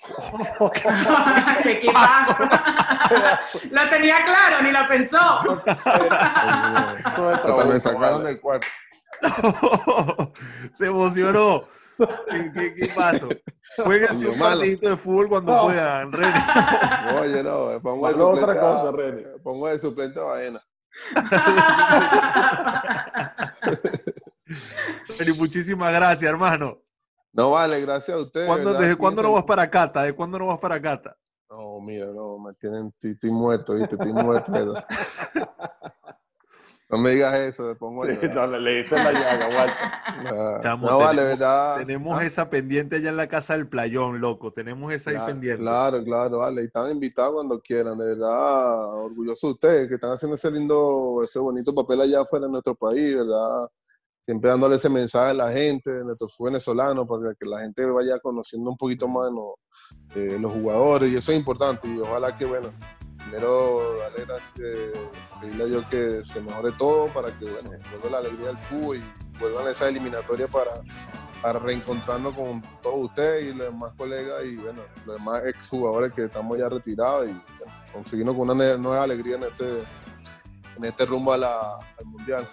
¿Qué, 1.62 1.80
qué 1.80 1.92
pasa? 1.92 3.40
lo 3.70 3.90
tenía 3.90 4.24
claro, 4.24 4.62
ni 4.62 4.72
lo 4.72 4.88
pensó. 4.88 5.18
me 7.66 7.78
sacaron 7.78 8.22
del 8.22 8.40
cuarto. 8.40 8.66
Se 10.78 10.86
emocionó. 10.86 11.62
¿Qué, 12.54 12.74
qué, 12.74 12.88
pasó? 12.94 13.28
Jueguense 13.84 14.28
un 14.28 14.38
partidito 14.38 14.88
de 14.88 14.96
fútbol 14.96 15.28
cuando 15.28 15.54
no. 15.54 15.64
puedan, 15.64 16.12
René. 16.12 16.32
Oye, 17.20 17.42
no, 17.42 17.80
pongo 17.82 18.08
de 18.08 18.14
suplente, 18.14 18.42
otra 18.42 18.60
cosa, 18.60 18.92
René. 18.92 19.22
Pongo 19.42 19.68
de 19.68 19.78
suplente 19.78 20.20
a 20.20 20.22
Baena. 20.22 20.62
René, 25.18 25.32
muchísimas 25.34 25.92
gracias, 25.92 26.30
hermano. 26.30 26.78
No 27.32 27.50
vale, 27.50 27.80
gracias 27.80 28.16
a 28.16 28.20
ustedes. 28.20 28.46
¿Cuándo, 28.46 28.74
¿Desde 28.74 28.96
cuándo 28.96 29.22
no 29.22 29.32
vas 29.32 29.44
para 29.44 29.70
Cata? 29.70 30.02
¿De 30.02 30.12
cuándo 30.12 30.38
no 30.38 30.46
vas 30.46 30.58
para 30.58 30.80
Cata? 30.80 31.16
No, 31.48 31.80
mira, 31.80 32.06
no, 32.06 32.38
me 32.38 32.54
tienen, 32.54 32.88
estoy, 32.88 33.10
estoy 33.10 33.30
muerto, 33.30 33.74
¿viste? 33.74 33.96
Estoy 33.96 34.12
muerto, 34.12 34.52
pero... 34.52 34.74
No 36.90 36.98
me 36.98 37.10
digas 37.10 37.38
eso, 37.38 37.62
me 37.62 37.74
pongo 37.76 38.04
sí, 38.04 38.18
No, 38.34 38.46
le 38.48 38.60
leíste 38.60 38.96
la 38.96 39.12
llaga, 39.12 39.48
Walter. 39.56 40.60
Chamo, 40.60 40.88
no, 40.88 40.98
vale, 40.98 41.22
verdad. 41.22 41.78
Tenemos 41.78 42.20
¿Ah? 42.20 42.24
esa 42.24 42.50
pendiente 42.50 42.96
allá 42.96 43.10
en 43.10 43.16
la 43.16 43.28
casa 43.28 43.56
del 43.56 43.68
playón, 43.68 44.20
loco. 44.20 44.52
Tenemos 44.52 44.92
esa 44.92 45.10
claro, 45.10 45.26
ahí 45.26 45.32
pendiente. 45.32 45.62
Claro, 45.62 46.02
claro, 46.02 46.38
vale. 46.38 46.62
Y 46.62 46.64
están 46.64 46.90
invitados 46.90 47.34
cuando 47.34 47.60
quieran, 47.60 47.96
de 47.96 48.06
verdad. 48.06 49.04
Orgulloso 49.04 49.46
de 49.46 49.52
ustedes 49.52 49.88
que 49.88 49.94
están 49.94 50.10
haciendo 50.10 50.34
ese 50.34 50.50
lindo, 50.50 51.20
ese 51.22 51.38
bonito 51.38 51.72
papel 51.72 52.00
allá 52.00 52.22
afuera 52.22 52.46
en 52.46 52.52
nuestro 52.52 52.74
país, 52.74 53.14
¿verdad? 53.14 53.68
Siempre 54.26 54.50
dándole 54.50 54.74
ese 54.74 54.88
mensaje 54.88 55.30
a 55.30 55.34
la 55.34 55.52
gente, 55.52 55.90
a 55.90 56.02
nuestros 56.02 56.34
venezolanos, 56.40 57.06
para 57.06 57.34
que 57.34 57.48
la 57.48 57.60
gente 57.60 57.84
vaya 57.86 58.18
conociendo 58.18 58.68
un 58.68 58.76
poquito 58.76 59.06
más 59.06 59.30
los, 59.32 60.16
eh, 60.16 60.38
los 60.40 60.50
jugadores. 60.50 61.12
Y 61.12 61.16
eso 61.16 61.30
es 61.30 61.38
importante. 61.38 61.86
Y 61.86 62.00
ojalá 62.00 62.34
que, 62.36 62.44
bueno, 62.46 62.68
primero 63.24 63.98
darle 63.98 64.24
gracias, 64.24 64.54
pedirle 65.40 65.64
a 65.64 65.66
Dios 65.66 65.84
que 65.90 66.24
se 66.24 66.40
mejore 66.40 66.72
todo 66.72 67.08
para 67.08 67.28
que 67.38 67.44
bueno, 67.44 67.70
vuelva 67.90 68.10
la 68.10 68.28
alegría 68.28 68.48
del 68.48 68.58
fútbol 68.58 68.96
y 68.96 69.38
vuelvan 69.38 69.66
a 69.66 69.70
esa 69.70 69.88
eliminatoria 69.88 70.46
para, 70.48 70.70
para 71.42 71.58
reencontrarnos 71.58 72.34
con 72.34 72.62
todos 72.82 73.04
ustedes 73.04 73.44
y 73.44 73.54
los 73.54 73.72
demás 73.72 73.92
colegas 73.96 74.44
y 74.44 74.56
bueno, 74.56 74.82
los 75.06 75.18
demás 75.18 75.42
exjugadores 75.46 76.12
que 76.12 76.24
estamos 76.24 76.58
ya 76.58 76.68
retirados 76.68 77.28
y 77.28 77.32
bueno, 77.32 77.72
conseguirnos 77.92 78.36
con 78.36 78.50
una 78.50 78.76
nueva 78.76 79.04
alegría 79.04 79.36
en 79.36 79.44
este, 79.44 79.80
en 80.76 80.84
este 80.84 81.06
rumbo 81.06 81.32
a 81.32 81.38
la, 81.38 81.76
al 81.98 82.04
Mundial. 82.04 82.48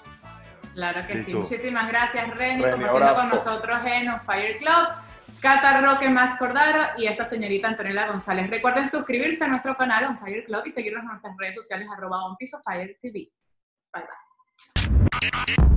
Claro 0.73 1.07
que 1.07 1.15
Listo. 1.15 1.31
sí. 1.31 1.37
Muchísimas 1.37 1.87
gracias, 1.87 2.29
Reni, 2.35 2.61
compartiendo 2.61 3.15
con 3.15 3.29
nosotros 3.29 3.79
en 3.85 4.09
On 4.09 4.21
Fire 4.21 4.57
Club. 4.57 5.06
Cata 5.41 5.81
Roque 5.81 6.09
Más 6.09 6.37
Cordaro 6.39 6.93
y 6.97 7.05
esta 7.05 7.23
señorita 7.23 7.67
Antonella 7.67 8.07
González. 8.07 8.49
Recuerden 8.49 8.87
suscribirse 8.87 9.43
a 9.43 9.47
nuestro 9.47 9.75
canal 9.77 10.05
On 10.05 10.17
Fire 10.17 10.43
Club 10.45 10.63
y 10.65 10.71
seguirnos 10.71 11.03
en 11.03 11.09
nuestras 11.09 11.37
redes 11.37 11.55
sociales 11.55 11.87
arroba 11.95 12.25
On 12.25 12.35
TV. 12.37 13.31
Bye 13.93 14.03
bye. 14.03 15.76